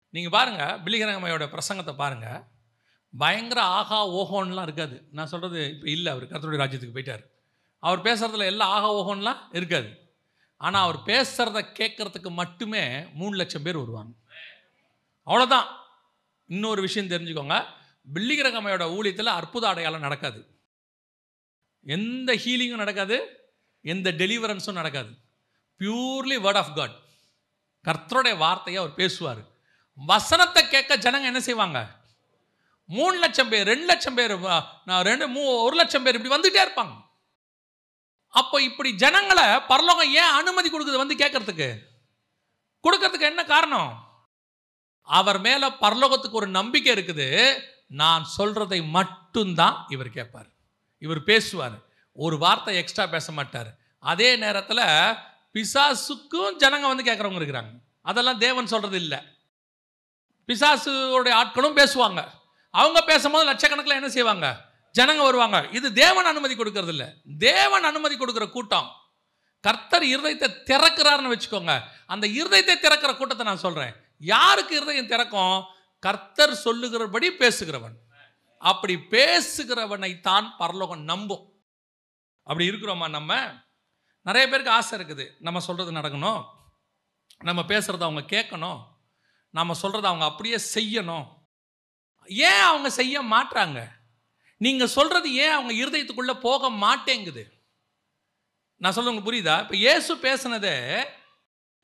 நீங்க 0.09 0.29
பாருங்க 0.29 0.63
பில்லிகரகம் 0.85 1.25
ஐயாவோட 1.27 1.47
பிரசங்கத்தை 1.53 1.93
பாருங்க. 1.95 2.27
பயங்கர 3.17 3.61
ஆகா 3.61 4.09
ஓஹோன்லாம் 4.09 4.61
இருக்காது. 4.61 5.07
நான் 5.11 5.27
சொல்கிறது 5.27 5.69
இப்போ 5.69 5.89
இல்லை 5.89 6.11
அவர் 6.11 6.27
கருத்துடைய 6.27 6.53
ராஜ்யத்துக்கு 6.53 6.97
போயிட்டார். 6.97 7.23
அவர் 7.79 8.01
பேசுகிறதுல 8.01 8.45
எல்லா 8.45 8.65
ஆகா 8.65 8.93
ஓஹோன்லாம் 8.93 9.55
இருக்காது. 9.55 10.15
ஆனால் 10.57 10.83
அவர் 10.83 10.97
பேசுகிறத 10.97 11.65
கேட்கறதுக்கு 11.79 12.31
மட்டுமே 12.31 13.05
மூணு 13.13 13.35
லட்சம் 13.35 13.63
பேர் 13.63 13.77
வருவாங்க. 13.77 14.11
அவ்வளோதான் 15.25 15.65
இன்னொரு 16.47 16.81
விஷயம் 16.81 17.09
தெரிஞ்சுக்கோங்க. 17.09 17.65
பில்லிகிரகமையோட 18.13 18.85
ஊழியத்தில் 18.95 19.25
அற்புத 19.25 19.67
அடையாளம் 19.67 19.99
நடக்காது. 19.99 20.57
எந்த 21.83 22.35
ஹீலிங்கும் 22.35 22.83
நடக்காது. 22.83 23.37
எந்த 23.81 24.11
டெலிவரன்ஸும் 24.11 24.71
நடக்காது. 24.71 25.09
பியூர்லி 25.79 26.37
வேர்ட் 26.39 26.55
ஆஃப் 26.55 26.75
காட் 26.75 27.01
கர்த்தருடைய 27.83 28.37
வார்த்தையை 28.37 28.83
அவர் 28.83 28.95
பேசுவார். 28.95 29.45
வசனத்தை 29.95 30.67
கேட்க 30.67 30.97
ஜனங்க 30.97 31.23
என்ன 31.23 31.39
செய்வாங்க? 31.39 32.01
மூணு 32.85 33.17
லட்சம் 33.17 33.49
பேர் 33.49 33.65
ரெண்டு 33.65 33.85
லட்சம் 33.85 34.15
பேர் 34.15 34.37
நான் 34.85 35.03
ரெண்டு 35.03 35.27
மூ 35.27 35.61
ஒரு 35.61 35.75
லட்சம் 35.75 36.03
பேர் 36.03 36.19
இப்படி 36.19 36.35
வந்துகிட்டே 36.35 36.61
இருப்பாங்க. 36.61 36.95
அப்போ 38.29 38.61
இப்படி 38.61 38.95
ஜனங்களை 38.95 39.59
பரலோகம் 39.59 40.13
ஏன் 40.13 40.35
அனுமதி 40.39 40.69
கொடுக்குது 40.69 40.97
வந்து 40.97 41.15
கேட்கறதுக்கு? 41.15 41.77
கொடுக்கறதுக்கு 42.83 43.19
என்ன 43.19 43.43
காரணம்? 43.43 43.91
அவர் 45.01 45.39
மேல 45.39 45.67
பரலோகத்துக்கு 45.67 46.39
ஒரு 46.41 46.47
நம்பிக்கை 46.47 46.95
இருக்குது. 46.95 47.61
நான் 47.87 48.27
சொல்றதை 48.37 48.89
மட்டும்தான் 48.89 49.85
இவர் 49.89 50.09
கேட்பார். 50.09 50.47
இவர் 50.99 51.23
பேசுவார். 51.23 51.77
ஒரு 52.13 52.37
வார்த்தை 52.37 52.75
எக்ஸ்ட்ரா 52.75 53.05
பேச 53.07 53.31
மாட்டார். 53.31 53.75
அதே 53.99 54.35
நேரத்தில் 54.35 54.83
பிசாசுக்கும் 55.53 56.55
ஜனங்க 56.59 56.81
வந்து 56.81 57.03
கேட்குறவங்க 57.03 57.41
இருக்கிறாங்க. 57.41 57.73
அதெல்லாம் 58.01 58.37
தேவன் 58.37 58.67
சொல்றது 58.67 58.95
இல்லை 58.95 59.19
பிசாசுடைய 60.47 61.33
ஆட்களும் 61.41 61.77
பேசுவாங்க. 61.81 62.21
அவங்க 62.73 63.01
பேசும்போது 63.01 63.51
லட்சக்கணக்கில் 63.51 63.99
என்ன 63.99 64.09
செய்வாங்க? 64.09 64.65
ஜனங்க 64.99 65.17
வருவாங்க. 65.17 65.67
இது 65.71 65.93
தேவன் 65.93 66.25
அனுமதி 66.25 66.55
கொடுக்கறதில்ல. 66.55 67.13
தேவன் 67.37 67.83
அனுமதி 67.83 68.17
கொடுக்குற 68.17 68.49
கூட்டம். 68.49 68.91
கர்த்தர் 69.61 70.03
இருதயத்தை 70.03 70.47
திறக்கிறாருன்னு 70.65 71.35
வச்சுக்கோங்க. 71.35 71.81
அந்த 72.05 72.27
இருதயத்தை 72.27 72.79
திறக்கிற 72.79 73.15
கூட்டத்தை 73.15 73.45
நான் 73.45 73.57
சொல்கிறேன் 73.57 73.93
யாருக்கு 74.17 74.75
இருதயம் 74.75 75.07
திறக்கும்? 75.07 75.63
கர்த்தர் 75.99 76.55
சொல்லுகிறபடி 76.55 77.29
பேசுகிறவன். 77.29 77.93
அப்படி 78.57 78.95
பேசுகிறவனை 78.95 80.19
தான் 80.19 80.53
பரலோகம் 80.57 81.01
நம்பும். 81.01 81.51
அப்படி 82.43 82.69
இருக்கிறோமா 82.69 83.09
நம்ம? 83.09 83.51
நிறைய 84.21 84.47
பேருக்கு 84.47 84.71
ஆசை 84.71 84.99
இருக்குது. 84.99 85.29
நம்ம 85.39 85.59
சொல்கிறது 85.59 85.97
நடக்கணும். 85.97 86.43
நம்ம 87.43 87.61
பேசுகிறத 87.61 88.03
அவங்க 88.03 88.21
கேட்கணும். 88.21 88.83
நம்ம 89.49 89.75
சொல்கிறத 89.81 90.05
அவங்க 90.05 90.25
அப்படியே 90.25 90.59
செய்யணும். 90.75 91.41
ஏன் 92.25 92.61
அவங்க 92.61 92.89
செய்ய 92.89 93.21
மாட்டாங்க 93.21 93.91
நீங்கள் 94.57 94.87
சொல்கிறது 94.87 95.33
ஏன் 95.33 95.51
அவங்க 95.51 95.73
இருதயத்துக்குள்ளே 95.73 96.39
போக 96.39 96.69
மாட்டேங்குது? 96.69 97.53
நான் 98.77 98.91
சொல்ல 98.91 99.09
உங்களுக்கு 99.09 99.31
புரியுதா? 99.31 99.61
இப்போ 99.61 99.75
இயேசு 99.75 100.15
பேசுனதே 100.15 101.03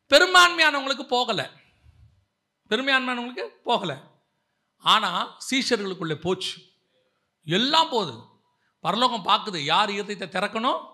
பெரும்பான்மையானவங்களுக்கு 0.09 1.05
போகலை. 1.09 1.49
பெரும்பான்மையானவங்களுக்கு 2.69 3.45
போகலை. 3.65 3.97
ஆனால் 4.77 5.37
சீஷர்களுக்குள்ளே 5.51 6.15
போச்சு. 6.15 6.61
எல்லாம் 7.43 7.89
போகுது. 7.89 8.23
பரலோகம் 8.79 9.25
பார்க்குது. 9.25 9.57
யார் 9.57 9.89
இருதயத்தை 9.89 10.27
திறக்கணும்? 10.29 10.85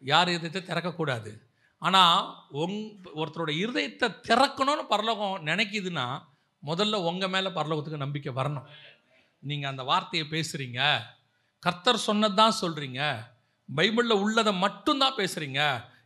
யார் 0.00 0.28
இருதயத்தை 0.28 0.62
திறக்கக்கூடாது? 0.62 1.36
ஆனால் 1.78 2.46
உங் 2.50 3.02
ஒருத்தரோட 3.14 3.50
இருதயத்தை 3.50 4.14
திறக்கணும்னு 4.28 4.84
பரலோகம் 4.86 5.46
நினைக்கிதுன்னா 5.46 6.22
முதல்ல 6.66 6.96
உங்கள் 7.10 7.32
மேலே 7.34 7.48
பரலோகத்துக்கு 7.48 8.04
நம்பிக்கை 8.04 8.32
வரணும். 8.32 8.66
நீங்கள் 9.38 9.70
அந்த 9.70 9.82
வார்த்தையை 9.82 10.28
பேசுகிறீங்க 10.28 10.80
கர்த்தர் 11.58 12.06
சொன்னது 12.08 12.34
தான் 12.34 12.58
சொல்கிறீங்க 12.60 13.00
பைபிளில் 13.76 14.22
உள்ளதை 14.24 14.52
மட்டும்தான் 14.54 15.18
பேசுகிறீங்க 15.18 15.60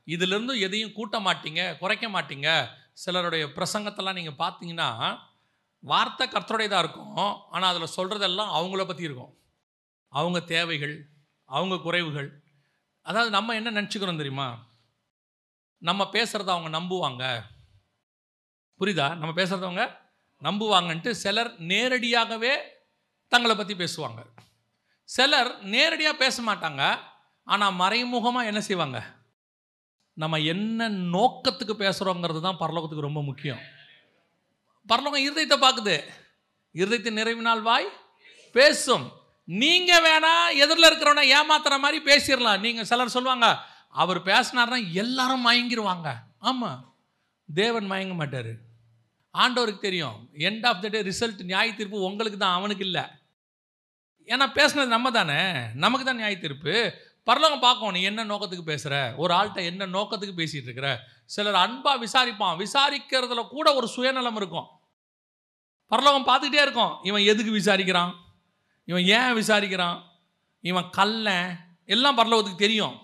இதிலிருந்து 0.04 0.54
எதையும் 0.60 0.92
கூட்ட 0.92 1.18
மாட்டீங்க 1.20 1.78
குறைக்க 1.78 2.06
மாட்டீங்க. 2.08 2.48
சிலருடைய 2.92 3.44
பிரசங்கத்தெல்லாம் 3.46 4.18
நீங்கள் 4.18 4.40
பார்த்தீங்கன்னா 4.42 4.88
வார்த்தை 5.78 6.28
கர்த்தருடையதாக 6.28 6.82
இருக்கும். 6.84 7.16
ஆனால் 7.50 7.70
அதில் 7.74 7.94
சொல்கிறதெல்லாம் 7.96 8.52
அவங்கள 8.58 8.84
பற்றி 8.86 9.02
இருக்கும். 9.02 9.32
அவங்க 10.08 10.40
தேவைகள் 10.40 10.94
அவங்க 11.44 11.76
குறைவுகள். 11.76 12.28
அதாவது 13.02 13.30
நம்ம 13.30 13.54
என்ன 13.54 13.70
நினச்சிக்கிறோம் 13.70 14.22
தெரியுமா? 14.22 14.48
நம்ம 15.78 16.02
பேசுகிறத 16.12 16.50
அவங்க 16.56 16.70
நம்புவாங்க. 16.78 17.24
புரியுதா? 18.80 19.08
நம்ம 19.16 19.32
பேசுகிறதவங்க 19.42 19.84
நம்புவாங்கன்ட்டு 20.42 21.10
சிலர் 21.10 21.60
நேரடியாகவே 21.60 22.54
தங்களை 23.28 23.56
பற்றி 23.56 23.74
பேசுவாங்க. 23.74 24.20
சிலர் 25.04 25.62
நேரடியாக 25.62 26.16
பேச 26.16 26.42
மாட்டாங்க. 26.42 26.98
ஆனால் 27.44 27.72
மறைமுகமாக 27.72 28.46
என்ன 28.46 28.60
செய்வாங்க? 28.60 28.98
நம்ம 30.12 30.38
என்ன 30.38 30.88
நோக்கத்துக்கு 30.88 31.74
பேசுகிறோங்கிறது 31.84 32.40
தான் 32.40 32.60
பரலோகத்துக்கு 32.60 33.08
ரொம்ப 33.08 33.22
முக்கியம். 33.22 33.60
பரலோகம் 34.86 35.24
இருதயத்தை 35.26 35.58
பார்க்குது. 35.66 35.96
இருதயத்தின் 36.72 37.18
நிறைவினால் 37.20 37.62
வாய் 37.62 37.88
பேசும். 38.52 39.12
நீங்கள் 39.44 40.02
வேணா 40.02 40.32
எதிரில் 40.62 40.88
இருக்கிறவனை 40.90 41.24
ஏமாத்துற 41.38 41.78
மாதிரி 41.78 41.98
பேசிடலாம். 42.10 42.60
நீங்கள் 42.60 42.84
சிலர் 42.84 43.14
சொல்லுவாங்க 43.16 43.48
அவர் 43.88 44.20
பேசினார்னா 44.22 44.92
எல்லாரும் 44.92 45.46
மயங்கிருவாங்க. 45.46 46.14
ஆமாம் 46.38 46.94
தேவன் 47.54 47.90
மயங்க 47.90 48.14
மாட்டார். 48.14 48.52
ஆண்டவருக்கு 49.34 49.78
தெரியும். 49.78 50.30
End 50.34 50.66
of 50.66 50.82
the 50.82 50.88
day 50.88 51.02
result 51.02 51.44
நியாய 51.44 51.74
தீர்ப்பு 51.74 52.02
உங்களுக்கு 52.02 52.38
தான் 52.38 52.54
அவனுக்கு 52.54 52.84
இல்லை. 52.84 53.02
ஏன்னா 54.26 54.46
பேசுனது 54.54 54.86
நம்ம 54.86 55.10
தானே. 55.10 55.62
நமக்கு 55.74 56.06
தான் 56.06 56.16
நியாய 56.16 56.38
தீர்ப்பு. 56.38 56.94
பரலோகம் 57.24 57.60
பார்க்கும் 57.60 57.90
நீ 57.90 58.02
என்ன 58.02 58.24
நோக்கத்துக்கு 58.24 58.62
பேசுகிற 58.62 59.14
ஒரு 59.16 59.34
ஆள்கிட்ட 59.34 59.64
என்ன 59.64 59.86
நோக்கத்துக்கு 59.86 60.40
பேசிகிட்டு 60.40 60.62
இருக்கிற? 60.62 61.00
சிலர் 61.26 61.54
அன்பாக 61.54 62.04
விசாரிப்பான். 62.04 62.66
விசாரிக்கிறதுல 62.66 63.48
கூட 63.48 63.74
ஒரு 63.74 63.88
சுயநலம் 63.88 64.36
இருக்கும். 64.36 64.66
பரலோகம் 65.86 66.26
பார்த்துக்கிட்டே 66.26 66.60
இருக்கும். 66.60 66.98
இவன் 67.02 67.22
எதுக்கு 67.22 67.52
விசாரிக்கிறான்? 67.52 68.14
இவன் 68.84 69.04
ஏன் 69.04 69.34
விசாரிக்கிறான்? 69.36 70.02
இவன் 70.60 70.90
கல்லன் 70.90 71.58
எல்லாம் 71.86 72.18
பரலோகத்துக்கு 72.18 72.54
தெரியும். 72.54 72.98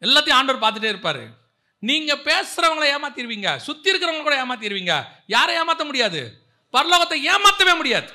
எல்லாத்தையும் 0.00 0.32
ஆண்டவர் 0.32 0.62
பார்த்துட்டே 0.62 0.88
இருப்பார். 0.88 1.43
நீங்கள் 1.88 2.24
பேசுகிறவங்கள 2.28 2.84
ஏமாத்திடுவீங்க 2.94 3.50
சுற்றி 3.66 3.88
இருக்கிறவங்க 3.90 4.26
கூட 4.26 4.36
ஏமாத்திடுவீங்க 4.44 4.94
யாரை 5.34 5.54
ஏமாற்ற 5.60 5.84
முடியாது? 5.84 6.20
பரலோகத்தை 6.74 7.16
ஏமாற்றவே 7.32 7.74
முடியாது. 7.80 8.10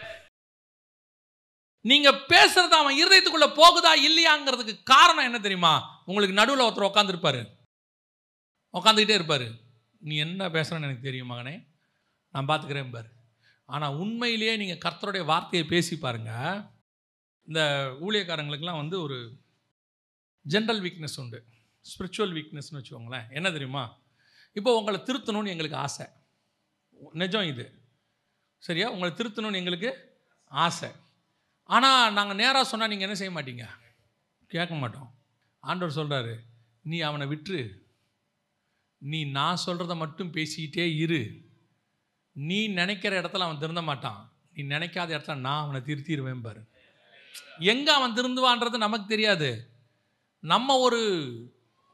நீங்க 1.86 2.10
பேசுறது 2.34 2.76
அவன் 2.80 3.00
இருதயத்துக்குள்ள 3.02 3.48
போகுதா 3.60 3.92
இல்லையாங்கிறதுக்கு 4.08 4.74
காரணம் 4.94 5.28
என்ன 5.28 5.40
தெரியுமா? 5.40 5.74
உங்களுக்கு 6.06 6.40
நடுவில் 6.40 6.66
ஒருத்தர் 6.68 6.90
உட்காந்துருப்பாரு 6.90 7.42
உட்காந்துக்கிட்டே 8.74 9.20
இருப்பாரு. 9.20 9.48
நீ 10.08 10.16
என்ன 10.26 10.50
பேசுறன்னு 10.56 10.88
எனக்கு 10.88 11.08
தெரியும் 11.08 11.32
மகனே. 11.32 11.56
நான் 12.34 12.50
பார்த்துக்கிறேன் 12.50 12.92
பாரு. 12.92 13.10
ஆனால் 13.66 13.96
உண்மையிலேயே 14.04 14.54
நீங்கள் 14.62 14.84
கர்த்தருடைய 14.86 15.24
வார்த்தையை 15.26 15.68
பேசி 15.70 15.96
பாருங்க. 15.98 16.32
இந்த 17.48 17.62
ஊழியக்காரங்களுக்கெல்லாம் 18.06 18.82
வந்து 18.84 18.98
ஒரு 19.02 19.18
ஜென்ரல் 20.46 20.82
வீக்னஸ் 20.86 21.20
உண்டு. 21.24 21.40
ஸ்பிரிச்சுவல் 21.82 22.36
வீக்னஸ்னு 22.38 22.82
வச்சுக்கோங்களேன். 22.82 23.34
என்ன 23.34 23.52
தெரியுமா? 23.52 23.98
இப்போ 24.54 24.78
உங்களை 24.78 25.00
திருத்தணும்னு 25.00 25.48
எங்களுக்கு 25.48 25.78
ஆசை. 25.78 26.06
நிஜம் 27.14 27.48
இது. 27.48 27.82
சரியா? 28.58 28.92
உங்களை 28.92 29.16
திருத்தணும்னு 29.16 29.56
எங்களுக்கு 29.56 30.18
ஆசை. 30.46 30.90
ஆனால் 31.64 32.14
நாங்கள் 32.14 32.36
நேராக 32.36 32.64
சொன்னால் 32.64 32.90
நீங்கள் 32.90 33.08
என்ன 33.08 33.20
செய்ய 33.20 33.42
மாட்டீங்க? 33.42 33.68
கேட்க 34.48 34.76
மாட்டோம். 34.76 35.14
ஆண்டவர் 35.60 35.96
சொல்கிறாரு 35.96 36.38
நீ 36.82 37.00
அவனை 37.00 37.28
விட்டுரு. 37.28 37.74
நீ 38.98 39.26
நான் 39.26 39.58
சொல்கிறத 39.66 39.96
மட்டும் 39.96 40.34
பேசிக்கிட்டே 40.34 40.96
இரு. 40.98 41.42
நீ 42.32 42.68
நினைக்கிற 42.68 43.22
இடத்துல 43.22 43.38
அவன் 43.38 43.58
திருந்த 43.58 43.82
மாட்டான். 43.82 44.34
நீ 44.54 44.64
நினைக்காத 44.64 45.12
இடத்துல 45.18 45.36
நான் 45.36 45.64
அவனை 45.64 45.82
திருத்திடுவேன் 45.82 46.42
பாரு. 46.42 46.68
எங்கே 47.60 47.92
அவன் 47.92 48.14
திருந்துவான்றது 48.14 48.78
நமக்கு 48.78 49.08
தெரியாது. 49.08 49.70
நம்ம 50.40 50.78
ஒரு 50.78 51.02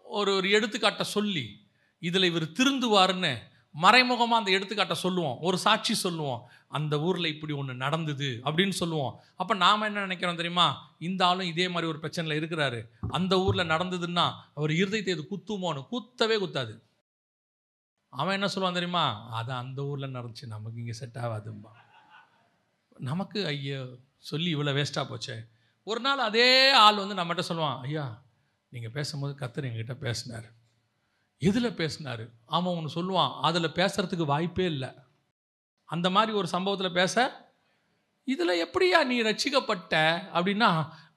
ஒரு 0.05 0.35
ஒரு 0.35 0.47
எடுத்துக்காட்டை 0.47 1.01
சொல்லி 1.01 1.67
இதில் 1.99 2.23
இவர் 2.23 2.43
திருந்துவாருன்னு 2.43 3.37
மறைமுகமாக 3.71 4.35
அந்த 4.35 4.51
எடுத்துக்காட்டை 4.51 4.91
சொல்லுவோம். 4.91 5.39
ஒரு 5.39 5.57
சாட்சி 5.57 5.93
சொல்லுவோம். 5.93 6.49
அந்த 6.67 6.99
ஊரில் 6.99 7.25
இப்படி 7.25 7.53
ஒன்று 7.53 7.73
நடந்தது 7.75 8.41
அப்படின்னு 8.43 8.69
சொல்லுவோம். 8.69 9.19
அப்போ 9.35 9.55
நாம் 9.55 9.81
என்ன 9.81 9.99
நினைக்கிறோம் 9.99 10.35
தெரியுமா? 10.35 10.95
இந்த 10.99 11.25
ஆளும் 11.25 11.47
இதே 11.47 11.67
மாதிரி 11.67 11.91
ஒரு 11.91 11.99
பிரச்சனையில் 12.01 12.39
இருக்கிறாரு. 12.39 12.83
அந்த 13.07 13.39
ஊரில் 13.39 13.67
நடந்ததுன்னா 13.67 14.33
அவர் 14.53 14.69
இருதயத்தை 14.69 15.07
இது 15.07 15.27
குத்துமோன்னு 15.31 15.87
குத்தவே 15.89 16.37
குத்தாது. 16.37 16.79
அவன் 18.09 18.33
என்ன 18.33 18.49
சொல்லுவான் 18.55 18.71
தெரியுமா? 18.71 19.29
அது 19.29 19.53
அந்த 19.53 19.83
ஊரில் 19.83 20.13
நடந்துச்சு 20.13 20.45
நமக்கு 20.45 20.79
இங்கே 20.79 20.91
செட் 20.91 21.17
ஆகாதும்பா. 21.17 21.71
நமக்கு 22.97 23.45
ஐயோ 23.45 23.87
சொல்லி 24.17 24.55
இவ்வளோ 24.55 24.73
வேஸ்ட்டாக 24.79 25.05
போச்சே. 25.09 25.37
ஒரு 25.83 25.99
நாள் 25.99 26.17
அதே 26.17 26.71
ஆள் 26.71 26.95
வந்து 26.95 27.15
நம்மகிட்ட 27.15 27.43
சொல்லுவான் 27.49 27.79
ஐயா 27.79 28.23
நீங்கள் 28.75 28.95
பேசும்போது 28.97 29.33
கத்தர் 29.41 29.67
எங்கிட்ட 29.69 29.95
பேசினார். 30.05 30.47
எதில் 31.41 31.77
பேசினார்? 31.79 32.23
ஆமாம் 32.55 32.77
ஒன்று 32.77 32.97
சொல்லுவான் 32.97 33.33
அதில் 33.47 33.75
பேசுகிறதுக்கு 33.79 34.25
வாய்ப்பே 34.33 34.65
இல்லை. 34.73 34.89
அந்த 35.89 36.07
மாதிரி 36.15 36.31
ஒரு 36.41 36.47
சம்பவத்தில் 36.53 36.97
பேச 36.99 37.15
இதில் 38.27 38.61
எப்படியா 38.65 38.99
நீ 39.09 39.15
ரசிக்கப்பட்ட 39.29 39.95
அப்படின்னா 40.37 40.69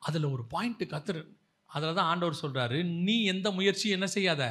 அதில் 0.07 0.33
ஒரு 0.35 0.45
பாயிண்ட்டு 0.55 0.87
கத்துரு 0.93 1.23
அதில் 1.71 1.97
தான் 1.99 2.11
ஆண்டவர் 2.13 2.43
சொல்கிறாரு 2.43 2.79
நீ 3.07 3.15
எந்த 3.33 3.49
முயற்சியும் 3.57 3.97
என்ன 3.99 4.09
செய்யாத? 4.17 4.43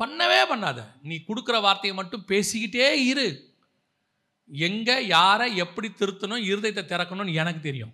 பண்ணவே 0.00 0.40
பண்ணாத. 0.50 0.80
நீ 1.08 1.16
கொடுக்குற 1.28 1.56
வார்த்தையை 1.66 1.94
மட்டும் 2.00 2.26
பேசிக்கிட்டே 2.32 2.88
இரு. 3.10 3.28
எங்கே 4.50 4.96
யாரை 5.06 5.48
எப்படி 5.64 5.88
திருத்தணும் 5.88 6.46
இருதயத்தை 6.50 6.84
திறக்கணும்னு 6.92 7.38
எனக்கு 7.42 7.60
தெரியும். 7.60 7.92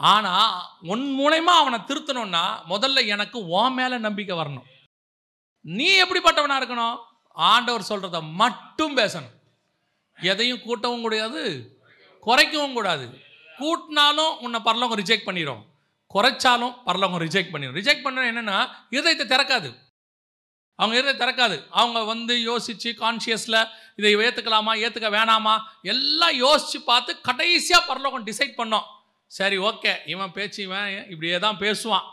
ஆனால் 0.00 0.68
உன் 0.80 1.04
மூலயமா 1.18 1.54
அவனை 1.60 1.78
திருத்தணும்னா 1.78 2.44
முதல்ல 2.68 3.06
எனக்கு 3.06 3.46
உன் 3.46 3.72
மேலே 3.72 3.98
நம்பிக்கை 3.98 4.36
வரணும். 4.36 4.68
நீ 5.62 6.02
எப்படிப்பட்டவனாக 6.02 6.60
இருக்கணும்? 6.60 6.98
ஆண்டவர் 7.32 7.88
சொல்கிறத 7.88 8.32
மட்டும் 8.32 8.96
பேசணும். 8.96 9.34
எதையும் 10.22 10.58
கூட்டவும் 10.58 11.00
கூடாது 11.00 11.42
குறைக்கவும் 12.26 12.72
கூடாது. 12.72 13.18
கூட்டினாலும் 13.58 14.38
உன்னை 14.38 14.60
பரலவங்க 14.64 14.98
ரிஜெக்ட் 15.00 15.24
பண்ணிடும் 15.24 15.62
குறைச்சாலும் 16.14 16.74
பரலவங்க 16.86 17.20
ரிஜெக்ட் 17.24 17.50
பண்ணிடும் 17.50 17.76
ரிஜெக்ட் 17.76 18.02
பண்ண 18.02 18.32
என்னென்னா 18.32 18.58
இதயத்தை 18.90 19.26
திறக்காது. 19.26 19.70
அவங்க 20.74 20.96
இருதை 20.98 21.14
திறக்காது. 21.16 21.56
அவங்க 21.70 22.04
வந்து 22.04 22.42
யோசித்து 22.42 22.90
கான்ஷியஸில் 22.90 23.68
இதை 23.96 24.16
ஏற்றுக்கலாமா 24.16 24.72
ஏற்றுக்க 24.84 25.08
வேணாமா? 25.16 25.54
எல்லாம் 25.82 26.34
யோசித்து 26.34 26.80
பார்த்து 26.80 27.20
கடைசியாக 27.20 27.86
பரலோகம் 27.86 28.26
டிசைட் 28.26 28.58
பண்ணோம். 28.60 28.86
சரி 29.36 29.56
ஓகே. 29.58 29.92
இவன் 30.06 30.32
பேச்சு 30.32 30.62
இவன் 30.62 31.08
இப்படியே 31.08 31.38
தான் 31.38 31.60
பேசுவான். 31.64 32.06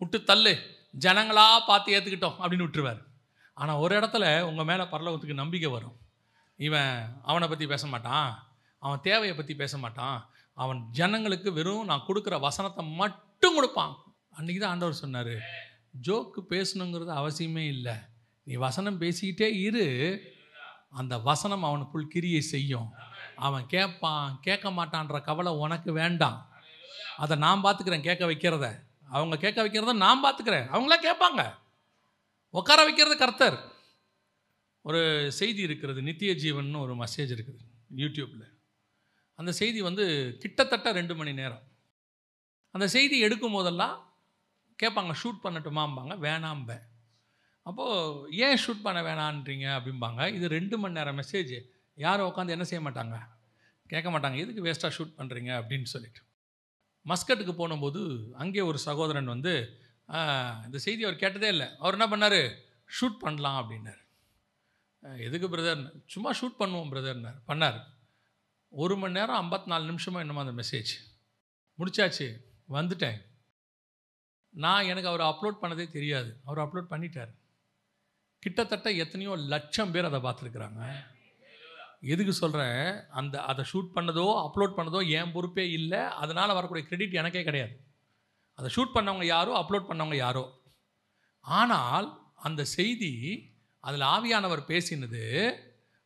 விட்டு 0.00 0.18
தள்ளு. 0.30 0.54
ஜனங்களாக 1.04 1.58
பார்த்து 1.66 1.94
ஏற்றுக்கிட்டோம் 1.96 2.38
அப்படின்னு 2.40 2.66
விட்டுருவார். 2.66 3.00
ஆனால் 3.54 3.76
ஒரு 3.76 3.92
இடத்துல 3.98 4.24
உங்கள் 4.42 4.64
மேலே 4.64 4.84
பரலோகத்துக்கு 4.92 5.42
நம்பிக்கை 5.42 5.70
வரும். 5.70 5.96
இவன் 6.56 6.92
அவனை 7.22 7.48
பற்றி 7.48 7.66
பேச 7.66 7.86
மாட்டான். 7.86 8.30
அவன் 8.78 9.00
தேவையை 9.00 9.34
பற்றி 9.36 9.54
பேச 9.54 9.78
மாட்டான். 9.78 10.18
அவன் 10.52 10.80
ஜனங்களுக்கு 10.90 11.52
வெறும் 11.52 11.84
நான் 11.84 12.06
கொடுக்குற 12.08 12.40
வசனத்தை 12.40 12.84
மட்டும் 13.00 13.54
கொடுப்பான். 13.54 13.94
அன்றைக்கி 14.38 14.58
தான் 14.58 14.72
ஆண்டவர் 14.74 15.02
சொன்னார் 15.02 15.34
ஜோக்கு 16.06 16.40
பேசணுங்கிறது 16.52 17.12
அவசியமே 17.20 17.64
இல்லை. 17.74 17.94
நீ 18.46 18.54
வசனம் 18.66 19.00
பேசிக்கிட்டே 19.00 19.48
இரு. 19.66 19.86
அந்த 20.90 21.14
வசனம் 21.18 21.64
அவனுக்குள் 21.64 22.12
கிரியை 22.14 22.40
செய்யும். 22.54 22.88
அவன் 23.38 23.66
கேட்பான் 23.66 24.38
கேட்க 24.40 24.70
மாட்டான்ற 24.70 25.20
கவலை 25.22 25.52
உனக்கு 25.52 25.92
வேண்டாம். 25.92 26.38
அதை 27.16 27.36
நான் 27.36 27.62
பார்த்துக்கிறேன் 27.62 28.06
கேட்க 28.08 28.24
வைக்கிறத. 28.26 28.66
அவங்க 29.10 29.36
கேட்க 29.36 29.68
வைக்கிறத 29.68 29.92
நான் 29.92 30.24
பார்த்துக்கிறேன். 30.24 30.68
அவங்களே 30.74 30.98
கேட்பாங்க. 31.02 31.42
உட்கார 32.50 32.84
வைக்கிறது 32.84 33.16
கர்த்தர். 33.16 33.58
ஒரு 34.82 35.32
செய்தி 35.32 35.62
இருக்கிறது 35.62 36.02
நித்திய 36.02 36.34
ஜீவன் 36.34 36.74
ஒரு 36.74 36.94
மெசேஜ் 36.94 37.32
இருக்குது 37.36 37.64
யூடியூப்பில் 37.96 38.46
அந்த 39.34 39.52
செய்தி 39.52 39.80
வந்து 39.80 40.04
கிட்டத்தட்ட 40.38 40.92
ரெண்டு 40.92 41.14
மணி 41.14 41.32
நேரம். 41.32 41.62
அந்த 42.70 42.88
செய்தி 42.88 43.18
எடுக்கும் 43.18 43.52
போதெல்லாம் 43.52 43.96
கேட்பாங்க 44.82 45.12
ஷூட் 45.22 45.42
பண்ணட்டுமாம்பாங்க. 45.44 46.14
வேணாம்ப 46.26 46.70
அப்போது 47.62 48.36
ஏன் 48.36 48.58
ஷூட் 48.66 48.82
பண்ண 48.82 49.00
வேணான்றீங்க 49.08 49.66
அப்படிம்பாங்க. 49.78 50.32
இது 50.34 50.48
ரெண்டு 50.48 50.78
மணி 50.78 50.92
நேரம் 50.92 51.18
மெசேஜ் 51.18 51.54
யாரும் 52.04 52.28
உட்காந்து 52.30 52.54
என்ன 52.56 52.64
செய்ய 52.70 52.80
மாட்டாங்க? 52.86 53.16
கேட்க 53.92 54.08
மாட்டாங்க 54.14 54.36
எதுக்கு 54.44 54.64
வேஸ்ட்டாக 54.66 54.92
ஷூட் 54.96 55.14
பண்ணுறீங்க 55.18 55.50
அப்படின்னு 55.60 55.88
சொல்லிட்டு. 55.94 56.22
மஸ்கட்டுக்கு 57.10 57.54
போனும்போது 57.60 58.00
அங்கே 58.42 58.62
ஒரு 58.70 58.78
சகோதரன் 58.88 59.32
வந்து 59.34 59.52
இந்த 60.66 60.78
செய்தி 60.86 61.02
அவர் 61.06 61.22
கேட்டதே 61.22 61.48
இல்லை. 61.54 61.68
அவர் 61.82 61.96
என்ன 61.96 62.06
பண்ணார்? 62.12 62.40
ஷூட் 62.98 63.18
பண்ணலாம் 63.24 63.58
அப்படின்னார். 63.60 64.02
எதுக்கு 65.26 65.48
பிரதர் 65.52 65.82
சும்மா 66.14 66.30
ஷூட் 66.38 66.60
பண்ணுவோம் 66.60 66.92
பிரதர்னார் 66.92 67.38
பண்ணார். 67.50 67.78
ஒரு 68.82 68.94
மணி 69.00 69.16
நேரம் 69.18 69.40
ஐம்பத்தி 69.42 69.68
நாலு 69.72 69.84
நிமிஷமாக 69.90 70.24
என்னமோ 70.24 70.44
அந்த 70.44 70.54
மெசேஜ் 70.60 70.92
முடிச்சாச்சு. 71.78 72.28
வந்துட்டேன். 72.76 73.18
நான் 74.64 74.88
எனக்கு 74.92 75.10
அவர் 75.10 75.28
அப்லோட் 75.30 75.60
பண்ணதே 75.62 75.86
தெரியாது. 75.98 76.30
அவர் 76.48 76.62
அப்லோட் 76.64 76.92
பண்ணிட்டார். 76.94 77.32
கிட்டத்தட்ட 78.42 78.88
எத்தனையோ 79.04 79.32
லட்சம் 79.54 79.92
பேர் 79.94 80.08
அதை 80.10 80.20
பார்த்துருக்குறாங்க. 80.26 80.80
எதுக்கு 82.02 82.32
சொல்கிறேன் 82.32 82.82
அந்த 83.20 83.34
அதை 83.50 83.62
ஷூட் 83.70 83.94
பண்ணதோ 83.96 84.26
அப்லோட் 84.46 84.76
பண்ணதோ 84.78 85.00
என் 85.18 85.32
பொறுப்பே 85.32 85.64
இல்லை. 85.78 86.02
அதனால் 86.22 86.56
வரக்கூடிய 86.58 86.84
கிரெடிட் 86.86 87.18
எனக்கே 87.20 87.42
கிடையாது. 87.48 87.74
அதை 88.58 88.68
ஷூட் 88.76 88.94
பண்ணவங்க 88.96 89.26
யாரோ 89.34 89.52
அப்லோட் 89.62 89.88
பண்ணவங்க 89.90 90.16
யாரோ. 90.26 90.44
ஆனால் 91.44 92.06
அந்த 92.48 92.62
செய்தி 92.76 93.12
அதில் 93.84 94.06
ஆவியானவர் 94.14 94.62
பேசினது 94.70 95.24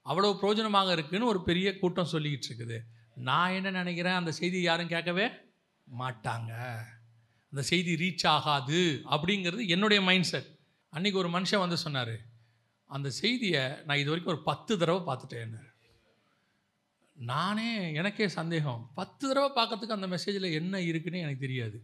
அவ்வளோ 0.06 0.32
பிரயோஜனமாக 0.40 0.94
இருக்குதுன்னு 0.96 1.30
ஒரு 1.32 1.40
பெரிய 1.48 1.68
கூட்டம் 1.78 2.12
சொல்லிக்கிட்டு 2.14 2.48
இருக்குது. 2.50 2.78
நான் 3.28 3.54
என்ன 3.58 3.70
நினைக்கிறேன்? 3.70 4.18
அந்த 4.20 4.32
செய்தி 4.40 4.58
யாரும் 4.62 4.92
கேட்கவே 4.94 5.26
மாட்டாங்க. 5.86 6.52
அந்த 7.52 7.62
செய்தி 7.70 7.92
ரீச் 8.02 8.26
ஆகாது 8.34 8.82
அப்படிங்கிறது 9.14 9.62
என்னுடைய 9.74 10.00
மைண்ட் 10.08 10.28
செட் 10.30 10.50
அன்றைக்கி 10.92 11.18
ஒரு 11.22 11.30
மனுஷன் 11.36 11.62
வந்து 11.64 11.78
சொன்னார் 11.84 12.16
அந்த 12.90 13.08
செய்தியை 13.18 13.62
நான் 13.86 14.00
இது 14.02 14.10
வரைக்கும் 14.10 14.32
ஒரு 14.34 14.42
பத்து 14.48 14.72
தடவை 14.80 15.00
பார்த்துட்டேன் 15.08 15.52
நானே 17.14 17.92
எனக்கே 17.92 18.28
சந்தேகம். 18.28 18.90
பத்து 18.94 19.28
தடவை 19.28 19.64
பார்க்கறதுக்கு 19.64 19.98
அந்த 19.98 20.06
மெசேஜில் 20.06 20.52
என்ன 20.52 20.80
இருக்குன்னு 20.80 21.18
எனக்கு 21.18 21.40
தெரியாது. 21.40 21.82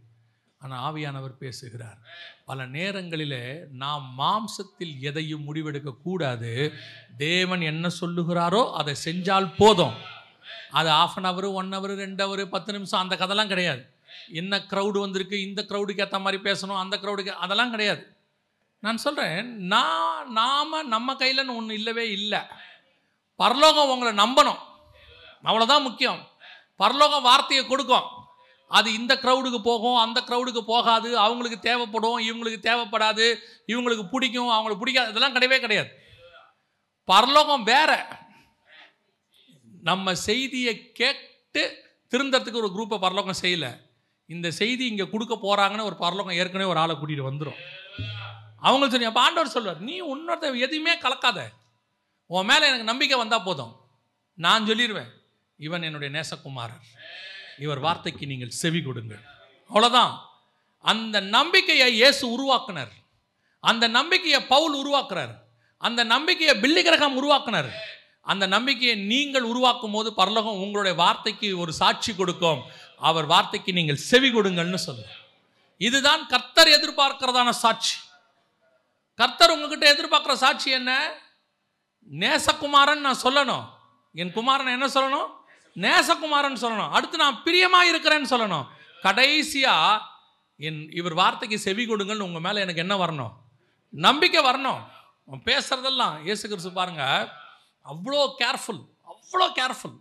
ஆனால் 0.57 0.93
ஆவியானவர் 0.93 1.37
பேசுகிறார். 1.39 1.97
பல 2.45 2.65
நேரங்களில் 2.65 3.67
நாம் 3.71 4.15
மாம்சத்தில் 4.17 4.99
எதையும் 4.99 5.55
முடிவெடுக்க 5.55 6.01
கூடாது. 6.01 6.73
தேவன் 7.17 7.61
என்ன 7.61 7.89
சொல்லுகிறாரோ 8.01 8.71
அதை 8.71 8.95
செஞ்சால் 9.05 9.53
போதும். 9.57 9.93
அது 10.71 10.89
half 10.89 11.17
an 11.17 11.23
hour 11.23 11.53
one 11.53 11.73
hour 11.73 11.95
ரெண்டு 11.95 12.21
ஹவர் 12.27 12.45
பத்து 12.45 12.73
நிமிஷம் 12.73 12.99
அந்த 12.99 13.15
கதைலாம் 13.15 13.47
கிடையாது. 13.47 13.89
என்ன 14.29 14.57
க்ரௌடு 14.57 14.99
வந்திருக்கு 14.99 15.41
இந்த 15.41 15.65
க்ரௌடுக்கு 15.67 15.99
ஏற்ற 15.99 16.19
மாதிரி 16.19 16.43
பேசணும் 16.43 16.77
அந்த 16.77 16.97
க்ரௌடுக்கு 16.97 17.27
அதெல்லாம் 17.27 17.69
கிடையாது. 17.69 18.15
நான் 18.79 18.97
சொல்கிறேன் 18.97 19.57
நான் 19.57 20.31
நாம் 20.31 20.87
நம்ம 20.87 21.13
கையிலன்னு 21.13 21.55
ஒன்று 21.55 21.73
இல்லவே 21.73 22.11
இல்லை. 22.11 22.39
பரலோகம் 23.35 23.89
உங்களை 23.89 24.13
நம்பணும். 24.25 24.57
அவ்வளோதான் 25.43 25.81
முக்கியம். 25.81 26.27
பரலோகம் 26.75 27.21
வார்த்தையை 27.21 27.65
கொடுக்கும். 27.67 28.07
அது 28.67 28.93
இந்த 28.93 29.15
க்ரௌடுக்கு 29.15 29.59
போகும் 29.63 29.95
அந்த 29.95 30.23
க்ரௌடுக்கு 30.25 30.61
போகாது. 30.61 31.17
அவங்களுக்கு 31.17 31.59
தேவைப்படும் 31.59 32.19
இவங்களுக்கு 32.19 32.57
தேவைப்படாது. 32.69 33.35
இவங்களுக்கு 33.67 34.09
பிடிக்கும் 34.09 34.47
அவங்களுக்கு 34.47 34.77
பிடிக்காது. 34.77 35.09
இதெல்லாம் 35.09 35.35
கிடையவே 35.35 35.59
கிடையாது. 35.59 35.89
பரலோகம் 37.05 37.63
வேற. 37.63 38.17
நம்ம 39.83 40.15
செய்தியை 40.15 40.91
கேட்டு 40.91 41.83
திருந்தறதுக்கு 42.07 42.61
ஒரு 42.61 42.67
குரூப்பை 42.67 42.99
பரலோகம் 42.99 43.41
செய்யலை. 43.41 43.71
இந்த 44.27 44.51
செய்தி 44.51 44.85
இங்கே 44.85 45.09
கொடுக்க 45.09 45.35
போகிறாங்கன்னு 45.35 45.83
ஒரு 45.83 45.95
பரலோகம் 45.95 46.35
ஏற்கனவே 46.35 46.69
ஒரு 46.69 46.79
ஆளை 46.79 46.95
கூட்டிகிட்டு 46.95 47.29
வந்துடும் 47.29 47.59
அவங்க 48.59 48.89
சொல்லி 48.89 49.05
அப்போ 49.05 49.21
ஆண்டவர் 49.21 49.51
சொல்வார் 49.51 49.79
நீ 49.79 49.95
உன்னோட 50.01 50.59
எதையுமே 50.59 50.97
கலக்காத. 50.97 51.39
உன் 52.25 52.45
மேலே 52.45 52.65
எனக்கு 52.65 52.83
நம்பிக்கை 52.83 53.17
வந்தால் 53.17 53.43
போதும். 53.43 53.73
நான் 54.33 54.65
சொல்லிடுவேன் 54.65 55.17
இவன் 55.65 55.85
என்னுடைய 55.87 56.09
நேசகுமாரர். 56.17 56.85
இவர் 57.65 57.83
வார்த்தைக்கு 57.85 58.25
நீங்கள் 58.31 58.57
செவி 58.61 58.81
கொடுங்கள். 58.81 59.23
அவ்வளோதான் 59.69 60.13
அந்த 60.91 61.17
நம்பிக்கையை 61.37 61.87
இயேசு 62.01 62.23
உருவாக்குனர். 62.35 62.91
அந்த 63.59 63.85
நம்பிக்கையை 63.97 64.41
பவுல் 64.53 64.75
உருவாக்குறார். 64.81 65.33
அந்த 65.77 66.01
நம்பிக்கையை 66.13 66.53
பில்லி 66.63 66.81
கிரகம் 66.83 67.17
உருவாக்குனார். 67.21 67.71
அந்த 68.31 68.45
நம்பிக்கையை 68.53 68.95
நீங்கள் 69.11 69.45
உருவாக்கும் 69.51 69.95
போது 69.95 70.09
பரலோகம் 70.19 70.61
உங்களுடைய 70.63 70.95
வார்த்தைக்கு 71.03 71.47
ஒரு 71.63 71.71
சாட்சி 71.81 72.11
கொடுக்கும். 72.15 72.61
அவர் 73.09 73.27
வார்த்தைக்கு 73.33 73.71
நீங்கள் 73.79 74.05
செவி 74.09 74.29
கொடுங்கள்னு 74.29 74.79
சொல்லுங்க 74.87 75.15
இதுதான் 75.87 76.23
கர்த்தர் 76.27 76.69
எதிர்பார்க்கிறதான 76.77 77.49
சாட்சி. 77.63 77.95
கர்த்தர் 79.19 79.53
உங்ககிட்ட 79.55 79.85
எதிர்பார்க்குற 79.93 80.33
சாட்சி 80.45 80.69
என்ன? 80.79 80.91
நேசகுமாரன் 82.11 83.05
நான் 83.07 83.23
சொல்லணும். 83.23 83.65
என் 84.21 84.33
குமாரன் 84.37 84.75
என்ன 84.77 84.87
சொல்லணும்? 84.97 85.29
நேசகுமாரன் 85.75 86.61
சொல்லணும். 86.61 86.89
அடுத்து 86.89 87.17
நான் 87.17 87.41
பிரியமா 87.45 87.81
இருக்கிறேன்னு 87.91 88.29
சொல்லணும். 88.29 88.67
கடைசியா 89.03 90.01
என் 90.57 90.91
இவர் 90.91 91.13
வார்த்தைக்கு 91.13 91.59
செவி 91.59 91.85
கொடுங்கன்னு 91.85 92.27
உங்க 92.29 92.39
மேல 92.39 92.59
எனக்கு 92.59 92.81
என்ன 92.81 92.95
வரணும்? 93.05 93.33
நம்பிக்கை 93.89 94.43
வரணும். 94.43 94.81
பேசுகிறதெல்லாம் 95.27 95.45
பேசுறதெல்லாம் 95.45 96.21
இயேசு 96.21 96.47
கிறிஸ்து 96.47 96.71
பாருங்க 96.71 97.03
அவ்வளோ 97.85 98.33
கேர்ஃபுல் 98.39 98.81
அவ்வளோ 99.11 99.47
கேர்ஃபுல் 99.59 99.97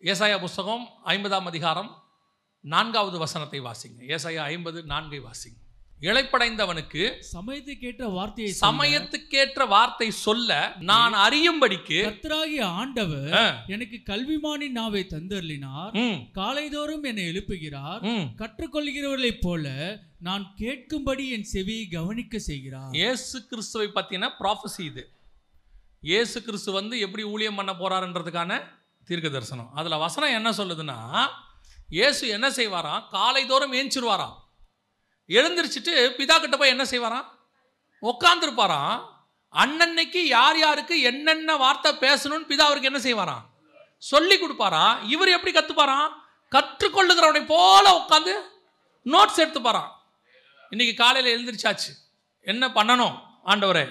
ஏசாயா 0.00 0.40
புஸ்தகம் 0.40 0.88
ஐம்பதாம் 1.04 1.44
அதிகாரம் 1.44 2.04
நான்காவது 2.60 3.18
வசனத்தை 3.18 3.60
வாசிங்க. 3.60 3.98
ஏசாயா 4.06 4.42
ஐம்பது 4.42 4.82
நான்கை 4.82 5.20
வாசிங்க. 5.28 5.58
இழைப்படைந்தவனுக்கு 6.02 7.02
சமயத்துக்கேற்ற 7.32 8.04
வார்த்தையை 8.12 8.52
சமயத்துக்கேற்ற 8.62 9.68
வார்த்தை 9.68 10.10
சொல்ல 10.18 10.52
நான் 10.80 11.14
அறியும்படிக்கு 11.24 11.98
கர்த்தராகிய 12.02 12.62
ஆண்டவர் 12.76 13.36
எனக்கு 13.66 13.98
கல்விமானி 14.06 14.68
நாவை 14.70 15.06
தந்தருளினார். 15.06 15.92
ம், 15.94 16.18
காலைதோறும் 16.34 17.04
என்னை 17.04 17.24
எழுப்புகிறார். 17.32 18.02
கற்றுக்கொள்கிறவர்களைப் 18.36 19.40
போல 19.40 19.66
நான் 20.18 20.54
கேட்கும்படி 20.58 21.28
என் 21.28 21.48
செவியை 21.52 21.88
கவனிக்க 21.88 22.38
செய்கிறார். 22.38 22.92
இயேசு 22.92 23.46
கிறிஸ்துவை 23.46 23.88
பற்றின 23.94 24.30
ப்ராஃபஸி 24.40 24.84
இது. 24.84 25.04
இயேசு 26.02 26.42
கிறிஸ்து 26.42 26.72
வந்து 26.72 26.98
எப்படி 26.98 27.22
ஊழியம் 27.24 27.54
பண்ண 27.54 27.72
போறாருன்றதுக்கான 27.72 28.52
தீர்க்க 29.08 29.28
தரிசனம் 29.28 29.70
அதில் 29.74 29.98
வசனம் 29.98 30.30
என்ன 30.30 30.50
சொல்லுதுன்னா 30.52 30.98
இயேசு 31.88 32.28
என்ன 32.28 32.46
செய்வாராம்? 32.50 33.02
காலைதோறும் 33.12 33.74
ஏஞ்சிருவாராம். 33.74 34.36
எழுந்திரிச்சிட்டு 35.28 36.10
பிதா 36.18 36.40
கிட்ட 36.40 36.56
போய் 36.56 36.68
என்ன 36.68 36.82
செய்வாராம்? 36.82 37.26
உட்காந்துருப்பாராம் 38.02 39.10
அன்னன்னைக்கு 39.52 40.16
யார் 40.16 40.58
யாருக்கு 40.58 41.00
என்னென்ன 41.00 41.56
வார்த்தை 41.56 41.92
பேசணும்னு 41.92 42.48
பிதா 42.48 42.60
அவருக்கு 42.60 42.92
என்ன 42.92 43.00
செய்வாராம்? 43.00 43.42
சொல்லி 43.98 44.36
கொடுப்பாராம். 44.36 44.98
இவர் 45.06 45.28
எப்படி 45.28 45.58
கற்றுப்பாராம் 45.58 46.08
கற்றுக்கொள்ளுகிறவனை 46.50 47.44
போல 47.46 47.96
உட்காந்து 47.98 48.32
நோட்ஸ் 49.04 49.36
எடுத்துப்பாராம். 49.36 49.88
இன்னைக்கு 50.70 51.04
காலையில் 51.04 51.36
எழுந்திரிச்சாச்சு. 51.36 51.90
என்ன 52.40 52.68
பண்ணணும் 52.68 53.18
ஆண்டவரே? 53.44 53.88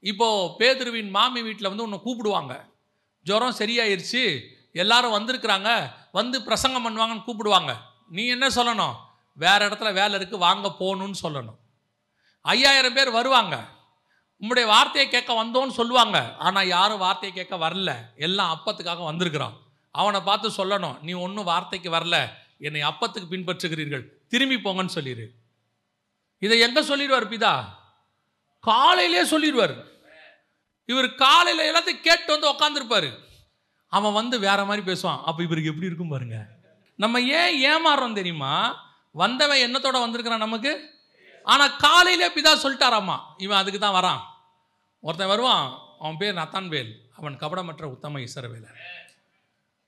இப்போது 0.00 0.54
பேதுருவின் 0.58 1.10
மாமி 1.10 1.42
வீட்டில் 1.42 1.68
வந்து 1.68 1.82
உன்னை 1.82 2.00
கூப்பிடுவாங்க. 2.04 2.64
ஜுரம் 3.22 3.54
சரியாயிருச்சு. 3.58 4.40
எல்லாரும் 4.72 5.12
வந்திருக்கிறாங்க. 5.12 5.90
வந்து 6.12 6.42
பிரசங்கம் 6.42 6.84
பண்ணுவாங்கன்னு 6.86 7.24
கூப்பிடுவாங்க. 7.24 7.76
நீ 8.08 8.26
என்ன 8.26 8.46
சொல்லணும்? 8.46 8.94
வேறு 9.42 9.68
இடத்துல 9.68 9.92
வேலை 9.92 10.14
இருக்குது 10.18 10.44
வாங்க 10.46 10.68
போகணும்னு 10.80 11.18
சொல்லணும். 11.22 11.58
ஐயாயிரம் 12.44 12.96
பேர் 12.98 13.10
வருவாங்க. 13.10 13.54
உம்முடைய 14.42 14.66
வார்த்தையை 14.66 15.10
கேட்க 15.10 15.30
வந்தோன்னு 15.40 15.78
சொல்லுவாங்க. 15.78 16.18
ஆனால் 16.38 16.66
யாரும் 16.66 17.02
வார்த்தையை 17.06 17.32
கேட்க 17.38 17.68
வரல. 17.68 17.90
எல்லாம் 18.16 18.52
அப்பத்துக்காக 18.54 19.04
வந்திருக்கிறான். 19.04 19.56
அவனை 19.90 20.20
பார்த்து 20.20 20.48
சொல்லணும் 20.58 21.00
நீ 21.00 21.12
ஒன்றும் 21.12 21.44
வார்த்தைக்கு 21.44 21.90
வரல. 21.90 22.16
என்னை 22.58 22.80
அப்பத்துக்கு 22.82 23.32
பின்பற்றுகிறீர்கள். 23.34 24.04
திரும்பி 24.28 24.56
போங்கன்னு 24.56 24.96
சொல்லிடு 24.96 25.26
இதை 26.38 26.56
எங்கே 26.58 26.82
சொல்லிடுவார் 26.90 27.30
பிதா? 27.32 27.54
காலையிலே 28.60 29.22
சொல்லிடுவார். 29.22 29.74
இவர் 30.84 31.14
காலையில் 31.14 31.66
எல்லாத்தையும் 31.70 32.06
கேட்டு 32.06 32.30
வந்து 32.34 32.50
உக்காந்துருப்பார். 32.52 33.10
அவன் 33.86 34.12
வந்து 34.12 34.36
வேற 34.38 34.60
மாதிரி 34.64 34.82
பேசுவான். 34.92 35.22
அப்போ 35.22 35.42
இவருக்கு 35.42 35.68
எப்படி 35.68 35.86
இருக்கும் 35.86 36.14
பாருங்க. 36.14 36.38
நம்ம 36.96 37.20
ஏன் 37.20 37.54
ஏமாறுறோம் 37.64 38.18
தெரியுமா? 38.20 38.54
வந்தவன் 39.10 39.58
என்னத்தோட 39.58 40.00
வந்திருக்கிறான் 40.00 40.46
நமக்கு? 40.46 40.98
ஆனால் 41.42 41.76
காலையிலே 41.76 42.28
பிதா 42.28 42.52
சொல்லிட்டாராம்மா. 42.62 43.16
இவன் 43.36 43.58
அதுக்கு 43.58 43.80
தான் 43.80 44.04
வரான். 44.04 44.20
ஒருத்தன் 45.00 45.28
வருவான் 45.28 45.78
அவன் 45.98 46.16
பேர் 46.16 46.34
நத்தான்வேல். 46.34 46.92
அவன் 47.16 47.36
கபடமற்ற 47.36 47.82
உத்தம 47.82 48.20
இசரவேலர் 48.20 48.78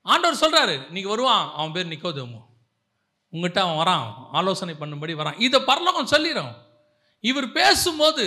ஆண்டவர் 0.01 0.41
சொல்கிறாரு 0.43 0.85
இன்னைக்கு 0.85 1.09
வருவான் 1.09 1.51
அவன் 1.53 1.71
பேர் 1.71 1.87
நிக்கோதேமு. 1.87 2.41
உங்ககிட்ட 3.29 3.61
அவன் 3.61 3.87
வரான் 3.87 4.13
ஆலோசனை 4.31 4.75
பண்ணும்படி 4.79 5.13
வரான். 5.15 5.39
இதை 5.39 5.59
பரலோகம் 5.59 6.05
சொல்லிடும் 6.05 6.53
இவர் 7.19 7.51
பேசும்போது 7.51 8.25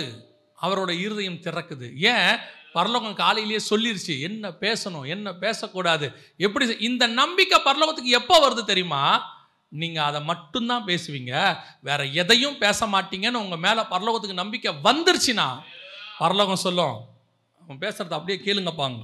அவரோட 0.61 0.89
இருதயம் 0.89 1.41
திறக்குது. 1.41 1.95
ஏன்? 1.97 2.37
பரலோகம் 2.73 3.15
காலையிலேயே 3.15 3.59
சொல்லிருச்சு 3.69 4.19
என்ன 4.19 4.49
பேசணும் 4.49 5.07
என்ன 5.07 5.33
பேசக்கூடாது? 5.33 6.17
எப்படி 6.37 6.75
இந்த 6.79 7.07
நம்பிக்கை 7.07 7.61
பரலோகத்துக்கு 7.65 8.17
எப்போ 8.19 8.49
வருது 8.49 8.63
தெரியுமா? 8.63 9.35
நீங்கள் 9.67 10.03
அதை 10.03 10.21
மட்டும்தான் 10.21 10.85
பேசுவீங்க. 10.85 11.57
வேற 11.81 12.05
எதையும் 12.05 12.57
பேச 12.57 12.87
மாட்டீங்கன்னு 12.87 13.43
உங்கள் 13.43 13.57
மேலே 13.57 13.81
பரலோகத்துக்கு 13.81 14.33
நம்பிக்கை 14.33 14.73
வந்துருச்சுன்னா 14.83 15.59
பரலோகம் 16.17 16.63
சொல்லும் 16.65 16.95
அவன் 17.61 17.77
பேசுறத 17.77 18.13
அப்படியே 18.13 18.53
கேளுங்கப்பாங்க. 18.53 18.99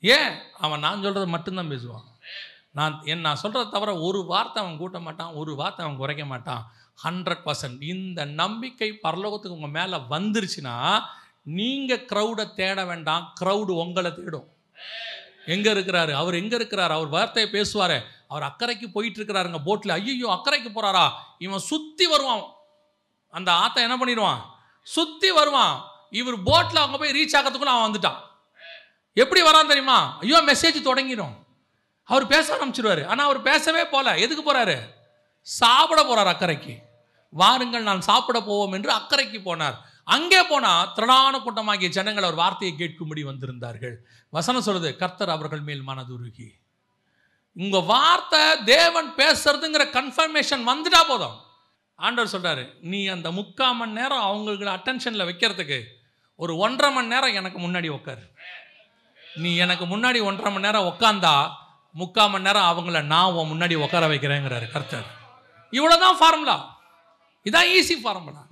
ஏன்? 0.00 0.38
அவன் 0.58 0.78
நான் 0.78 1.04
சொல்கிறத 1.04 1.26
மட்டும்தான் 1.26 1.70
பேசுவான். 1.70 2.04
நான் 2.72 3.02
என் 3.04 3.20
நான் 3.20 3.38
சொல்கிறத 3.42 3.70
தவிர 3.70 3.98
ஒரு 3.98 4.24
வார்த்தை 4.24 4.62
அவன் 4.62 4.76
கூட்ட 4.76 4.98
மாட்டான் 4.98 5.32
ஒரு 5.32 5.54
வார்த்தை 5.54 5.86
அவன் 5.86 5.98
குறைக்க 5.98 6.24
மாட்டான். 6.24 6.72
ஹண்ட்ரட் 7.04 7.44
பர்சன்ட் 7.44 7.82
இந்த 7.82 8.24
நம்பிக்கை 8.24 8.98
பரலோகத்துக்கு 9.02 9.56
உங்கள் 9.58 9.70
மேலே 9.70 9.96
வந்துருச்சுன்னா 9.96 11.00
நீங்கள் 11.42 12.04
க்ரௌடை 12.04 12.54
தேட 12.54 12.84
வேண்டாம். 12.84 13.32
க்ரௌடு 13.40 13.72
உங்களை 13.82 14.14
தேடும். 14.14 14.48
எங்கே 15.46 15.72
இருக்கிறாரு? 15.72 16.12
அவர் 16.12 16.34
எங்கே 16.34 16.54
இருக்கிறார்? 16.54 16.92
அவர் 16.92 17.06
வார்த்தையை 17.06 17.52
பேசுவாரே. 17.52 18.02
அவர் 18.28 18.48
அக்கறைக்கு 18.50 18.86
போயிட்டு 18.92 19.18
இருக்கிறாருங்க 19.20 19.62
போட்டில் 19.62 19.96
ஐயோ 19.96 20.28
அக்கறைக்கு 20.36 20.70
போகிறாரா 20.70 21.06
இவன் 21.38 21.66
சுற்றி 21.70 22.06
வருவான். 22.06 22.44
அந்த 23.30 23.52
ஆத்தை 23.52 23.82
என்ன 23.82 23.96
பண்ணிடுவான்? 23.96 24.40
சுற்றி 24.82 25.30
வருவான். 25.30 25.74
இவர் 26.10 26.42
போட்டில் 26.42 26.82
அவங்க 26.82 26.98
போய் 26.98 27.16
ரீச் 27.18 27.36
ஆகிறதுக்குள்ள 27.38 27.74
அவன் 27.74 27.86
வந்துட்டான். 27.86 28.20
எப்படி 29.12 29.42
வரான் 29.42 29.72
தெரியுமா? 29.72 30.18
ஐயோ 30.20 30.40
மெசேஜ் 30.46 30.88
தொடங்கிடும் 30.88 31.34
அவர் 32.04 32.26
பேச 32.26 32.46
ஆரம்பிச்சிருவாரு. 32.56 33.06
ஆனால் 33.06 33.26
அவர் 33.26 33.40
பேசவே 33.42 33.86
போல. 33.86 34.18
எதுக்கு 34.18 34.42
போறாரு? 34.42 34.76
சாப்பிட 35.40 36.00
போறார் 36.02 36.32
அக்கறைக்கு. 36.32 36.74
வாருங்கள் 37.32 37.82
நான் 37.82 38.00
சாப்பிட 38.00 38.38
போவோம் 38.40 38.72
என்று 38.72 38.90
அக்கறைக்கு 38.92 39.38
போனார். 39.48 39.76
அங்கே 40.04 40.42
போனால் 40.42 40.92
திரளான 40.94 41.38
கூட்டமாகிய 41.38 41.88
ஜனங்கள் 41.88 42.24
அவர் 42.24 42.40
வார்த்தையை 42.42 42.72
கேட்கும்படி 42.78 43.22
வந்திருந்தார்கள். 43.22 43.96
வசனம் 44.28 44.66
சொல்லுது 44.66 44.96
கர்த்தர் 44.96 45.28
அவர்கள் 45.28 45.60
மேல் 45.60 45.88
மனதுருகி. 45.88 46.48
உங்கள் 47.56 47.88
வார்த்தை 47.90 48.42
தேவன் 48.74 49.08
பேசுறதுங்கிற 49.20 49.84
கன்ஃபர்மேஷன் 49.98 50.64
வந்துட்டா 50.70 51.00
போதும். 51.10 51.36
ஆண்டவர் 51.98 52.32
சொல்கிறாரு 52.34 52.64
நீ 52.92 52.98
அந்த 53.14 53.28
முக்கால் 53.36 53.76
மணி 53.76 53.96
நேரம் 53.98 54.24
அவங்களுக்கு 54.28 54.66
அட்டென்ஷனில் 54.76 55.28
வைக்கிறதுக்கு 55.28 55.78
ஒரு 56.36 56.52
ஒன்றரை 56.64 56.88
மணி 56.96 57.12
நேரம் 57.14 57.36
எனக்கு 57.40 57.58
முன்னாடி 57.66 57.88
உட்காரு 57.98 58.24
நீ 59.42 59.50
எனக்கு 59.64 59.84
முன்னாடி 59.92 60.18
ஒன்றரை 60.28 60.50
மணி 60.52 60.66
நேரம் 60.66 60.88
உட்காந்தா 60.90 61.34
முக்கால் 61.94 62.30
மணி 62.32 62.46
நேரம் 62.48 62.68
அவங்கள 62.72 63.00
நான் 63.12 63.32
உன் 63.38 63.50
முன்னாடி 63.52 63.74
உட்கார 63.84 64.04
வைக்கிறேங்கிறாரு 64.12 64.66
கர்த்தர். 64.74 65.08
இவ்வளோதான் 65.72 66.18
ஃபார்முலா 66.20 66.58
இதான் 67.46 67.70
ஈஸி 67.76 67.96
ஃபார்முலா 68.02 68.42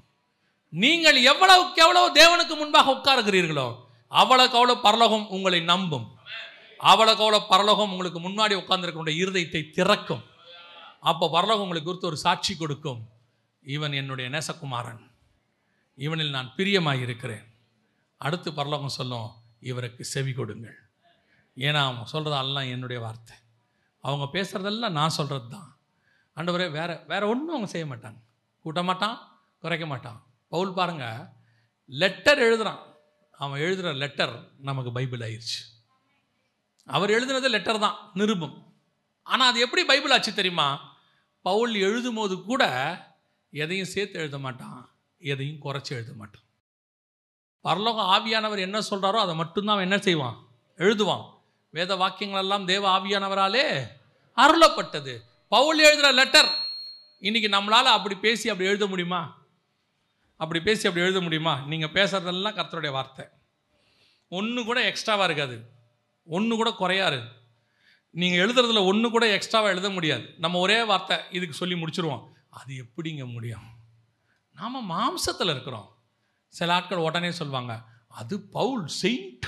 நீங்கள் 0.73 1.19
எவ்வளவுக்கு 1.33 1.83
எவ்வளவு 1.85 2.09
தேவனுக்கு 2.21 2.55
முன்பாக 2.63 2.93
உட்காருகிறீர்களோ 2.97 3.69
அவ்வளோக்கு 4.13 4.57
அவ்வளோ 4.59 4.75
பரலோகம் 4.87 5.29
உங்களை 5.37 5.61
நம்பும். 5.73 6.07
அவ்வளவுக்கு 6.91 7.49
பரலோகம் 7.49 7.93
உங்களுக்கு 7.93 8.21
முன்னாடி 8.29 8.55
உட்கார்ந்துருக்க 8.61 9.13
இருதயத்தை 9.23 9.71
திறக்கும். 9.71 10.25
அப்போ 11.01 11.31
பரலோகம் 11.31 11.63
உங்களுக்கு 11.63 11.89
குறித்து 11.89 12.07
ஒரு 12.07 12.17
சாட்சி 12.17 12.57
கொடுக்கும். 12.57 13.09
இவன் 13.63 13.93
என்னுடைய 13.93 14.31
நேசகுமாரன். 14.31 15.11
இவனில் 15.95 16.31
நான் 16.31 16.55
பிரியமாக 16.57 16.97
இருக்கிறேன். 16.97 17.45
அடுத்து 18.17 18.53
பரலோகம் 18.53 18.89
சொல்லும் 18.89 19.31
இவருக்கு 19.61 20.05
செவி 20.05 20.33
கொடுங்கள். 20.33 20.79
ஏன்னா 21.57 21.81
அவங்க 21.87 22.05
சொல்கிறதெல்லாம் 22.13 22.71
என்னுடைய 22.71 23.03
வார்த்தை. 23.03 23.37
அவங்க 24.01 24.27
பேசுகிறதெல்லாம் 24.33 24.97
நான் 25.01 25.17
சொல்கிறது 25.19 25.49
தான் 25.49 25.77
ஆண்டவரே 26.37 26.71
வேறு 26.71 26.95
வேறு 27.07 27.29
ஒன்றும் 27.29 27.55
அவங்க 27.55 27.71
செய்ய 27.73 27.87
மாட்டாங்க. 27.87 28.19
கூட்ட 28.65 28.83
மாட்டான் 28.83 29.17
குறைக்க 29.59 29.87
மாட்டான். 29.87 30.19
பவுல் 30.49 30.73
பாருங்க 30.73 31.33
லெட்டர் 31.85 32.39
எழுதுகிறான் 32.39 32.83
அவன் 33.31 33.61
எழுதுகிற 33.61 33.93
லெட்டர் 33.93 34.35
நமக்கு 34.61 34.93
பைபிள் 34.93 35.21
ஆயிடுச்சு 35.21 35.74
அவர் 36.87 37.11
எழுதினது 37.11 37.49
லெட்டர் 37.49 37.79
தான் 37.79 38.11
நிருபம். 38.15 38.75
ஆனால் 39.23 39.51
அது 39.51 39.61
எப்படி 39.61 39.85
பைபிள் 39.85 40.11
ஆச்சு 40.11 40.35
தெரியுமா? 40.35 40.69
பவுல் 41.43 41.75
எழுதும் 41.75 42.15
போது 42.15 42.43
கூட 42.43 42.63
எதையும் 43.51 43.93
சேர்த்து 43.95 44.19
எழுத 44.19 44.39
மாட்டான் 44.39 44.97
எதையும் 45.19 45.63
குறைச்சி 45.65 45.89
எழுத 45.89 46.13
மாட்டான். 46.13 46.45
பரலோக 47.65 48.01
ஆவியானவர் 48.17 48.59
என்ன 48.59 48.79
சொல்கிறாரோ 48.91 49.19
அதை 49.25 49.35
மட்டும்தான் 49.35 49.75
அவன் 49.75 49.91
என்ன 49.91 49.99
செய்வான்? 50.03 50.37
எழுதுவான். 50.79 51.25
வேத 51.71 51.95
வாக்கியங்களெல்லாம் 51.95 52.65
தேவ 52.65 52.99
ஆவியானவராலே 52.99 53.87
அருளப்பட்டது. 54.39 55.15
பவுல் 55.49 55.79
எழுதுகிற 55.79 56.13
லெட்டர் 56.13 56.51
இன்னைக்கு 57.19 57.49
நம்மளால் 57.57 57.97
அப்படி 57.97 58.15
பேசி 58.15 58.49
அப்படி 58.49 58.69
எழுத 58.69 58.87
முடியுமா? 58.87 59.21
அப்படி 60.37 60.61
பேசி 60.61 60.89
அப்படி 60.89 61.07
எழுத 61.07 61.21
முடியுமா? 61.21 61.55
நீங்கள் 61.67 61.93
பேசுகிறதெல்லாம் 61.93 62.59
கர்த்தருடைய 62.59 62.91
வார்த்தை. 62.91 63.25
ஒன்று 64.29 64.65
கூட 64.65 64.81
எக்ஸ்ட்ராவாக 64.91 65.25
இருக்காது. 65.25 65.57
ஒன்று 66.25 66.57
கூட 66.57 66.71
குறையாது. 66.71 67.23
நீங்கள் 68.11 68.47
எழுதுறதுல 68.47 68.85
ஒன்று 68.85 69.11
கூட 69.11 69.39
எக்ஸ்ட்ராவாக 69.39 69.65
எழுத 69.65 69.91
முடியாது. 69.91 70.35
நம்ம 70.39 70.59
ஒரே 70.59 70.83
வார்த்தை 70.83 71.19
இதுக்கு 71.31 71.55
சொல்லி 71.55 71.75
முடிச்சிருவோம். 71.75 72.27
அது 72.51 72.85
எப்படிங்க 72.85 73.33
முடியும்? 73.33 73.73
நாம் 74.53 74.91
மாம்சத்தில் 74.91 75.51
இருக்கிறோம். 75.51 75.99
சில 76.49 76.75
ஆட்கள் 76.75 76.99
உடனே 76.99 77.31
சொல்லுவாங்க 77.31 77.85
அது 78.09 78.41
பவுல் 78.41 78.87
செயிண்ட். 78.87 79.45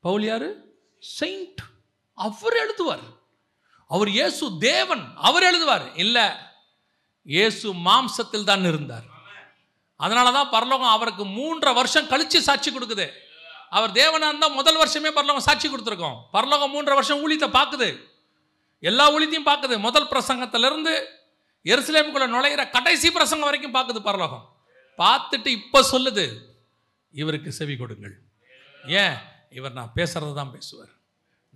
பவுல் 0.00 0.24
யாரு? 0.24 0.78
செயிண்ட். 0.98 1.58
அவர் 2.14 2.54
எழுதுவார். 2.54 3.16
அவர் 3.88 4.08
இயேசு 4.08 4.58
தேவன் 4.58 5.12
அவர் 5.16 5.42
எழுதுவார். 5.42 5.98
இல்லை 5.98 6.28
இயேசு 7.22 7.74
மாம்சத்தில் 7.74 8.44
தான் 8.44 8.64
இருந்தார். 8.64 9.04
அதனால 9.96 10.32
தான் 10.32 10.50
பரலோகம் 10.50 10.88
அவருக்கு 10.88 11.26
மூன்றரை 11.26 11.74
வருஷம் 11.74 12.06
கழித்து 12.06 12.42
சாட்சி 12.42 12.78
கொடுக்குது. 12.78 13.10
அவர் 13.76 13.92
தேவனாக 14.00 14.30
இருந்தால் 14.32 14.56
முதல் 14.58 14.78
வருஷமே 14.80 15.10
பரலோகம் 15.18 15.46
சாட்சி 15.46 15.68
கொடுத்துருக்கோம். 15.68 16.16
பரலோகம் 16.36 16.72
மூன்றரை 16.74 16.96
வருஷம் 16.98 17.20
ஊழியத்தை 17.24 17.48
பார்க்குது. 17.58 17.88
எல்லா 18.90 19.04
ஊழியத்தையும் 19.14 19.48
பார்க்குது. 19.50 19.76
முதல் 19.86 20.10
பிரசங்கத்திலேருந்து 20.12 20.92
எருசலேமுக்குள்ள 21.72 22.26
நுழையிற 22.34 22.62
கடைசி 22.76 23.10
பிரசங்கம் 23.10 23.48
வரைக்கும் 23.48 23.76
பார்க்குது 23.76 24.00
பரலோகம். 24.08 24.44
பார்த்துட்டு 24.98 25.50
இப்போ 25.60 25.80
சொல்லுது 25.92 26.24
இவருக்கு 27.20 27.50
செவி 27.52 27.74
கொடுங்கள். 27.76 28.14
ஏன்? 29.02 29.16
இவர் 29.50 29.76
நான் 29.78 29.92
பேசுகிறது 29.96 30.34
தான் 30.34 30.52
பேசுவார். 30.52 30.92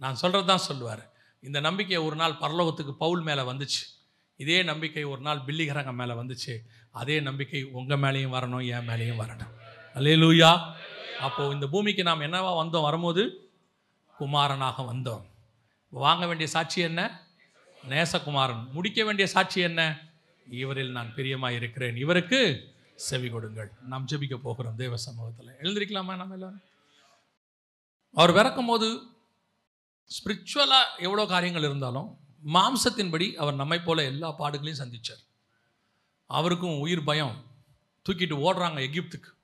நான் 0.02 0.20
சொல்கிறது 0.22 0.48
தான் 0.52 0.66
சொல்லுவார். 0.68 1.02
இந்த 1.42 1.58
நம்பிக்கை 1.60 2.00
ஒரு 2.08 2.16
நாள் 2.16 2.40
பரலோகத்துக்கு 2.42 2.94
பவுல் 3.04 3.22
மேலே 3.22 3.42
வந்துச்சு. 3.50 3.82
இதே 4.36 4.58
நம்பிக்கை 4.62 5.04
ஒரு 5.04 5.20
நாள் 5.20 5.40
பில்லிகரங்க 5.46 5.92
மேலே 6.00 6.14
வந்துச்சு. 6.20 6.54
அதே 7.00 7.16
நம்பிக்கை 7.20 7.60
உங்கள் 7.78 8.02
மேலேயும் 8.04 8.34
வரணும் 8.36 8.64
என் 8.74 8.88
மேலேயும் 8.90 9.20
வரணும். 9.22 9.52
அல்லேலூயா 9.94 10.50
அப்போது 11.20 11.54
இந்த 11.54 11.66
பூமிக்கு 11.66 12.02
நாம் 12.02 12.20
என்னவா 12.20 12.66
வந்தோம்? 12.66 12.82
வரும்போது 12.82 13.50
குமாரனாக 14.18 14.82
வந்தோம். 14.82 15.24
வாங்க 15.90 16.26
வேண்டிய 16.26 16.48
சாட்சி 16.48 16.80
என்ன? 16.80 17.26
நேசகுமாரன். 17.88 18.72
முடிக்க 18.72 19.04
வேண்டிய 19.04 19.28
சாட்சி 19.28 19.60
என்ன? 19.60 19.98
இவரில் 20.50 20.90
நான் 20.90 21.14
பிரியமாக 21.14 21.54
இருக்கிறேன். 21.54 21.96
இவருக்கு 21.96 22.72
செவி 22.94 23.30
கொடுங்கள். 23.30 23.70
நாம் 23.82 24.06
ஜெபிக்க 24.10 24.36
போகிறோம் 24.36 24.76
தேவ 24.76 24.96
சமூகத்தில். 24.96 25.54
எழுந்திருக்கலாமா 25.62 26.16
நம்ம 26.16 26.32
எல்லாரும்? 26.32 26.60
அவர் 28.12 28.32
பிறக்கும் 28.32 28.66
போது 28.66 29.02
ஸ்பிரிச்சுவலாக 30.10 30.84
எவ்வளோ 30.98 31.26
காரியங்கள் 31.26 31.62
இருந்தாலும் 31.62 32.18
மாம்சத்தின்படி 32.54 33.34
அவர் 33.34 33.54
நம்மை 33.54 33.80
போல 33.80 34.04
எல்லா 34.04 34.38
பாடுகளையும் 34.38 34.82
சந்திச்சார். 34.84 35.24
அவருக்கும் 36.26 36.78
உயிர் 36.78 37.04
பயம். 37.04 37.44
தூக்கிட்டு 38.08 38.36
ஓடுறாங்க 38.36 38.78
எகிப்துக்கு. 38.88 39.36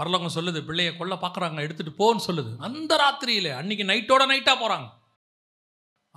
பரலோகம் 0.00 0.34
சொல்லுது 0.36 0.60
பிள்ளையை 0.68 0.92
கொல்ல 1.00 1.14
பார்க்குறாங்க 1.24 1.66
எடுத்துகிட்டு 1.66 2.00
போன்னு 2.00 2.26
சொல்லுது. 2.28 2.50
அந்த 2.66 2.92
ராத்திரியில் 3.02 3.50
அன்னைக்கு 3.60 3.84
நைட்டோட 3.90 4.22
நைட்டாக 4.32 4.56
போகிறாங்க 4.62 4.88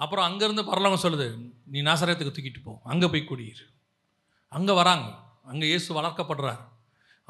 அப்புறம் 0.04 0.26
அங்கேருந்து 0.28 0.64
பரலோகம் 0.70 1.04
சொல்லுது 1.06 1.28
நீ 1.74 1.80
நாசரத்துக்கு 1.88 2.34
தூக்கிட்டு 2.36 2.62
போ 2.68 2.74
அங்கே 2.92 3.08
போய் 3.14 3.30
குடியிரு. 3.32 3.66
அங்கே 4.58 4.74
வராங்க. 4.80 5.08
அங்கே 5.52 5.66
இயேசு 5.72 5.90
வளர்க்கப்படுறார். 5.98 6.62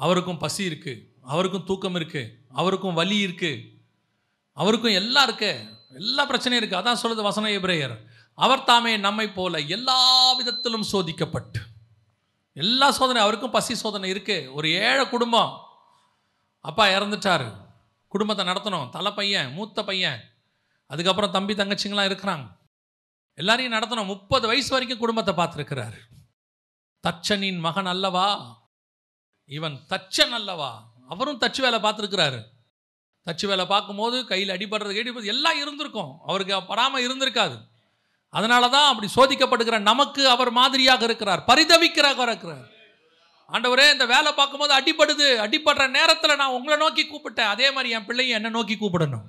அவருக்கும் 0.00 0.40
பசி 0.44 0.62
இருக்குது 0.70 1.02
அவருக்கும் 1.32 1.66
தூக்கம் 1.68 1.96
இருக்குது 1.98 2.32
அவருக்கும் 2.60 2.96
வலி 3.00 3.18
இருக்குது 3.26 3.62
அவருக்கும் 4.62 4.96
எல்லாம் 5.00 5.26
இருக்கு. 5.28 5.52
எல்லா 6.00 6.22
பிரச்சனையும் 6.30 6.60
இருக்குது 6.62 6.80
அதான் 6.80 7.00
சொல்லுது 7.02 7.22
வசன 7.28 7.50
எபிரேயர். 7.58 7.94
அவர் 8.38 8.66
தாமே 8.70 8.92
நம்மை 9.06 9.26
போல 9.38 9.60
எல்லா 9.76 9.98
விதத்திலும் 10.38 10.86
சோதிக்கப்பட்டு. 10.92 11.60
எல்லா 12.62 12.88
சோதனை 12.98 13.20
அவருக்கும் 13.24 13.54
பசி 13.56 13.74
சோதனை 13.84 14.08
இருக்குது 14.14 14.50
ஒரு 14.56 14.68
ஏழை 14.86 15.04
குடும்பம் 15.14 15.52
அப்பா 16.64 16.86
இறந்துட்டாரு. 16.86 17.48
குடும்பத்தை 18.08 18.46
நடத்தணும். 18.46 18.88
தலை 18.88 19.12
பையன் 19.12 19.52
மூத்த 19.52 19.84
பையன். 19.84 20.20
அதுக்கப்புறம் 20.86 21.30
தம்பி 21.30 21.54
தங்கச்சிங்களாம் 21.54 22.08
இருக்கிறாங்க. 22.10 22.56
எல்லாரையும் 23.34 23.72
நடத்தணும். 23.72 24.04
முப்பது 24.04 24.46
வயசு 24.46 24.70
வரைக்கும் 24.70 24.98
குடும்பத்தை 24.98 25.34
பார்த்துருக்கிறார். 25.34 25.96
தச்சனின் 27.02 27.58
மகன் 27.58 27.86
அல்லவா? 27.86 28.56
இவன் 29.46 29.80
தச்சன் 29.88 30.30
அல்லவா? 30.30 30.82
அவரும் 31.08 31.40
தச்சு 31.40 31.60
வேலை 31.60 31.78
பார்த்துருக்கிறாரு. 31.80 32.40
தச்சு 33.26 33.46
வேலை 33.46 33.66
பார்க்கும்போது 33.66 34.26
கையில் 34.26 34.48
அடிபடுறது 34.48 35.00
அடிபடுறது 35.02 35.24
எல்லாம் 35.24 35.60
இருந்திருக்கும். 35.60 36.18
அவருக்கு 36.26 36.62
படாமல் 36.62 37.06
இருந்திருக்காது. 37.06 37.58
அதனால 38.28 38.68
தான் 38.68 38.96
அப்படி 38.96 39.08
சோதிக்கப்படுகிற 39.16 39.78
நமக்கு 39.78 40.28
அவர் 40.28 40.50
மாதிரியாக 40.50 41.04
இருக்கிறார். 41.04 41.44
பரிதவிக்கிறாக 41.46 42.18
இருக்கிறார். 42.18 42.72
ஆண்டவரே 43.52 43.92
இந்த 43.92 44.06
வேலை 44.06 44.32
பார்க்கும்போது 44.32 44.74
அடிபடுது. 44.74 45.26
அடிபடுற 45.44 45.90
நேரத்தில் 45.90 46.36
நான் 46.36 46.50
உங்களை 46.50 46.76
நோக்கி 46.76 47.02
கூப்பிட்டேன். 47.02 47.52
அதே 47.54 47.70
மாதிரி 47.70 47.94
என் 47.94 48.04
பிள்ளையும் 48.04 48.34
என்னை 48.34 48.50
நோக்கி 48.50 48.76
கூப்பிடணும். 48.80 49.26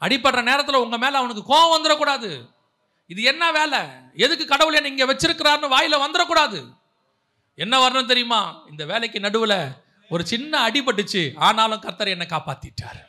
அடிபடுற 0.00 0.42
நேரத்தில் 0.42 0.74
உங்கள் 0.74 0.98
மேலே 0.98 1.16
அவனுக்கு 1.16 1.54
கோவம் 1.54 1.74
வந்துடக்கூடாது. 1.76 2.48
இது 3.06 3.22
என்ன 3.22 3.52
வேலை? 3.52 3.78
எதுக்கு 4.14 4.46
கடவுளை 4.46 4.84
என்னை 4.84 4.90
இங்கே 4.90 5.12
வச்சிருக்கிறாருன்னு 5.12 5.68
வாயில் 5.68 5.96
வந்துடக்கூடாது. 5.96 6.76
என்ன 7.54 7.88
வரணும் 7.88 8.06
தெரியுமா? 8.06 8.62
இந்த 8.70 8.84
வேலைக்கு 8.84 9.20
நடுவில் 9.20 9.68
ஒரு 10.08 10.26
சின்ன 10.26 10.68
அடிபட்டுச்சு. 10.68 11.32
ஆனாலும் 11.36 11.80
கர்த்தர் 11.80 12.08
என்னை 12.08 12.26
காப்பாற்றிட்டார் 12.30 13.06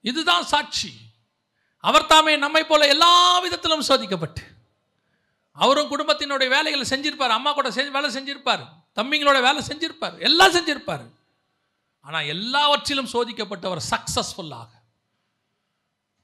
இதுதான் 0.00 0.44
சாட்சி. 0.44 0.92
அவர் 1.80 2.06
தாமே 2.06 2.36
நம்மை 2.36 2.64
போல 2.64 2.86
எல்லா 2.86 3.38
விதத்திலும் 3.38 3.88
சோதிக்கப்பட்டு. 3.88 4.55
அவரும் 5.62 5.90
குடும்பத்தினுடைய 5.92 6.48
வேலைகளை 6.56 6.84
செஞ்சிருப்பார் 6.92 7.36
அம்மா 7.36 7.50
கூட 7.52 7.68
செஞ்சு 7.76 7.96
வேலை 7.96 8.08
செஞ்சிருப்பார் 8.16 8.64
தம்பிங்களோட 8.98 9.38
வேலை 9.46 9.60
செஞ்சிருப்பார் 9.68 10.16
எல்லாம் 10.28 10.54
செஞ்சிருப்பார். 10.56 11.04
ஆனால் 12.06 12.28
எல்லாவற்றிலும் 12.34 13.12
சோதிக்கப்பட்டவர் 13.12 13.88
சக்சஸ்ஃபுல்லாக 13.92 14.70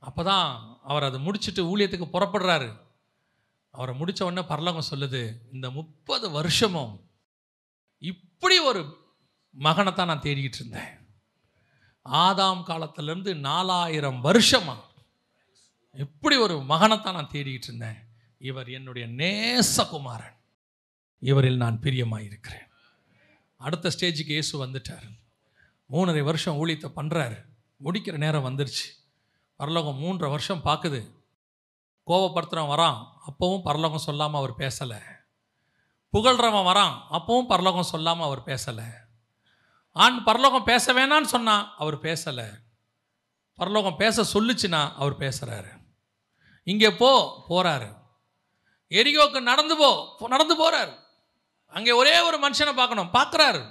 அப்பதான் 0.03 0.49
அவர் 0.91 1.07
அதை 1.09 1.19
முடிச்சுட்டு 1.27 1.63
ஊழியத்துக்கு 1.71 2.09
புறப்படுறாரு. 2.15 2.71
அவரை 3.75 3.93
முடித்த 3.99 4.21
உடனே 4.25 4.43
பரலகம் 4.49 4.91
சொல்லுது 4.91 5.21
இந்த 5.53 5.67
முப்பது 5.71 6.27
வருஷமும் 6.31 6.95
இப்படி 7.99 8.57
ஒரு 8.71 8.81
மகனை 9.55 9.93
தான் 9.93 10.11
நான் 10.11 10.25
தேடிக்கிட்டு 10.27 10.61
இருந்தேன். 10.61 10.93
ஆதாம் 12.07 12.63
காலத்திலேருந்து 12.71 13.33
நாலாயிரம் 13.49 14.21
வருஷமாக 14.21 14.81
இப்படி 16.05 16.37
ஒரு 16.37 16.57
மகனைத்தான் 16.73 17.19
நான் 17.19 17.33
தேடிக்கிட்டு 17.35 17.69
இருந்தேன். 17.71 18.01
இவர் 18.49 18.69
என்னுடைய 18.69 19.07
நேசகுமாரன். 19.07 20.37
இவரில் 21.19 21.57
நான் 21.57 21.81
பிரியமாயிருக்கிறேன். 21.81 22.69
அடுத்த 23.57 23.91
ஸ்டேஜுக்கு 23.97 24.35
இயேசு 24.37 24.67
வந்துட்டார். 24.67 25.07
மூணரை 25.91 26.23
வருஷம் 26.23 26.59
ஊழியத்தை 26.61 26.89
பண்ணுறாரு 26.97 27.39
முடிக்கிற 27.85 28.17
நேரம் 28.17 28.47
வந்துருச்சு. 28.49 28.87
பரலோகம் 29.57 30.01
மூன்றரை 30.03 30.31
வருஷம் 30.31 30.65
பார்க்குது 30.65 31.01
கோவப்படுத்துகிறவன் 32.07 32.73
வரான். 32.75 32.99
அப்போவும் 33.29 33.63
பரலோகம் 33.63 34.07
சொல்லாமல் 34.09 34.41
அவர் 34.41 34.55
பேசலை. 34.57 35.01
புகழ்கிறவன் 36.13 36.69
வரான். 36.71 36.97
அப்பவும் 37.11 37.47
பரலோகம் 37.47 37.91
சொல்லாமல் 37.93 38.27
அவர் 38.27 38.43
பேசலை. 38.43 38.89
ஆண் 39.93 40.23
பரலோகம் 40.25 40.65
பேச 40.65 40.93
வேணான்னு 40.93 41.33
சொன்னால் 41.35 41.75
அவர் 41.77 41.99
பேசலை. 42.01 42.49
பரலோகம் 43.55 43.97
பேச 43.97 44.25
சொல்லுச்சுன்னா 44.35 44.83
அவர் 44.95 45.19
பேசுகிறாரு 45.19 45.73
இங்கே 46.63 46.91
போ 46.91 47.11
போகிறாரு 47.49 47.89
எரிகோக்கு 49.01 49.41
நடந்து 49.51 49.75
போ 49.81 49.89
நடந்து 50.35 50.55
போகிறார் 50.63 50.93
அங்கே 51.77 51.93
ஒரே 52.01 52.15
ஒரு 52.29 52.37
மனுஷனை 52.45 52.73
பார்க்கணும். 52.79 53.11
பார்க்குறாரு. 53.19 53.63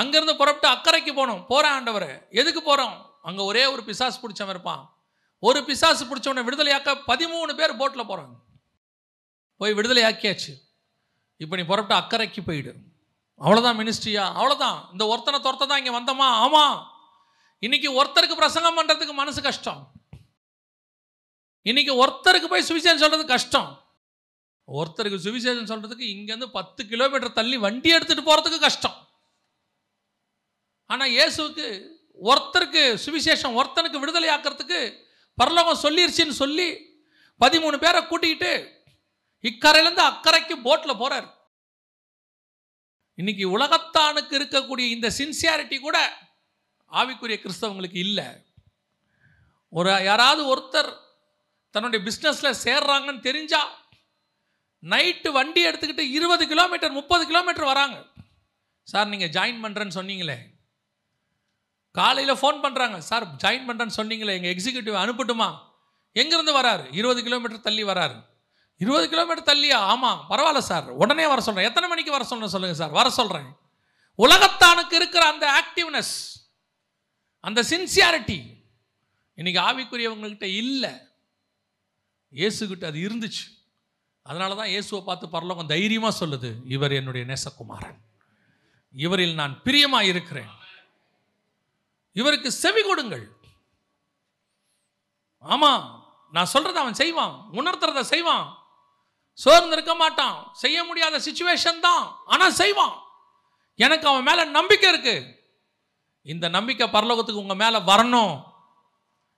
அங்கேருந்து 0.00 0.34
புறப்பட்டு 0.40 0.68
அக்கறைக்கு 0.74 1.12
போகணும். 1.18 1.42
போகிறேன் 1.50 1.74
ஆண்டவர். 1.76 2.10
எதுக்கு 2.40 2.60
போகிறோம் 2.62 2.96
அங்கே 3.28 3.42
ஒரே 3.50 3.62
ஒரு 3.74 3.82
பிசாசு 3.88 4.18
பிடிச்சவன் 4.22 4.54
இருப்பான். 4.54 4.82
ஒரு 5.42 5.60
பிசாசு 5.68 6.02
பிடிச்சவனை 6.10 6.42
விடுதலையாக்க 6.46 6.94
பதிமூணு 7.10 7.52
பேர் 7.60 7.78
போட்டில் 7.80 8.08
போகிறாங்க 8.10 8.36
போய் 9.60 9.76
விடுதலையாக்கியாச்சு. 9.78 10.52
இப்போ 11.40 11.54
நீ 11.58 11.64
புறப்பட்டு 11.70 12.00
அக்கறைக்கு 12.00 12.40
போயிடு. 12.48 12.72
அவ்வளோதான் 13.40 13.78
மினிஸ்ட்ரியா 13.80 14.24
அவ்வளோதான் 14.38 14.78
இந்த 14.92 15.04
ஒருத்தனை 15.12 15.38
துரத்தை 15.40 15.66
தான் 15.66 15.80
இங்கே 15.82 15.94
வந்தோமா? 15.98 16.28
ஆமாம் 16.44 16.76
இன்னைக்கு 17.66 17.88
ஒருத்தருக்கு 18.00 18.40
பிரசங்கம் 18.42 18.76
பண்ணுறதுக்கு 18.78 19.14
மனசு 19.20 19.40
கஷ்டம். 19.48 19.80
இன்னைக்கு 21.66 21.92
ஒருத்தருக்கு 22.02 22.48
போய் 22.50 22.68
சுவிசேஷம் 22.68 23.02
சொல்கிறது 23.02 23.24
கஷ்டம். 23.34 23.70
ஒருத்தருக்கு 24.68 25.24
சுவிசேஷம் 25.26 25.70
சொல்கிறதுக்கு 25.70 26.06
இங்கேருந்து 26.14 26.48
பத்து 26.56 26.80
கிலோமீட்டர் 26.92 27.36
தள்ளி 27.38 27.56
வண்டி 27.66 27.90
எடுத்துகிட்டு 27.96 28.28
போகிறதுக்கு 28.28 28.58
கஷ்டம். 28.66 28.96
ஆனால் 30.90 31.12
இயேசுவுக்கு 31.16 31.66
ஒருத்தருக்கு 32.30 32.82
சுவிசேஷம் 33.04 33.56
ஒருத்தனுக்கு 33.60 34.02
விடுதலை 34.02 34.28
ஆக்கிறதுக்கு 34.34 34.80
பரலோகம் 35.38 35.82
சொல்லிருச்சுன்னு 35.82 36.36
சொல்லி 36.42 36.68
பதிமூணு 37.40 37.76
பேரை 37.82 38.00
கூட்டிக்கிட்டு 38.04 38.52
இக்கரையிலேருந்து 39.44 40.04
அக்கறைக்கு 40.10 40.54
போட்டில் 40.66 41.00
போகிறார் 41.02 41.28
இன்னைக்கு 43.18 43.44
உலகத்தானுக்கு 43.56 44.34
இருக்கக்கூடிய 44.38 44.86
இந்த 44.94 45.08
சின்சியாரிட்டி 45.18 45.76
கூட 45.80 45.98
ஆவிக்குரிய 46.92 47.36
கிறிஸ்தவங்களுக்கு 47.40 47.98
இல்லை. 48.06 48.26
ஒரு 49.72 49.90
யாராவது 50.08 50.42
ஒருத்தர் 50.52 50.90
தன்னுடைய 51.78 52.10
பிஸ்னஸில் 52.10 52.60
சேர்றாங்கன்னு 52.66 53.26
தெரிஞ்சா 53.26 53.62
நைட்டு 54.82 55.28
வண்டி 55.36 55.66
எடுத்துக்கிட்டு 55.68 56.04
இருபது 56.18 56.46
கிலோமீட்டர் 56.52 56.92
முப்பது 56.96 57.26
கிலோமீட்டர் 57.26 57.70
வராங்க. 57.70 57.96
சார் 58.82 59.08
நீங்கள் 59.12 59.32
ஜாயின் 59.36 59.62
பண்ணுறேன்னு 59.64 59.96
சொன்னீங்களே. 59.96 60.36
காலையில் 61.94 62.38
ஃபோன் 62.40 62.58
பண்ணுறாங்க 62.64 62.98
சார் 62.98 63.24
ஜாயின் 63.44 63.66
பண்ணுறேன்னு 63.68 63.96
சொன்னீங்களே 64.00 64.34
எங்கள் 64.38 64.52
எக்ஸிக்யூட்டிவ் 64.54 64.96
அனுப்பட்டுமா? 65.04 65.48
எங்கேருந்து 66.14 66.52
வராரு? 66.58 66.84
இருபது 67.00 67.22
கிலோமீட்டர் 67.22 67.66
தள்ளி 67.68 67.84
வராரு. 67.84 68.16
இருபது 68.76 69.08
கிலோமீட்டர் 69.08 69.56
தள்ளியா? 69.56 69.78
ஆமாம் 69.92 70.20
பரவாயில்ல 70.30 70.58
சார். 70.58 70.88
உடனே 71.02 71.26
வர 71.26 71.40
சொல்கிறேன் 71.40 71.68
எத்தனை 71.70 71.88
மணிக்கு 71.88 72.10
வர 72.10 72.24
சொல்கிறேன் 72.24 72.54
சொல்லுங்கள் 72.54 72.80
சார். 72.82 72.96
வர 73.00 73.10
சொல்கிறேன் 73.10 73.48
உலகத்தானுக்கு 74.18 74.94
இருக்கிற 74.94 75.24
அந்த 75.32 75.46
ஆக்டிவ்னஸ் 75.60 76.14
அந்த 77.40 77.62
சின்சியாரிட்டி 77.72 78.40
இன்றைக்கி 79.36 79.60
ஆவிக்குரியவங்கள்கிட்ட 79.68 80.48
இல்லை. 80.62 80.94
இயேசுகிட்ட 82.32 82.84
அது 82.90 82.98
இருந்துச்சு. 83.06 83.44
அதனால 84.26 84.54
தான் 84.60 84.70
இயேசுவை 84.72 85.00
பார்த்து 85.04 85.34
பரலோகம் 85.34 85.70
தைரியமாக 85.74 86.18
சொல்லுது 86.20 86.50
இவர் 86.74 86.98
என்னுடைய 87.00 87.24
நேசகுமாரன். 87.30 87.98
இவரில் 88.94 89.38
நான் 89.40 89.54
பிரியமாக 89.66 90.10
இருக்கிறேன் 90.12 90.52
இவருக்கு 92.20 92.50
செவி 92.62 92.82
கொடுங்கள். 92.82 93.26
ஆமாம் 95.44 95.82
நான் 96.32 96.52
சொல்கிறத 96.52 96.78
அவன் 96.82 97.00
செய்வான் 97.00 97.34
உணர்த்துறத 97.58 98.00
செய்வான். 98.14 98.46
சோர்ந்து 99.38 99.74
இருக்க 99.76 99.92
மாட்டான் 99.94 100.38
செய்ய 100.62 100.78
முடியாத 100.88 101.20
சுச்சுவேஷன் 101.26 101.84
தான் 101.86 102.04
ஆனால் 102.32 102.58
செய்வான். 102.62 102.94
எனக்கு 103.78 104.06
அவன் 104.10 104.26
மேலே 104.28 104.44
நம்பிக்கை 104.58 104.88
இருக்கு. 104.92 105.16
இந்த 106.32 106.46
நம்பிக்கை 106.56 106.86
பரலோகத்துக்கு 106.96 107.44
உங்கள் 107.44 107.60
மேலே 107.62 107.78
வரணும். 107.90 108.34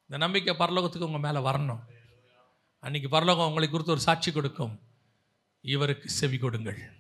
இந்த 0.07 0.19
நம்பிக்கை 0.25 0.55
பரலோகத்துக்கு 0.63 1.09
உங்கள் 1.11 1.27
மேலே 1.27 1.41
வரணும். 1.49 1.83
அன்னைக்கு 2.81 3.09
பரலோகம் 3.09 3.47
உங்களை 3.47 3.69
குறித்து 3.69 3.93
ஒரு 3.93 4.01
சாட்சி 4.01 4.33
கொடுக்கும். 4.33 4.81
இவருக்கு 5.61 6.09
செவி 6.09 6.39
கொடுங்கள். 6.39 6.93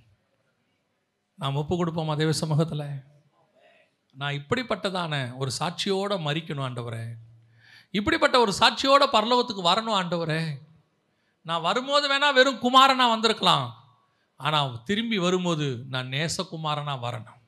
நாம் 1.34 1.56
ஒப்பு 1.56 1.86
கொடுப்போமா 1.86 2.16
தேவ 2.16 2.32
சமூகத்தில்? 2.32 3.02
நான் 4.12 4.32
இப்படிப்பட்டதான 4.32 5.36
ஒரு 5.36 5.50
சாட்சியோடு 5.58 6.18
மறிக்கணும் 6.18 6.66
ஆண்டவரே. 6.66 7.04
இப்படிப்பட்ட 7.90 8.40
ஒரு 8.40 8.52
சாட்சியோட 8.58 9.14
பரலோகத்துக்கு 9.14 9.62
வரணும் 9.64 9.96
ஆண்டவரே. 10.00 10.58
நான் 11.42 11.60
வரும்போது 11.60 12.18
வேணால் 12.18 12.34
வெறும் 12.34 12.60
குமாரனா 12.60 13.08
வந்திருக்கலாம். 13.08 13.84
ஆனால் 14.36 14.82
திரும்பி 14.82 15.18
வரும்போது 15.18 15.84
நான் 15.88 16.06
நேசகுமாரனாக 16.06 17.04
வரணும். 17.06 17.40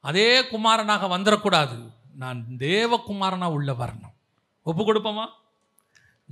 அதே 0.00 0.48
குமாரனாக 0.48 1.18
வந்துடக்கூடாது 1.18 1.92
நான் 2.14 2.46
தேவகுமாரனா 2.58 3.44
உள்ள 3.44 3.72
வரணும். 3.72 4.14
ஒப்பு 4.62 4.94
கொடுப்போமா? 4.94 5.26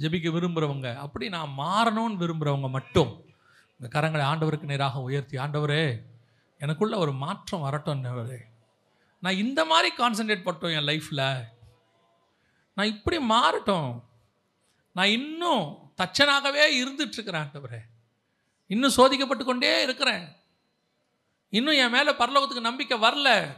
ஜெபிக்க 0.00 0.30
விரும்புகிறவங்க 0.30 0.96
அப்படி 0.96 1.28
நான் 1.28 1.52
மாறணும்னு 1.52 2.26
விரும்புகிறவங்க 2.26 2.68
மட்டும் 2.68 3.24
இந்த 3.80 4.00
கரங்களை 4.00 4.22
ஆண்டவருக்கு 4.32 4.62
நேராக 4.62 5.00
உயர்த்தி 5.00 5.36
ஆண்டவரே 5.36 6.02
எனக்குள்ள 6.58 6.98
ஒரு 6.98 7.12
மாற்றம் 7.12 7.60
வரட்டும் 7.60 8.48
நான் 9.20 9.36
இந்த 9.36 9.64
மாதிரி 9.64 9.94
கான்சென்ட்ரேட் 9.96 10.48
பட்டோம் 10.48 10.78
என் 10.78 10.86
லைஃப்பில் 10.86 11.44
நான் 12.74 12.86
இப்படி 12.86 13.18
மாறட்டும். 13.18 14.02
நான் 14.92 15.06
இன்னும் 15.06 15.92
தச்சனாகவே 16.02 16.62
இருந்துட்டுருக்கிறேன் 16.82 17.44
ஆண்டவரே. 17.44 17.78
இன்னும் 18.66 18.92
சோதிக்கப்பட்டு 18.96 19.44
கொண்டே 19.44 19.82
இருக்கிறேன். 19.82 20.36
இன்னும் 21.48 21.74
என் 21.74 21.90
மேலே 21.90 22.10
பரலோகத்துக்கு 22.10 22.60
நம்பிக்கை 22.60 23.00
வரல. 23.00 23.56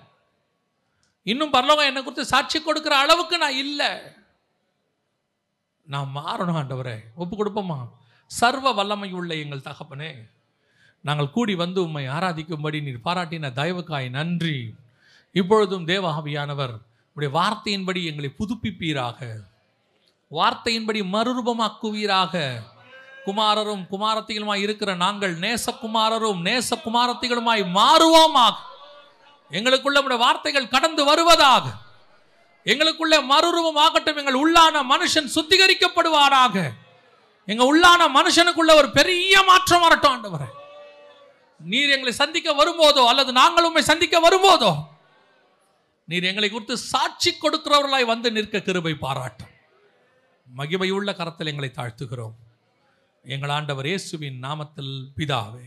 இன்னும் 1.22 1.50
பரலோகம் 1.50 1.84
என்னை 1.84 2.02
குறித்து 2.02 2.24
சாட்சி 2.24 2.62
கொடுக்குற 2.64 2.88
அளவுக்கு 2.88 3.38
நான் 3.38 3.54
இல்லை. 3.54 4.16
நான் 5.82 6.12
மாறணும் 6.14 6.56
ஆண்டவரே. 6.56 6.98
ஒப்பு 7.14 7.44
கொடுப்போமா? 7.44 7.88
சர்வ 8.26 8.72
வல்லமை 8.72 9.12
உள்ள 9.12 9.34
எங்கள் 9.34 9.58
தகப்பனே 9.58 10.30
நாங்கள் 11.00 11.30
கூடி 11.30 11.54
வந்து 11.54 11.82
உம்மை 11.82 12.08
ஆராதிக்கும்படி 12.08 12.82
நீர் 12.82 13.00
பாராட்டின 13.04 13.52
தயவுக்காய் 13.52 14.10
நன்றி. 14.10 14.74
இப்பொழுதும் 15.32 15.86
தேவாவியானவர் 15.86 16.78
உடைய 17.14 17.38
வார்த்தையின்படி 17.38 18.04
எங்களை 18.04 18.34
புதுப்பிப்பீராக. 18.38 19.36
வார்த்தையின்படி 20.30 21.02
மறுரூபமாக்குவீராக. 21.02 22.62
குமாரரும் 23.26 23.86
குமாரத்திகளுமாய் 23.90 24.60
இருக்கிற 24.60 24.94
நாங்கள் 24.94 25.38
நேசகுமாரரும் 25.38 26.40
நேசகுமாரத்திகளுமாய் 26.42 27.64
மாறுவோமாக. 27.74 28.54
எங்களுக்குள்ள 29.50 29.98
உடைய 29.98 30.16
வார்த்தைகள் 30.16 30.68
கடந்து 30.68 31.04
வருவதாக. 31.04 31.81
எங்களுக்குள்ள 32.70 33.14
மறுரூபம் 33.32 33.80
ஆகட்டும் 33.84 34.18
எங்கள் 34.20 34.40
உள்ளான 34.42 34.82
மனுஷன் 34.92 35.32
சுத்திகரிக்கப்படுவாராக 35.36 36.56
எங்க 37.52 37.62
உள்ளான 37.70 38.02
மனுஷனுக்குள்ள 38.18 38.72
ஒரு 38.80 38.88
பெரிய 38.98 39.42
மாற்றம் 39.42 39.84
வரட்டும் 39.84 40.12
ஆண்டவரை. 40.14 40.48
நீர் 41.72 41.92
எங்களை 41.94 42.12
சந்திக்க 42.12 42.48
வரும்போதோ 42.60 43.02
அல்லது 43.10 43.32
நாங்கள் 43.40 43.66
உண்மை 43.68 43.82
சந்திக்க 43.82 44.16
வரும்போதோ 44.26 44.72
நீர் 46.10 46.28
எங்களை 46.30 46.48
குறித்து 46.50 46.76
சாட்சி 46.76 47.30
கொடுக்கிறவர்களாய் 47.30 48.10
வந்து 48.12 48.28
நிற்க 48.36 48.60
கிருபை 48.60 48.94
பாராட்டும். 48.94 49.52
மகிமையுள்ள 50.58 51.10
கரத்தில் 51.16 51.50
எங்களை 51.52 51.70
தாழ்த்துகிறோம். 51.76 52.34
எங்கள் 53.24 53.52
ஆண்டவர் 53.56 53.86
இயேசுவின் 53.86 54.38
நாமத்தில் 54.42 54.94
பிதாவே. 55.16 55.66